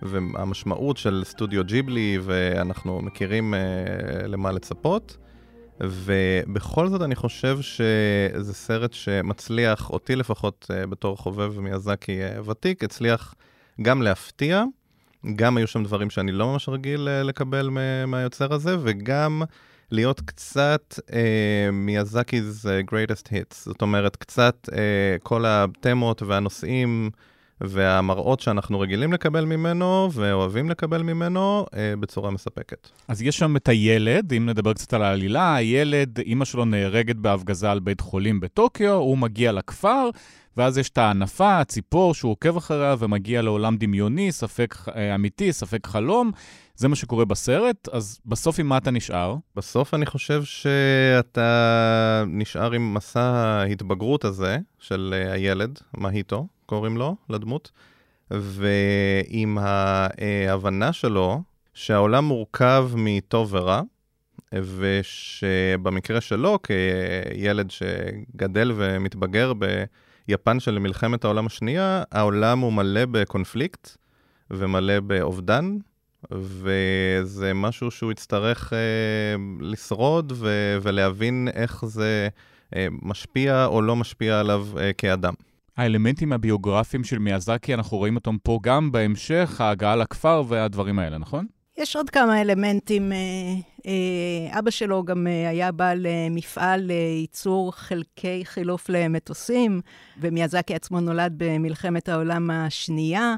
והמשמעות 0.01 0.97
של 0.97 1.21
סטודיו 1.25 1.63
ג'יבלי, 1.63 2.19
ואנחנו 2.23 3.01
מכירים 3.01 3.53
uh, 3.53 4.27
למה 4.27 4.51
לצפות. 4.51 5.17
ובכל 5.83 6.87
זאת 6.87 7.01
אני 7.01 7.15
חושב 7.15 7.61
שזה 7.61 8.53
סרט 8.53 8.93
שמצליח, 8.93 9.89
אותי 9.89 10.15
לפחות 10.15 10.71
בתור 10.89 11.17
חובב 11.17 11.59
מיאזקי 11.59 12.19
ותיק, 12.45 12.83
הצליח 12.83 13.35
גם 13.81 14.01
להפתיע, 14.01 14.63
גם 15.35 15.57
היו 15.57 15.67
שם 15.67 15.83
דברים 15.83 16.09
שאני 16.09 16.31
לא 16.31 16.47
ממש 16.47 16.69
רגיל 16.69 17.07
uh, 17.07 17.27
לקבל 17.27 17.69
מהיוצר 18.07 18.53
הזה, 18.53 18.77
וגם 18.81 19.41
להיות 19.91 20.21
קצת 20.21 20.99
uh, 20.99 21.13
מיאזקי's 21.71 22.65
uh, 22.65 22.91
greatest 22.91 23.27
hits. 23.27 23.55
זאת 23.55 23.81
אומרת, 23.81 24.15
קצת 24.15 24.69
uh, 24.71 24.73
כל 25.23 25.45
התמות 25.47 26.21
והנושאים 26.21 27.09
והמראות 27.61 28.39
שאנחנו 28.39 28.79
רגילים 28.79 29.13
לקבל 29.13 29.45
ממנו 29.45 30.09
ואוהבים 30.13 30.69
לקבל 30.69 31.03
ממנו 31.03 31.65
uh, 31.69 31.75
בצורה 31.99 32.31
מספקת. 32.31 32.89
אז 33.07 33.21
יש 33.21 33.37
שם 33.37 33.55
את 33.55 33.67
הילד, 33.67 34.33
אם 34.33 34.49
נדבר 34.49 34.73
קצת 34.73 34.93
על 34.93 35.03
העלילה, 35.03 35.55
הילד, 35.55 36.19
אימא 36.19 36.45
שלו 36.45 36.65
נהרגת 36.65 37.15
בהפגזה 37.15 37.71
על 37.71 37.79
בית 37.79 38.01
חולים 38.01 38.39
בטוקיו, 38.39 38.93
הוא 38.93 39.17
מגיע 39.17 39.51
לכפר, 39.51 40.09
ואז 40.57 40.77
יש 40.77 40.89
את 40.89 40.97
הענפה, 40.97 41.59
הציפור 41.59 42.13
שהוא 42.13 42.31
עוקב 42.31 42.57
אחריה 42.57 42.95
ומגיע 42.99 43.41
לעולם 43.41 43.77
דמיוני, 43.77 44.31
ספק 44.31 44.75
אה, 44.95 45.15
אמיתי, 45.15 45.53
ספק 45.53 45.87
חלום. 45.87 46.31
זה 46.75 46.87
מה 46.87 46.95
שקורה 46.95 47.25
בסרט, 47.25 47.89
אז 47.91 48.19
בסוף 48.25 48.59
עם 48.59 48.67
מה 48.67 48.77
אתה 48.77 48.91
נשאר? 48.91 49.35
בסוף 49.55 49.93
אני 49.93 50.05
חושב 50.05 50.43
שאתה 50.43 52.23
נשאר 52.27 52.71
עם 52.71 52.93
מסע 52.93 53.21
ההתבגרות 53.21 54.25
הזה 54.25 54.57
של 54.79 55.13
אה, 55.17 55.31
הילד, 55.31 55.79
מהיטו, 55.97 56.47
קוראים 56.71 56.97
לו, 56.97 57.15
לדמות, 57.29 57.71
ועם 58.31 59.57
ההבנה 59.57 60.93
שלו 60.93 61.41
שהעולם 61.73 62.25
מורכב 62.25 62.89
מטוב 62.95 63.53
ורע, 63.53 63.81
ושבמקרה 64.53 66.21
שלו, 66.21 66.59
כילד 66.63 67.71
שגדל 67.71 68.71
ומתבגר 68.75 69.53
ב... 69.59 69.83
יפן 70.27 70.59
של 70.59 70.79
מלחמת 70.79 71.23
העולם 71.23 71.45
השנייה, 71.45 72.03
העולם 72.11 72.59
הוא 72.59 72.73
מלא 72.73 73.05
בקונפליקט 73.05 73.97
ומלא 74.51 74.99
באובדן, 74.99 75.77
וזה 76.31 77.53
משהו 77.53 77.91
שהוא 77.91 78.11
יצטרך 78.11 78.73
אה, 78.73 78.77
לשרוד 79.59 80.33
ו- 80.35 80.77
ולהבין 80.81 81.47
איך 81.53 81.85
זה 81.85 82.29
אה, 82.75 82.87
משפיע 83.01 83.65
או 83.65 83.81
לא 83.81 83.95
משפיע 83.95 84.39
עליו 84.39 84.67
אה, 84.77 84.93
כאדם. 84.93 85.33
האלמנטים 85.81 86.33
הביוגרפיים 86.33 87.03
של 87.03 87.19
מיאזקי, 87.19 87.73
אנחנו 87.73 87.97
רואים 87.97 88.15
אותם 88.15 88.37
פה 88.43 88.59
גם 88.63 88.91
בהמשך, 88.91 89.61
ההגעה 89.61 89.95
לכפר 89.95 90.43
והדברים 90.47 90.99
האלה, 90.99 91.17
נכון? 91.17 91.45
יש 91.77 91.95
עוד 91.95 92.09
כמה 92.09 92.41
אלמנטים. 92.41 93.11
אה, 93.11 93.17
אה, 93.85 94.59
אבא 94.59 94.71
שלו 94.71 95.03
גם 95.03 95.27
אה, 95.27 95.49
היה 95.49 95.71
בעל 95.71 96.05
מפעל 96.31 96.79
לייצור 96.79 97.73
חלקי 97.75 98.41
חילוף 98.45 98.89
למטוסים, 98.89 99.81
ומיאזקי 100.17 100.75
עצמו 100.75 100.99
נולד 100.99 101.33
במלחמת 101.37 102.09
העולם 102.09 102.51
השנייה, 102.51 103.35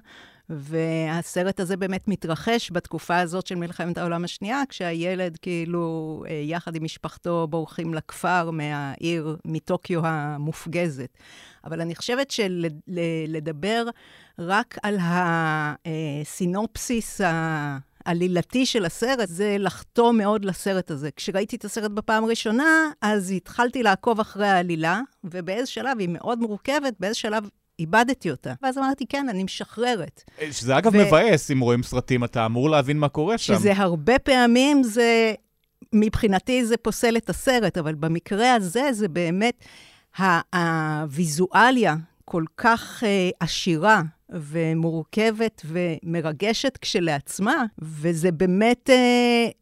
והסרט 0.50 1.60
הזה 1.60 1.78
באמת 1.78 2.08
מתרחש 2.08 2.72
בתקופה 2.72 3.20
הזאת 3.20 3.48
של 3.48 3.56
מלחמת 3.56 3.98
העולם 3.98 4.24
השנייה, 4.24 4.62
כשהילד 4.70 5.38
כאילו, 5.42 6.24
יחד 6.44 6.76
עם 6.76 6.84
משפחתו, 6.84 7.48
בורחים 7.50 7.94
לכפר 7.94 8.52
מהעיר, 8.52 9.38
מטוקיו 9.46 10.06
המופגזת. 10.06 11.18
אבל 11.66 11.82
אני 11.82 11.96
חושבת 11.96 12.32
שלדבר 12.32 13.86
רק 14.40 14.78
על 14.84 14.98
הסינופסיס 15.86 17.22
העלילתי 18.06 18.66
של 18.66 18.86
הסרט, 18.86 19.30
זה 19.30 19.56
לחטוא 19.60 20.12
מאוד 20.12 20.46
לסרט 20.46 20.92
הזה. 20.92 21.12
כשראיתי 21.12 21.56
את 21.56 21.66
הסרט 21.66 21.92
בפעם 21.92 22.24
הראשונה, 22.24 22.90
אז 23.02 23.32
התחלתי 23.32 23.84
לעקוב 23.84 24.20
אחרי 24.20 24.48
העלילה, 24.48 25.02
ובאיזה 25.24 25.72
שלב, 25.72 26.00
היא 26.00 26.10
מאוד 26.12 26.40
מורכבת, 26.40 26.94
באיזה 27.00 27.16
שלב 27.16 27.44
איבדתי 27.80 28.32
אותה. 28.32 28.54
ואז 28.62 28.78
אמרתי, 28.78 29.06
כן, 29.06 29.30
אני 29.30 29.44
משחררת. 29.44 30.24
שזה 30.52 30.78
אגב 30.78 30.96
ו... 30.96 30.98
מבאס, 30.98 31.52
אם 31.52 31.60
רואים 31.60 31.84
סרטים, 31.84 32.24
אתה 32.24 32.46
אמור 32.46 32.70
להבין 32.70 33.00
מה 33.00 33.10
קורה 33.10 33.38
שם. 33.38 33.56
שזה 33.56 33.74
הרבה 33.76 34.20
פעמים, 34.20 34.84
זה, 34.84 35.34
מבחינתי 35.94 36.66
זה 36.66 36.78
פוסל 36.78 37.18
את 37.18 37.30
הסרט, 37.30 37.78
אבל 37.78 37.96
במקרה 37.96 38.54
הזה 38.54 38.90
זה 38.94 39.08
באמת, 39.08 39.64
הוויזואליה 40.18 41.96
כל 42.26 42.44
כך 42.58 43.04
uh, 43.04 43.06
עשירה 43.40 44.02
ומורכבת 44.30 45.62
ומרגשת 45.66 46.78
כשלעצמה, 46.78 47.64
וזה 47.80 48.32
באמת 48.32 48.90
uh, 48.90 49.54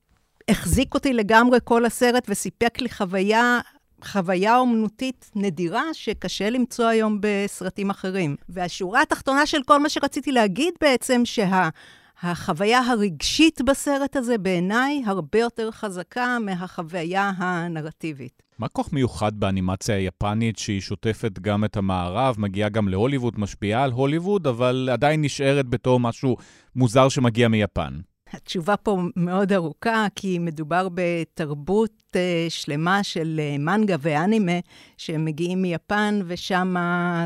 החזיק 0.51 0.93
אותי 0.93 1.13
לגמרי 1.13 1.59
כל 1.63 1.85
הסרט 1.85 2.25
וסיפק 2.29 2.81
לי 2.81 2.89
חוויה 2.89 3.59
חוויה 4.05 4.57
אומנותית 4.57 5.31
נדירה 5.35 5.83
שקשה 5.93 6.49
למצוא 6.49 6.85
היום 6.85 7.17
בסרטים 7.21 7.89
אחרים. 7.89 8.35
והשורה 8.49 9.01
התחתונה 9.01 9.45
של 9.45 9.63
כל 9.63 9.79
מה 9.79 9.89
שרציתי 9.89 10.31
להגיד 10.31 10.73
בעצם, 10.81 11.21
שהחוויה 11.25 12.79
הרגשית 12.79 13.61
בסרט 13.61 14.15
הזה 14.15 14.37
בעיניי 14.37 15.03
הרבה 15.05 15.39
יותר 15.39 15.71
חזקה 15.71 16.37
מהחוויה 16.39 17.31
הנרטיבית. 17.37 18.40
מה 18.59 18.67
כוח 18.67 18.93
מיוחד 18.93 19.39
באנימציה 19.39 19.95
היפנית 19.95 20.57
שהיא 20.57 20.81
שוטפת 20.81 21.39
גם 21.39 21.65
את 21.65 21.77
המערב, 21.77 22.35
מגיעה 22.39 22.69
גם 22.69 22.87
להוליווד, 22.87 23.39
משפיעה 23.39 23.83
על 23.83 23.91
הוליווד, 23.91 24.47
אבל 24.47 24.89
עדיין 24.91 25.21
נשארת 25.21 25.67
בתור 25.67 25.99
משהו 25.99 26.37
מוזר 26.75 27.09
שמגיע 27.09 27.47
מיפן? 27.47 27.99
התשובה 28.33 28.77
פה 28.77 28.97
מאוד 29.15 29.53
ארוכה, 29.53 30.07
כי 30.15 30.39
מדובר 30.39 30.87
בתרבות 30.93 32.03
uh, 32.09 32.15
שלמה 32.49 33.03
של 33.03 33.39
uh, 33.39 33.61
מנגה 33.61 33.95
ואנימה 33.99 34.59
שמגיעים 34.97 35.61
מיפן, 35.61 36.19
ושם 36.25 36.75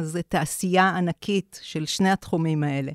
זה 0.02 0.22
תעשייה 0.22 0.90
ענקית 0.90 1.60
של 1.64 1.86
שני 1.86 2.10
התחומים 2.10 2.64
האלה. 2.64 2.92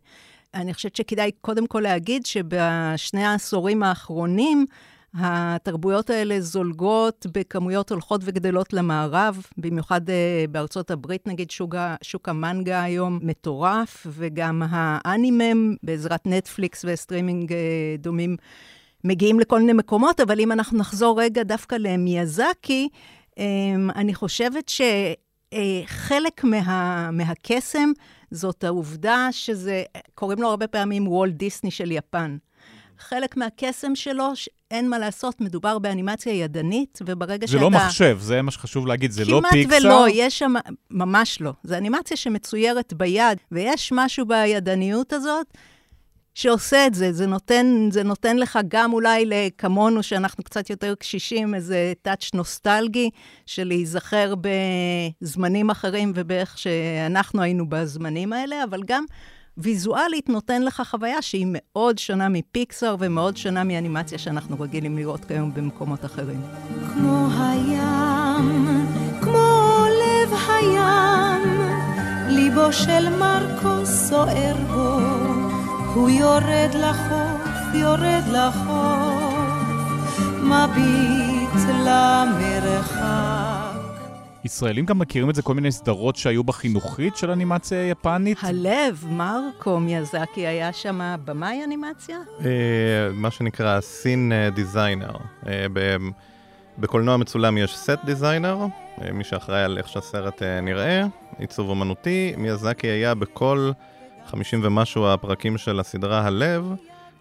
אני 0.54 0.74
חושבת 0.74 0.96
שכדאי 0.96 1.30
קודם 1.40 1.66
כל 1.66 1.80
להגיד 1.80 2.26
שבשני 2.26 3.24
העשורים 3.24 3.82
האחרונים, 3.82 4.66
התרבויות 5.14 6.10
האלה 6.10 6.40
זולגות 6.40 7.26
בכמויות 7.32 7.90
הולכות 7.90 8.20
וגדלות 8.24 8.72
למערב, 8.72 9.46
במיוחד 9.56 10.08
uh, 10.08 10.12
בארצות 10.50 10.90
הברית, 10.90 11.26
נגיד, 11.26 11.50
שוק, 11.50 11.74
שוק 12.02 12.28
המנגה 12.28 12.82
היום 12.82 13.18
מטורף, 13.22 14.06
וגם 14.10 14.62
האנימה, 14.70 15.74
בעזרת 15.82 16.26
נטפליקס 16.26 16.84
וסטרימינג 16.88 17.52
uh, 17.52 17.54
דומים, 17.98 18.36
מגיעים 19.04 19.40
לכל 19.40 19.60
מיני 19.60 19.72
מקומות, 19.72 20.20
אבל 20.20 20.40
אם 20.40 20.52
אנחנו 20.52 20.78
נחזור 20.78 21.20
רגע 21.20 21.42
דווקא 21.42 21.76
למיאזקי, 21.78 22.88
um, 23.30 23.42
אני 23.94 24.14
חושבת 24.14 24.68
שחלק 24.68 26.40
uh, 26.44 26.46
מה, 26.46 27.10
מהקסם 27.10 27.92
זאת 28.30 28.64
העובדה 28.64 29.28
שזה, 29.30 29.82
קוראים 30.14 30.42
לו 30.42 30.48
הרבה 30.48 30.66
פעמים 30.66 31.08
וולט 31.08 31.34
דיסני 31.34 31.70
של 31.70 31.92
יפן. 31.92 32.36
חלק 33.00 33.36
מהקסם 33.36 33.94
שלו, 33.94 34.32
אין 34.70 34.88
מה 34.88 34.98
לעשות, 34.98 35.40
מדובר 35.40 35.78
באנימציה 35.78 36.32
ידנית, 36.32 36.98
וברגע 37.06 37.46
שזה 37.46 37.56
לא 37.56 37.60
שאתה... 37.60 37.70
זה 37.70 37.78
לא 37.78 37.86
מחשב, 37.86 38.18
זה 38.20 38.42
מה 38.42 38.50
שחשוב 38.50 38.86
להגיד, 38.86 39.10
זה 39.10 39.24
לא 39.24 39.40
פיקסאר? 39.50 39.78
כמעט 39.78 39.82
ולא, 39.82 40.06
יש 40.12 40.38
שם... 40.38 40.54
ממש 40.90 41.40
לא. 41.40 41.52
זו 41.64 41.74
אנימציה 41.76 42.16
שמצוירת 42.16 42.92
ביד, 42.92 43.38
ויש 43.52 43.92
משהו 43.92 44.26
בידניות 44.26 45.12
הזאת 45.12 45.46
שעושה 46.34 46.86
את 46.86 46.94
זה. 46.94 47.12
זה 47.12 47.26
נותן, 47.26 47.88
זה 47.90 48.02
נותן 48.02 48.36
לך 48.36 48.58
גם 48.68 48.92
אולי 48.92 49.24
כמונו, 49.58 50.02
שאנחנו 50.02 50.44
קצת 50.44 50.70
יותר 50.70 50.94
קשישים, 50.94 51.54
איזה 51.54 51.92
טאץ' 52.02 52.30
נוסטלגי, 52.34 53.10
של 53.46 53.64
להיזכר 53.64 54.34
בזמנים 55.20 55.70
אחרים 55.70 56.12
ובאיך 56.14 56.58
שאנחנו 56.58 57.42
היינו 57.42 57.68
בזמנים 57.68 58.32
האלה, 58.32 58.64
אבל 58.64 58.82
גם... 58.86 59.04
ויזואלית 59.62 60.28
נותן 60.28 60.62
לך 60.62 60.82
חוויה 60.86 61.22
שהיא 61.22 61.46
מאוד 61.48 61.98
שונה 61.98 62.28
מפיקסאר 62.28 62.96
ומאוד 62.98 63.36
שונה 63.36 63.64
מאנימציה 63.64 64.18
שאנחנו 64.18 64.60
רגילים 64.60 64.98
לראות 64.98 65.24
כיום 65.24 65.54
במקומות 65.54 66.04
אחרים. 66.04 66.40
כמו 66.94 67.28
הים, 67.38 68.86
כמו 69.22 69.84
לב 69.88 70.32
הים, 70.48 71.60
ליבו 72.28 72.72
של 72.72 73.08
מרקו 73.08 73.86
סוער 73.86 74.56
בו, 74.72 74.98
הוא 75.94 76.10
יורד 76.10 76.70
לחוף, 76.74 77.74
יורד 77.74 78.24
לחוף, 78.32 79.50
מביט 80.42 81.60
למרחב. 81.84 83.59
ישראלים 84.44 84.86
גם 84.86 84.98
מכירים 84.98 85.30
את 85.30 85.34
זה, 85.34 85.42
כל 85.42 85.54
מיני 85.54 85.72
סדרות 85.72 86.16
שהיו 86.16 86.44
בחינוכית 86.44 87.16
של 87.16 87.30
אנימציה 87.30 87.88
יפנית? 87.88 88.38
הלב, 88.42 89.04
מרקו 89.10 89.80
מיאזקי 89.80 90.46
היה 90.46 90.72
שם 90.72 91.16
במאי 91.24 91.64
אנימציה? 91.64 92.18
אה, 92.44 92.50
מה 93.14 93.30
שנקרא 93.30 93.80
scene 93.80 94.32
designer. 94.54 95.12
אה, 95.46 95.66
בקולנוע 96.78 97.16
מצולם 97.16 97.58
יש 97.58 97.76
set 97.76 97.98
designer, 98.04 98.66
אה, 99.02 99.12
מי 99.12 99.24
שאחראי 99.24 99.62
על 99.62 99.78
איך 99.78 99.88
שהסרט 99.88 100.42
נראה, 100.42 101.04
עיצוב 101.38 101.68
אומנותי. 101.68 102.34
מיאזקי 102.36 102.86
היה 102.86 103.14
בכל 103.14 103.70
50 104.26 104.60
ומשהו 104.62 105.08
הפרקים 105.08 105.58
של 105.58 105.80
הסדרה 105.80 106.26
הלב. 106.26 106.74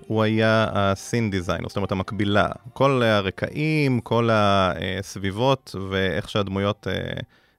הוא 0.09 0.23
היה 0.23 0.67
ה 0.73 0.83
scene 0.83 1.31
design, 1.31 1.61
זאת 1.67 1.77
אומרת 1.77 1.91
המקבילה. 1.91 2.47
כל 2.73 3.01
הרקעים, 3.03 3.99
כל 4.01 4.29
הסביבות 4.31 5.75
ואיך 5.89 6.29
שהדמויות 6.29 6.87
אה, 6.87 6.93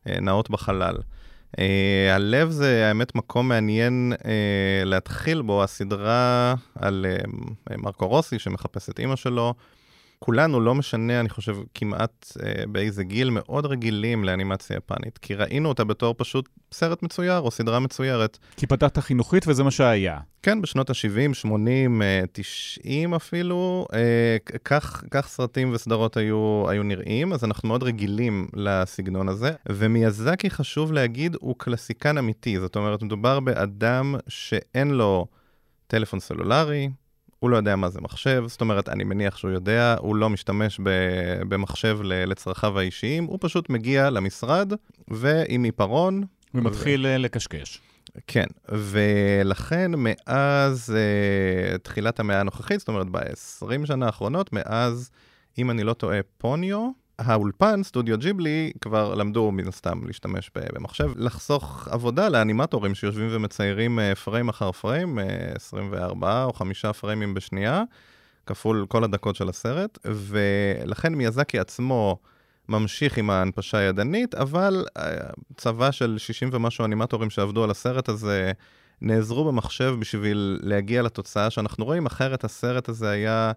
אה, 0.06 0.20
נעות 0.20 0.50
בחלל. 0.50 0.96
Uh, 1.56 1.60
הלב 2.10 2.50
זה 2.50 2.88
האמת 2.88 3.14
מקום 3.14 3.48
מעניין 3.48 4.12
להתחיל 4.84 5.42
בו, 5.42 5.62
הסדרה 5.62 6.54
על 6.74 7.06
מרקו 7.78 8.08
רוסי 8.08 8.38
שמחפש 8.38 8.90
את 8.90 9.00
אימא 9.00 9.16
שלו. 9.16 9.54
כולנו, 10.24 10.60
לא 10.60 10.74
משנה, 10.74 11.20
אני 11.20 11.28
חושב, 11.28 11.56
כמעט 11.74 12.32
אה, 12.42 12.66
באיזה 12.66 13.04
גיל, 13.04 13.30
מאוד 13.30 13.66
רגילים 13.66 14.24
לאנימציה 14.24 14.76
יפנית. 14.76 15.18
כי 15.18 15.34
ראינו 15.34 15.68
אותה 15.68 15.84
בתור 15.84 16.14
פשוט 16.18 16.48
סרט 16.72 17.02
מצויר 17.02 17.38
או 17.38 17.50
סדרה 17.50 17.80
מצוירת. 17.80 18.38
כי 18.56 18.66
פתחת 18.66 18.98
חינוכית 18.98 19.48
וזה 19.48 19.64
מה 19.64 19.70
שהיה. 19.70 20.18
כן, 20.42 20.62
בשנות 20.62 20.90
ה-70, 20.90 21.34
80, 21.34 22.02
90 22.32 23.14
אפילו, 23.14 23.86
אה, 23.92 24.58
כך, 24.64 25.04
כך 25.10 25.28
סרטים 25.28 25.72
וסדרות 25.72 26.16
היו, 26.16 26.64
היו 26.68 26.82
נראים, 26.82 27.32
אז 27.32 27.44
אנחנו 27.44 27.68
מאוד 27.68 27.82
רגילים 27.82 28.48
לסגנון 28.54 29.28
הזה. 29.28 29.52
ומיאזקי, 29.68 30.50
חשוב 30.50 30.92
להגיד, 30.92 31.36
הוא 31.40 31.54
קלסיקן 31.58 32.18
אמיתי. 32.18 32.60
זאת 32.60 32.76
אומרת, 32.76 33.02
מדובר 33.02 33.40
באדם 33.40 34.14
שאין 34.28 34.90
לו 34.90 35.26
טלפון 35.86 36.20
סלולרי, 36.20 36.88
הוא 37.40 37.50
לא 37.50 37.56
יודע 37.56 37.76
מה 37.76 37.90
זה 37.90 38.00
מחשב, 38.00 38.44
זאת 38.46 38.60
אומרת, 38.60 38.88
אני 38.88 39.04
מניח 39.04 39.36
שהוא 39.36 39.50
יודע, 39.50 39.96
הוא 39.98 40.16
לא 40.16 40.30
משתמש 40.30 40.80
במחשב 41.48 41.98
לצרכיו 42.02 42.78
האישיים, 42.78 43.24
הוא 43.24 43.38
פשוט 43.40 43.70
מגיע 43.70 44.10
למשרד, 44.10 44.72
ועם 45.08 45.64
עיפרון... 45.64 46.24
ומתחיל 46.54 47.06
ו... 47.06 47.18
לקשקש. 47.18 47.80
כן, 48.26 48.46
ולכן 48.68 49.90
מאז 49.96 50.94
uh, 50.96 51.78
תחילת 51.78 52.20
המאה 52.20 52.40
הנוכחית, 52.40 52.78
זאת 52.78 52.88
אומרת 52.88 53.06
ב-20 53.10 53.86
שנה 53.86 54.06
האחרונות, 54.06 54.52
מאז, 54.52 55.10
אם 55.58 55.70
אני 55.70 55.82
לא 55.82 55.92
טועה, 55.92 56.20
פוניו, 56.38 56.90
האולפן, 57.20 57.82
סטודיו 57.82 58.18
ג'יבלי, 58.18 58.72
כבר 58.80 59.14
למדו 59.14 59.52
מן 59.52 59.68
הסתם 59.68 60.06
להשתמש 60.06 60.50
במחשב, 60.54 61.10
לחסוך 61.16 61.88
עבודה 61.90 62.28
לאנימטורים 62.28 62.94
שיושבים 62.94 63.28
ומציירים 63.32 63.98
פריים 64.24 64.48
אחר 64.48 64.72
פריים, 64.72 65.18
24 65.54 66.44
או 66.44 66.52
5 66.52 66.86
פריימים 66.86 67.34
בשנייה, 67.34 67.82
כפול 68.46 68.86
כל 68.88 69.04
הדקות 69.04 69.36
של 69.36 69.48
הסרט, 69.48 69.98
ולכן 70.04 71.14
מיאזקי 71.14 71.58
עצמו 71.58 72.18
ממשיך 72.68 73.18
עם 73.18 73.30
ההנפשה 73.30 73.78
הידנית, 73.78 74.34
אבל 74.34 74.84
צבא 75.56 75.90
של 75.90 76.18
60 76.18 76.50
ומשהו 76.52 76.84
אנימטורים 76.84 77.30
שעבדו 77.30 77.64
על 77.64 77.70
הסרט 77.70 78.08
הזה, 78.08 78.52
נעזרו 79.00 79.44
במחשב 79.44 79.94
בשביל 79.98 80.58
להגיע 80.62 81.02
לתוצאה 81.02 81.50
שאנחנו 81.50 81.84
רואים, 81.84 82.06
אחרת 82.06 82.44
הסרט 82.44 82.88
הזה 82.88 83.10
היה 83.10 83.52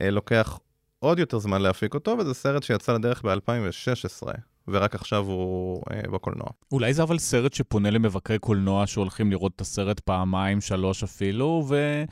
לוקח 0.00 0.58
עוד 1.00 1.18
יותר 1.18 1.38
זמן 1.38 1.62
להפיק 1.62 1.94
אותו, 1.94 2.16
וזה 2.18 2.34
סרט 2.34 2.62
שיצא 2.62 2.92
לדרך 2.92 3.22
ב-2016. 3.24 4.28
ורק 4.68 4.94
עכשיו 4.94 5.24
הוא 5.24 5.82
אה, 5.92 6.10
בקולנוע. 6.12 6.46
אולי 6.72 6.94
זה 6.94 7.02
אבל 7.02 7.18
סרט 7.18 7.54
שפונה 7.54 7.90
למבקרי 7.90 8.38
קולנוע 8.38 8.86
שהולכים 8.86 9.30
לראות 9.30 9.52
את 9.56 9.60
הסרט 9.60 10.00
פעמיים, 10.00 10.60
שלוש 10.60 11.02
אפילו, 11.02 11.64
ו... 11.68 12.04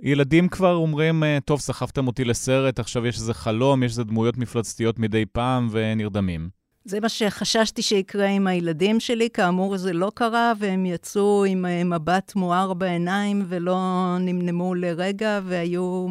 ילדים 0.00 0.48
כבר 0.48 0.74
אומרים, 0.74 1.24
אה, 1.24 1.38
טוב, 1.44 1.60
סחבתם 1.60 2.06
אותי 2.06 2.24
לסרט, 2.24 2.78
עכשיו 2.78 3.06
יש 3.06 3.16
איזה 3.16 3.34
חלום, 3.34 3.82
יש 3.82 3.90
איזה 3.90 4.04
דמויות 4.04 4.36
מפלצתיות 4.36 4.98
מדי 4.98 5.26
פעם, 5.26 5.68
ונרדמים. 5.70 6.48
זה 6.84 7.00
מה 7.00 7.08
שחששתי 7.08 7.82
שיקרה 7.82 8.26
עם 8.26 8.46
הילדים 8.46 9.00
שלי, 9.00 9.28
כאמור 9.30 9.76
זה 9.76 9.92
לא 9.92 10.12
קרה, 10.14 10.52
והם 10.58 10.86
יצאו 10.86 11.44
עם 11.44 11.66
אה, 11.66 11.84
מבט 11.84 12.32
מואר 12.36 12.74
בעיניים 12.74 13.44
ולא 13.48 13.78
נמנמו 14.20 14.74
לרגע, 14.74 15.40
והיו 15.44 16.06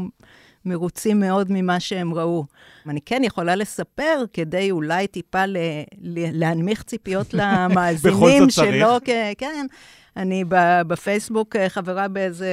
מרוצים 0.65 1.19
מאוד 1.19 1.47
ממה 1.49 1.79
שהם 1.79 2.13
ראו. 2.13 2.45
אני 2.87 3.01
כן 3.01 3.21
יכולה 3.23 3.55
לספר, 3.55 4.23
כדי 4.33 4.71
אולי 4.71 5.07
טיפה 5.07 5.45
ל- 5.45 5.57
ל- 6.01 6.39
להנמיך 6.39 6.83
ציפיות 6.83 7.33
למאזינים 7.37 8.49
שלא, 8.49 8.99
כן. 9.37 9.65
אני 10.17 10.43
בפייסבוק 10.87 11.55
אה, 11.55 11.69
חברה 11.69 12.07
באיזה, 12.07 12.47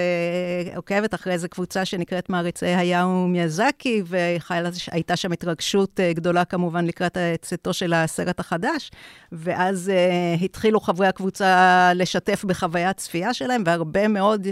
עוקבת 0.77 1.15
אחרי 1.15 1.33
איזה 1.33 1.49
קבוצה 1.49 1.85
שנקראת 1.85 2.31
מעריצי 2.31 2.67
היאו 2.67 3.27
מיאזקי, 3.29 4.03
והייתה 4.07 5.17
שם 5.17 5.33
התרגשות 5.33 6.01
אה, 6.01 6.13
גדולה 6.13 6.45
כמובן 6.45 6.87
לקראת 6.87 7.19
צאתו 7.43 7.73
של 7.73 7.93
הסרט 7.93 8.41
החדש, 8.41 8.91
ואז 9.33 9.91
uh, 9.95 10.45
התחילו 10.45 10.81
חברי 10.81 11.07
הקבוצה 11.07 11.91
לשתף 11.95 12.45
בחוויית 12.45 12.97
צפייה 12.97 13.35
שלהם, 13.35 13.63
והרבה 13.67 14.09
מאוד 14.09 14.47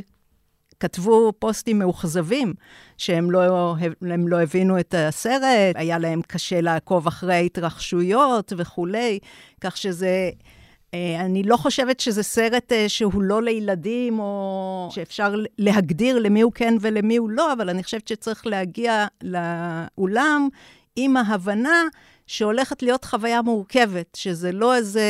כתבו 0.80 1.32
פוסטים 1.38 1.78
מאוכזבים, 1.78 2.54
שהם 2.96 3.30
לא, 3.30 3.74
לא 4.02 4.40
הבינו 4.40 4.80
את 4.80 4.94
הסרט, 4.98 5.74
היה 5.74 5.98
להם 5.98 6.22
קשה 6.26 6.60
לעקוב 6.60 7.06
אחרי 7.06 7.46
התרחשויות 7.46 8.52
וכולי, 8.56 9.18
כך 9.60 9.76
שזה... 9.76 10.30
אה, 10.94 11.20
אני 11.20 11.42
לא 11.42 11.56
חושבת 11.56 12.00
שזה 12.00 12.22
סרט 12.22 12.72
אה, 12.72 12.88
שהוא 12.88 13.22
לא 13.22 13.42
לילדים, 13.42 14.18
או 14.18 14.88
שאפשר 14.90 15.34
להגדיר 15.58 16.18
למי 16.18 16.40
הוא 16.40 16.52
כן 16.52 16.74
ולמי 16.80 17.16
הוא 17.16 17.30
לא, 17.30 17.52
אבל 17.52 17.70
אני 17.70 17.82
חושבת 17.82 18.08
שצריך 18.08 18.46
להגיע 18.46 19.06
לאולם 19.22 20.48
עם 20.96 21.16
ההבנה 21.16 21.82
שהולכת 22.30 22.82
להיות 22.82 23.04
חוויה 23.04 23.42
מורכבת, 23.42 24.14
שזה 24.16 24.52
לא 24.52 24.76
איזה 24.76 25.02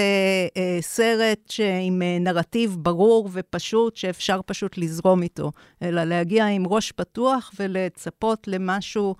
אה, 0.57 0.79
סרט 0.81 1.55
עם 1.87 2.03
אה, 2.03 2.19
נרטיב 2.21 2.77
ברור 2.79 3.29
ופשוט, 3.33 3.97
שאפשר 3.97 4.41
פשוט 4.47 4.79
לזרום 4.79 5.23
איתו, 5.23 5.53
אלא 5.83 6.05
להגיע 6.05 6.47
עם 6.47 6.67
ראש 6.67 6.93
פתוח 6.93 7.53
ולצפות 7.61 8.49
למשהו, 8.49 9.15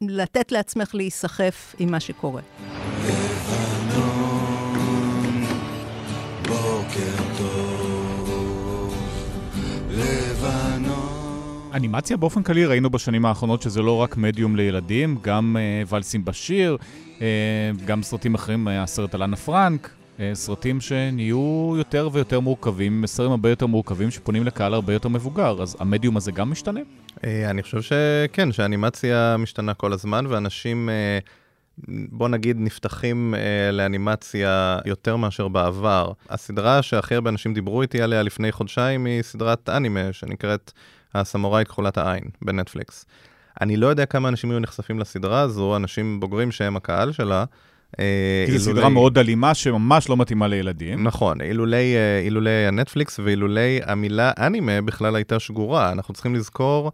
לתת 0.00 0.52
לעצמך 0.52 0.94
להיסחף 0.94 1.74
עם 1.78 1.90
מה 1.90 2.00
שקורה. 2.00 2.42
אנימציה 11.74 12.16
באופן 12.16 12.42
כללי 12.42 12.66
ראינו 12.66 12.90
בשנים 12.90 13.26
האחרונות 13.26 13.62
שזה 13.62 13.82
לא 13.82 13.96
רק 13.96 14.16
מדיום 14.16 14.56
לילדים, 14.56 15.18
גם 15.22 15.56
uh, 15.56 15.94
ולסים 15.94 16.24
בשיר, 16.24 16.76
גם 17.84 18.02
סרטים 18.02 18.34
אחרים, 18.34 18.68
היה 18.68 18.86
סרט 18.86 19.14
על 19.14 19.22
אנה 19.22 19.36
פרנק, 19.36 19.90
uh, 20.16 20.20
סרטים 20.34 20.80
שנהיו 20.80 21.74
יותר 21.78 22.08
ויותר 22.12 22.40
מורכבים, 22.40 23.02
מסרים 23.02 23.30
הרבה 23.30 23.50
יותר 23.50 23.66
מורכבים 23.66 24.10
שפונים 24.10 24.44
לקהל 24.44 24.74
הרבה 24.74 24.92
יותר 24.92 25.08
מבוגר, 25.08 25.62
אז 25.62 25.76
המדיום 25.80 26.16
הזה 26.16 26.32
גם 26.32 26.50
משתנה? 26.50 26.80
אני 27.24 27.62
חושב 27.62 27.82
שכן, 27.82 28.52
שהאנימציה 28.52 29.36
משתנה 29.38 29.74
כל 29.74 29.92
הזמן, 29.92 30.26
ואנשים... 30.28 30.88
בוא 31.88 32.28
נגיד, 32.28 32.56
נפתחים 32.60 33.34
אה, 33.34 33.72
לאנימציה 33.72 34.78
יותר 34.84 35.16
מאשר 35.16 35.48
בעבר. 35.48 36.12
הסדרה 36.30 36.82
שהכי 36.82 37.14
הרבה 37.14 37.30
אנשים 37.30 37.54
דיברו 37.54 37.82
איתי 37.82 38.02
עליה 38.02 38.22
לפני 38.22 38.52
חודשיים 38.52 39.04
היא 39.04 39.22
סדרת 39.22 39.68
אנימה 39.68 40.12
שנקראת 40.12 40.72
הסמוראי 41.14 41.64
כחולת 41.64 41.98
העין 41.98 42.24
בנטפליקס. 42.42 43.06
אני 43.60 43.76
לא 43.76 43.86
יודע 43.86 44.06
כמה 44.06 44.28
אנשים 44.28 44.50
היו 44.50 44.60
נחשפים 44.60 44.98
לסדרה 44.98 45.40
הזו, 45.40 45.76
אנשים 45.76 46.20
בוגרים 46.20 46.52
שהם 46.52 46.76
הקהל 46.76 47.12
שלה. 47.12 47.44
אה, 47.98 48.44
כי 48.46 48.58
זו 48.58 48.70
סדרה 48.70 48.88
מאוד 48.88 49.18
אלימה 49.18 49.54
שממש 49.54 50.08
לא 50.08 50.16
מתאימה 50.16 50.48
לילדים. 50.48 51.04
נכון, 51.04 51.40
אילולי, 51.40 51.96
אה, 51.96 52.20
אילולי 52.24 52.66
הנטפליקס 52.66 53.20
ואילולי 53.24 53.80
המילה 53.86 54.32
אנימה 54.38 54.80
בכלל 54.80 55.16
הייתה 55.16 55.38
שגורה. 55.38 55.92
אנחנו 55.92 56.14
צריכים 56.14 56.34
לזכור 56.34 56.92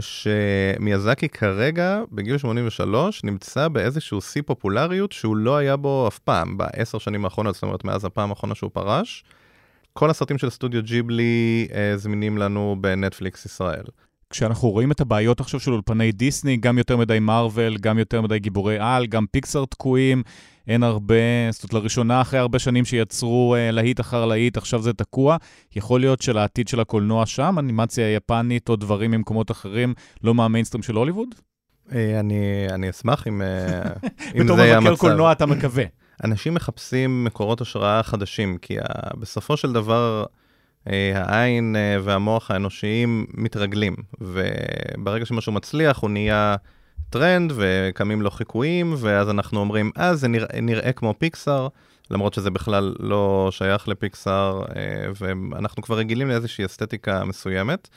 שמיאזקי 0.00 1.28
כרגע, 1.28 2.00
בגיל 2.12 2.38
83, 2.38 3.24
נמצא 3.24 3.68
באיזשהו 3.68 4.20
שיא 4.20 4.42
פופולריות 4.46 5.12
שהוא 5.12 5.36
לא 5.36 5.56
היה 5.56 5.76
בו 5.76 6.08
אף 6.08 6.18
פעם, 6.18 6.58
בעשר 6.58 6.98
שנים 6.98 7.24
האחרונות, 7.24 7.54
זאת 7.54 7.62
אומרת, 7.62 7.84
מאז 7.84 8.04
הפעם 8.04 8.30
האחרונה 8.30 8.54
שהוא 8.54 8.70
פרש. 8.72 9.24
כל 9.92 10.10
הסרטים 10.10 10.38
של 10.38 10.50
סטודיו 10.50 10.82
ג'יבלי 10.82 11.68
אה, 11.74 11.96
זמינים 11.96 12.38
לנו 12.38 12.76
בנטפליקס 12.80 13.46
ישראל. 13.46 13.84
כשאנחנו 14.30 14.70
רואים 14.70 14.92
את 14.92 15.00
הבעיות 15.00 15.40
עכשיו 15.40 15.60
של 15.60 15.72
אולפני 15.72 16.12
דיסני, 16.12 16.56
גם 16.56 16.78
יותר 16.78 16.96
מדי 16.96 17.18
מארוול, 17.18 17.76
גם 17.76 17.98
יותר 17.98 18.20
מדי 18.20 18.38
גיבורי 18.38 18.78
על, 18.78 19.06
גם 19.06 19.26
פיקסאר 19.30 19.64
תקועים, 19.64 20.22
אין 20.68 20.82
הרבה, 20.82 21.14
זאת 21.50 21.62
אומרת, 21.62 21.74
לראשונה 21.74 22.20
אחרי 22.20 22.38
הרבה 22.38 22.58
שנים 22.58 22.84
שיצרו 22.84 23.54
אה, 23.54 23.70
להיט 23.70 24.00
אחר 24.00 24.26
להיט, 24.26 24.56
עכשיו 24.56 24.82
זה 24.82 24.92
תקוע. 24.92 25.36
יכול 25.76 26.00
להיות 26.00 26.22
שלעתיד 26.22 26.68
של 26.68 26.80
הקולנוע 26.80 27.26
שם, 27.26 27.56
אנימציה 27.58 28.14
יפנית 28.14 28.68
או 28.68 28.76
דברים 28.76 29.10
ממקומות 29.10 29.50
אחרים, 29.50 29.94
לא 30.24 30.34
מהמיינסטרים 30.34 30.82
של 30.82 30.96
הוליווד? 30.96 31.28
אה, 31.94 32.20
אני, 32.20 32.66
אני 32.70 32.90
אשמח 32.90 33.28
אם, 33.28 33.42
אה, 33.42 33.82
אם 34.40 34.46
זה 34.46 34.52
יהיה 34.52 34.76
המצב. 34.76 34.80
בתור 34.80 34.92
מבקר 34.92 34.96
קולנוע 34.96 35.32
אתה 35.32 35.46
מקווה. 35.46 35.84
אנשים 36.24 36.54
מחפשים 36.54 37.24
מקורות 37.24 37.60
השראה 37.60 38.02
חדשים, 38.02 38.58
כי 38.62 38.76
בסופו 39.18 39.56
של 39.56 39.72
דבר 39.72 40.22
אה, 40.22 40.26
העין 40.86 41.76
אה, 41.76 41.96
והמוח 42.02 42.50
האנושיים 42.50 43.26
מתרגלים, 43.34 43.96
וברגע 44.20 45.26
שמשהו 45.26 45.52
מצליח 45.52 45.98
הוא 45.98 46.10
נהיה 46.10 46.56
טרנד 47.10 47.52
וקמים 47.56 48.22
לו 48.22 48.30
חיקויים, 48.30 48.94
ואז 48.98 49.30
אנחנו 49.30 49.60
אומרים, 49.60 49.90
אה, 49.98 50.14
זה 50.14 50.28
נראה, 50.28 50.60
נראה 50.60 50.92
כמו 50.92 51.14
פיקסאר, 51.18 51.68
למרות 52.10 52.34
שזה 52.34 52.50
בכלל 52.50 52.94
לא 52.98 53.48
שייך 53.52 53.88
לפיקסאר, 53.88 54.62
אה, 54.76 55.10
ואנחנו 55.20 55.82
כבר 55.82 55.96
רגילים 55.96 56.28
לאיזושהי 56.28 56.64
אסתטיקה 56.64 57.24
מסוימת. 57.24 57.88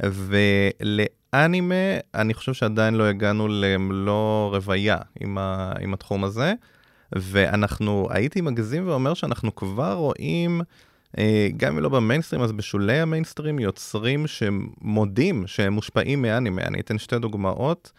ולאנימה, 0.00 1.74
אני 2.14 2.34
חושב 2.34 2.52
שעדיין 2.52 2.94
לא 2.94 3.04
הגענו 3.04 3.48
למלוא 3.48 4.56
רוויה 4.56 4.98
עם, 5.20 5.38
ה, 5.38 5.72
עם 5.80 5.94
התחום 5.94 6.24
הזה. 6.24 6.54
ואנחנו, 7.12 8.08
הייתי 8.10 8.40
מגזים 8.40 8.88
ואומר 8.88 9.14
שאנחנו 9.14 9.54
כבר 9.54 9.92
רואים, 9.92 10.60
אה, 10.60 10.64
גם 11.56 11.72
אם 11.72 11.78
לא 11.78 11.88
במיינסטרים, 11.88 12.42
אז 12.42 12.52
בשולי 12.52 13.00
המיינסטרים, 13.00 13.58
יוצרים 13.58 14.26
שמודים 14.26 15.46
שהם 15.46 15.72
מושפעים 15.72 16.22
מאנימה. 16.22 16.62
אני 16.62 16.80
אתן 16.80 16.98
שתי 16.98 17.18
דוגמאות. 17.18 17.92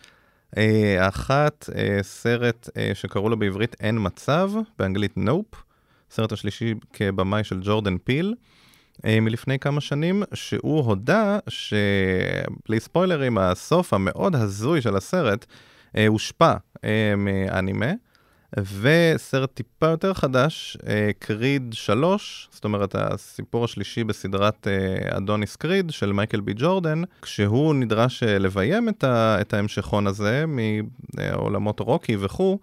אה, 0.58 1.08
אחת, 1.08 1.70
אה, 1.76 2.00
סרט 2.02 2.70
שקראו 2.94 3.30
לו 3.30 3.40
בעברית 3.40 3.76
אין 3.80 3.98
מצב, 4.02 4.52
באנגלית 4.80 5.18
נופ, 5.18 5.46
סרט 6.12 6.32
השלישי 6.32 6.74
כבמאי 6.94 7.44
של 7.44 7.60
ג'ורדן 7.64 7.98
פיל. 7.98 8.36
מלפני 9.06 9.60
כמה 9.60 9.82
שנים, 9.82 10.24
שהוא 10.34 10.86
הודה 10.86 11.40
שבלי 11.48 12.80
ספוילרים, 12.80 13.38
הסוף 13.38 13.94
המאוד 13.94 14.36
הזוי 14.36 14.82
של 14.82 14.96
הסרט 14.96 15.46
הושפע 16.08 16.54
מאנימה. 17.18 17.92
וסרט 18.58 19.54
טיפה 19.54 19.88
יותר 19.88 20.14
חדש, 20.14 20.78
קריד 21.20 21.74
uh, 21.74 21.76
3, 21.76 22.50
זאת 22.52 22.64
אומרת 22.64 22.96
הסיפור 22.96 23.66
השלישי 23.66 24.04
בסדרת 24.04 24.68
uh, 24.68 25.18
אדוניס 25.18 25.56
קריד 25.56 25.92
של 25.92 26.12
מייקל 26.12 26.40
בי 26.40 26.54
ג'ורדן, 26.56 27.02
כשהוא 27.22 27.76
נדרש 27.76 28.24
uh, 28.24 28.26
לביים 28.26 28.90
את 29.04 29.54
ההמשכון 29.54 30.08
הזה 30.08 30.46
מעולמות 30.48 31.80
רוקי 31.80 32.18
וכו', 32.20 32.60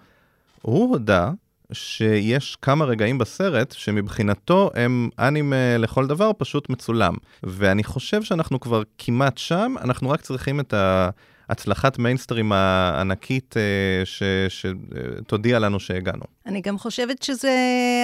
הוא 0.63 0.91
הודה 0.91 1.31
שיש 1.73 2.57
כמה 2.63 2.85
רגעים 2.85 3.19
בסרט 3.19 3.73
שמבחינתו 3.73 4.71
הם 4.75 5.09
אנימה 5.19 5.79
לכל 5.79 6.07
דבר, 6.07 6.31
פשוט 6.39 6.71
מצולם. 6.71 7.15
ואני 7.43 7.85
חושב 7.85 8.23
שאנחנו 8.23 8.61
כבר 8.61 8.83
כמעט 8.99 9.39
שם, 9.39 9.75
אנחנו 9.81 10.11
רק 10.11 10.21
צריכים 10.21 10.61
את 10.61 10.75
ה... 10.75 11.11
הצלחת 11.49 11.99
מיינסטרים 11.99 12.53
הענקית 12.53 13.55
אה, 13.57 14.03
שתודיע 14.49 15.59
לנו 15.59 15.81
שהגענו. 15.81 16.25
אני 16.47 16.61
גם 16.61 16.79
חושבת 16.79 17.23
שזה, 17.23 17.57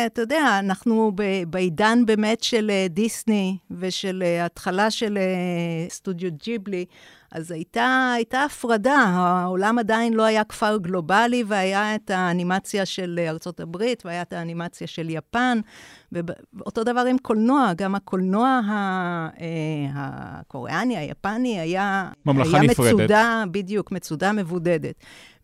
אתה 0.07 0.23
יודע, 0.23 0.59
אנחנו 0.59 1.13
בעידן 1.47 2.07
באמת 2.07 2.43
של 2.43 2.71
אה, 2.71 2.87
דיסני 2.91 3.57
ושל 3.71 4.23
אה, 4.27 4.45
התחלה 4.45 4.91
של 4.91 5.19
סטודיו 5.89 6.31
ג'יבלי. 6.45 6.85
אז 7.33 7.51
הייתה, 7.51 8.13
הייתה 8.17 8.43
הפרדה, 8.43 8.95
העולם 8.95 9.79
עדיין 9.79 10.13
לא 10.13 10.25
היה 10.25 10.45
כפר 10.45 10.77
גלובלי, 10.77 11.45
והיה 11.47 11.95
את 11.95 12.11
האנימציה 12.11 12.87
של 12.87 13.21
הברית, 13.61 14.07
והיה 14.07 14.23
את 14.23 14.33
האנימציה 14.33 14.87
של 14.87 15.11
יפן, 15.11 15.61
ואותו 16.13 16.85
דבר 16.85 17.05
עם 17.11 17.19
קולנוע, 17.19 17.73
גם 17.77 17.95
הקולנוע 17.95 18.49
ה, 18.49 18.73
אה, 19.41 19.87
הקוריאני, 19.95 20.97
היפני, 20.97 21.61
היה, 21.61 22.11
ממלכה 22.27 22.59
היה 22.59 22.71
נפרדת. 22.71 22.95
מצודה, 22.95 23.45
בדיוק, 23.51 23.93
מצודה 23.93 24.33
מבודדת. 24.33 24.95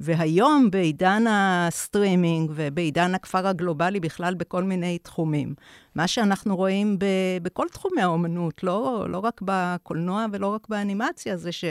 והיום, 0.00 0.70
בעידן 0.70 1.24
הסטרימינג 1.28 2.50
ובעידן 2.54 3.14
הכפר 3.14 3.46
הגלובלי 3.46 4.00
בכלל 4.00 4.34
בכל 4.34 4.62
מיני 4.62 4.98
תחומים, 4.98 5.54
מה 5.94 6.06
שאנחנו 6.06 6.56
רואים 6.56 6.98
ב, 6.98 7.04
בכל 7.42 7.66
תחומי 7.72 8.02
האומנות, 8.02 8.62
לא, 8.62 9.06
לא 9.08 9.18
רק 9.18 9.40
בקולנוע 9.44 10.26
ולא 10.32 10.46
רק 10.46 10.68
באנימציה, 10.68 11.36
זה 11.36 11.52
ש... 11.52 11.64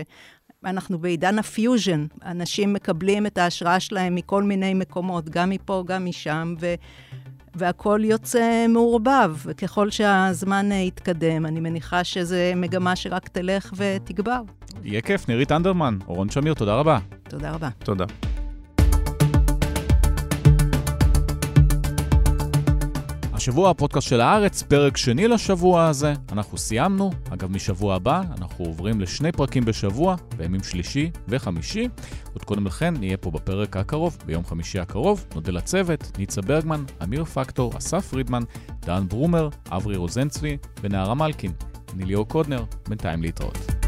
אנחנו 0.65 0.99
בעידן 0.99 1.39
הפיוז'ן, 1.39 2.05
אנשים 2.25 2.73
מקבלים 2.73 3.25
את 3.25 3.37
ההשראה 3.37 3.79
שלהם 3.79 4.15
מכל 4.15 4.43
מיני 4.43 4.73
מקומות, 4.73 5.29
גם 5.29 5.49
מפה, 5.49 5.83
גם 5.87 6.05
משם, 6.05 6.55
ו... 6.59 6.73
והכל 7.57 7.99
יוצא 8.03 8.65
מעורבב. 8.69 9.35
וככל 9.45 9.89
שהזמן 9.89 10.71
יתקדם, 10.71 11.45
אני 11.45 11.59
מניחה 11.59 12.03
שזו 12.03 12.35
מגמה 12.55 12.95
שרק 12.95 13.27
תלך 13.27 13.73
ותגבר. 13.77 14.41
יהיה 14.83 15.01
כיף, 15.01 15.27
נירית 15.27 15.51
אנדרמן. 15.51 15.97
אורון 16.07 16.29
שמיר, 16.29 16.53
תודה 16.53 16.75
רבה. 16.75 16.99
תודה 17.29 17.51
רבה. 17.51 17.69
תודה. 17.79 18.05
השבוע 23.37 23.69
הפודקאסט 23.69 24.07
של 24.07 24.21
הארץ, 24.21 24.63
פרק 24.63 24.97
שני 24.97 25.27
לשבוע 25.27 25.85
הזה. 25.85 26.13
אנחנו 26.31 26.57
סיימנו. 26.57 27.11
אגב, 27.29 27.51
משבוע 27.51 27.95
הבא 27.95 28.21
אנחנו 28.37 28.65
עוברים 28.65 29.01
לשני 29.01 29.31
פרקים 29.31 29.65
בשבוע, 29.65 30.15
בימים 30.37 30.63
שלישי 30.63 31.11
וחמישי. 31.27 31.87
עוד 32.33 32.43
קודם 32.43 32.67
לכן 32.67 32.93
נהיה 32.97 33.17
פה 33.17 33.31
בפרק 33.31 33.77
הקרוב, 33.77 34.17
ביום 34.25 34.45
חמישי 34.45 34.79
הקרוב. 34.79 35.25
נודה 35.35 35.51
לצוות, 35.51 36.11
ניצה 36.17 36.41
ברגמן, 36.41 36.83
אמיר 37.03 37.25
פקטור, 37.25 37.77
אסף 37.77 38.07
פרידמן, 38.07 38.43
דן 38.81 39.07
ברומר, 39.07 39.49
אברי 39.71 39.95
רוזנצבי 39.95 40.57
ונערה 40.81 41.13
מלקין. 41.13 41.51
אני 41.93 42.05
ליאור 42.05 42.27
קודנר, 42.27 42.63
בינתיים 42.89 43.21
להתראות. 43.21 43.86